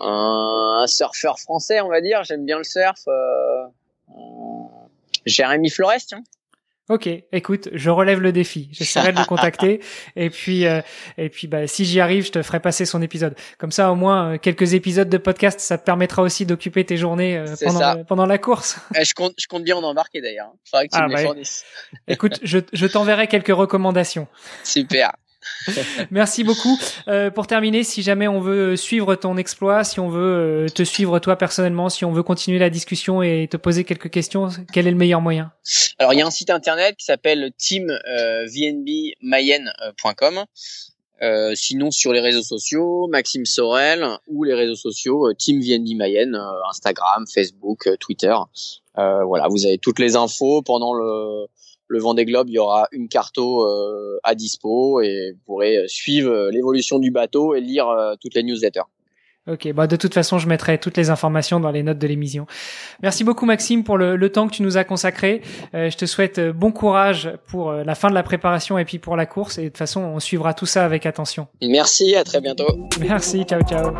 Un 0.00 0.86
surfeur 0.86 1.38
français, 1.38 1.82
on 1.82 1.90
va 1.90 2.00
dire. 2.00 2.24
J'aime 2.24 2.46
bien 2.46 2.56
le 2.56 2.64
surf. 2.64 3.06
Euh... 3.06 3.66
Jérémy 5.26 5.68
Flores, 5.68 6.00
tiens. 6.06 6.22
Ok, 6.88 7.08
écoute, 7.30 7.68
je 7.72 7.90
relève 7.90 8.20
le 8.20 8.32
défi. 8.32 8.68
J'essaierai 8.72 9.12
de 9.12 9.18
le 9.18 9.24
contacter 9.24 9.80
et 10.16 10.30
puis 10.30 10.66
euh, 10.66 10.80
et 11.16 11.28
puis 11.28 11.46
bah 11.46 11.68
si 11.68 11.84
j'y 11.84 12.00
arrive, 12.00 12.26
je 12.26 12.32
te 12.32 12.42
ferai 12.42 12.58
passer 12.58 12.84
son 12.84 13.00
épisode. 13.00 13.36
Comme 13.58 13.70
ça, 13.70 13.92
au 13.92 13.94
moins 13.94 14.32
euh, 14.32 14.38
quelques 14.38 14.74
épisodes 14.74 15.08
de 15.08 15.18
podcast, 15.18 15.60
ça 15.60 15.78
te 15.78 15.84
permettra 15.84 16.22
aussi 16.22 16.44
d'occuper 16.44 16.84
tes 16.84 16.96
journées 16.96 17.38
euh, 17.38 17.54
pendant 17.64 18.04
pendant 18.04 18.26
la 18.26 18.38
course. 18.38 18.78
Eh, 18.94 19.04
je 19.04 19.14
compte 19.14 19.32
je 19.38 19.46
compte 19.46 19.64
bien 19.64 19.76
en 19.76 19.82
embarquer 19.82 20.20
d'ailleurs. 20.20 20.52
Faudrait 20.68 20.88
que 20.88 20.92
tu 20.92 21.00
ah, 21.00 21.08
me 21.08 21.14
bah, 21.14 21.40
Écoute, 22.08 22.40
je 22.42 22.58
je 22.72 22.86
t'enverrai 22.86 23.26
quelques 23.26 23.54
recommandations. 23.54 24.26
Super. 24.64 25.12
Merci 26.10 26.44
beaucoup. 26.44 26.78
Euh, 27.08 27.30
pour 27.30 27.46
terminer, 27.46 27.84
si 27.84 28.02
jamais 28.02 28.28
on 28.28 28.40
veut 28.40 28.76
suivre 28.76 29.14
ton 29.14 29.36
exploit, 29.36 29.84
si 29.84 30.00
on 30.00 30.08
veut 30.08 30.66
euh, 30.66 30.68
te 30.68 30.82
suivre 30.82 31.18
toi 31.18 31.36
personnellement, 31.36 31.88
si 31.88 32.04
on 32.04 32.12
veut 32.12 32.22
continuer 32.22 32.58
la 32.58 32.68
discussion 32.70 33.22
et 33.22 33.48
te 33.50 33.56
poser 33.56 33.84
quelques 33.84 34.10
questions, 34.10 34.48
quel 34.72 34.86
est 34.86 34.90
le 34.90 34.96
meilleur 34.96 35.20
moyen? 35.20 35.52
Alors, 35.98 36.12
il 36.12 36.18
y 36.18 36.22
a 36.22 36.26
un 36.26 36.30
site 36.30 36.50
internet 36.50 36.96
qui 36.96 37.04
s'appelle 37.04 37.52
teamvnbmayenne.com. 37.58 40.44
Euh, 41.22 41.54
sinon, 41.54 41.92
sur 41.92 42.12
les 42.12 42.20
réseaux 42.20 42.42
sociaux, 42.42 43.06
Maxime 43.06 43.46
Sorel 43.46 44.04
ou 44.26 44.42
les 44.42 44.54
réseaux 44.54 44.74
sociaux 44.74 45.32
Team 45.34 45.60
VNB 45.60 45.94
Mayenne, 45.96 46.36
Instagram, 46.68 47.24
Facebook, 47.32 47.88
Twitter. 48.00 48.34
voilà, 48.96 49.46
vous 49.48 49.64
avez 49.64 49.78
toutes 49.78 50.00
les 50.00 50.16
infos 50.16 50.62
pendant 50.62 50.94
le 50.94 51.46
le 51.92 51.98
Vendée 51.98 52.24
Globe, 52.24 52.48
il 52.48 52.54
y 52.54 52.58
aura 52.58 52.88
une 52.90 53.08
carto 53.08 53.62
euh, 53.62 54.18
à 54.24 54.34
dispo 54.34 55.00
et 55.02 55.32
vous 55.34 55.40
pourrez 55.44 55.76
euh, 55.76 55.84
suivre 55.86 56.32
euh, 56.32 56.50
l'évolution 56.50 56.98
du 56.98 57.10
bateau 57.10 57.54
et 57.54 57.60
lire 57.60 57.86
toutes 58.20 58.34
les 58.34 58.42
newsletters. 58.42 58.88
Ok, 59.48 59.72
bah 59.72 59.88
de 59.88 59.96
toute 59.96 60.14
façon, 60.14 60.38
je 60.38 60.48
mettrai 60.48 60.78
toutes 60.78 60.96
les 60.96 61.10
informations 61.10 61.58
dans 61.58 61.72
les 61.72 61.82
notes 61.82 61.98
de 61.98 62.06
l'émission. 62.06 62.46
Merci 63.02 63.24
beaucoup 63.24 63.44
Maxime 63.44 63.82
pour 63.82 63.98
le, 63.98 64.28
temps 64.30 64.46
que 64.46 64.54
tu 64.54 64.62
nous 64.62 64.76
as 64.76 64.84
consacré. 64.84 65.42
je 65.72 65.96
te 65.96 66.06
souhaite 66.06 66.38
bon 66.38 66.70
courage 66.70 67.28
pour 67.48 67.72
la 67.72 67.94
fin 67.96 68.08
de 68.08 68.14
la 68.14 68.22
préparation 68.22 68.78
et 68.78 68.84
puis 68.84 69.00
pour 69.00 69.16
la 69.16 69.26
course. 69.26 69.58
Et 69.58 69.62
de 69.62 69.68
toute 69.68 69.78
façon, 69.78 70.00
on 70.00 70.20
suivra 70.20 70.54
tout 70.54 70.66
ça 70.66 70.84
avec 70.84 71.06
attention. 71.06 71.48
Merci, 71.60 72.14
à 72.14 72.22
très 72.22 72.40
bientôt. 72.40 72.88
Merci, 73.00 73.42
ciao 73.42 73.62
ciao. 73.62 73.92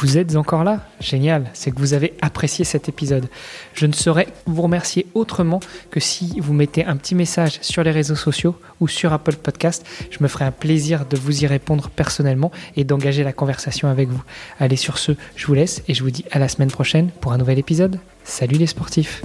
Vous 0.00 0.16
êtes 0.16 0.36
encore 0.36 0.62
là 0.62 0.86
Génial, 1.00 1.50
c'est 1.54 1.72
que 1.72 1.80
vous 1.80 1.92
avez 1.92 2.14
apprécié 2.22 2.64
cet 2.64 2.88
épisode. 2.88 3.26
Je 3.74 3.84
ne 3.84 3.92
saurais 3.92 4.28
vous 4.46 4.62
remercier 4.62 5.06
autrement 5.14 5.58
que 5.90 5.98
si 5.98 6.38
vous 6.38 6.52
mettez 6.52 6.84
un 6.84 6.96
petit 6.96 7.16
message 7.16 7.58
sur 7.62 7.82
les 7.82 7.90
réseaux 7.90 8.14
sociaux 8.14 8.54
ou 8.78 8.86
sur 8.86 9.12
Apple 9.12 9.34
Podcast. 9.34 9.84
Je 10.12 10.18
me 10.20 10.28
ferai 10.28 10.44
un 10.44 10.52
plaisir 10.52 11.04
de 11.04 11.16
vous 11.16 11.42
y 11.42 11.48
répondre 11.48 11.90
personnellement 11.90 12.52
et 12.76 12.84
d'engager 12.84 13.24
la 13.24 13.32
conversation 13.32 13.88
avec 13.88 14.08
vous. 14.08 14.22
Allez 14.60 14.76
sur 14.76 14.98
ce, 14.98 15.12
je 15.34 15.46
vous 15.48 15.54
laisse 15.54 15.82
et 15.88 15.94
je 15.94 16.04
vous 16.04 16.12
dis 16.12 16.24
à 16.30 16.38
la 16.38 16.48
semaine 16.48 16.70
prochaine 16.70 17.10
pour 17.20 17.32
un 17.32 17.38
nouvel 17.38 17.58
épisode. 17.58 17.98
Salut 18.22 18.56
les 18.56 18.68
sportifs 18.68 19.22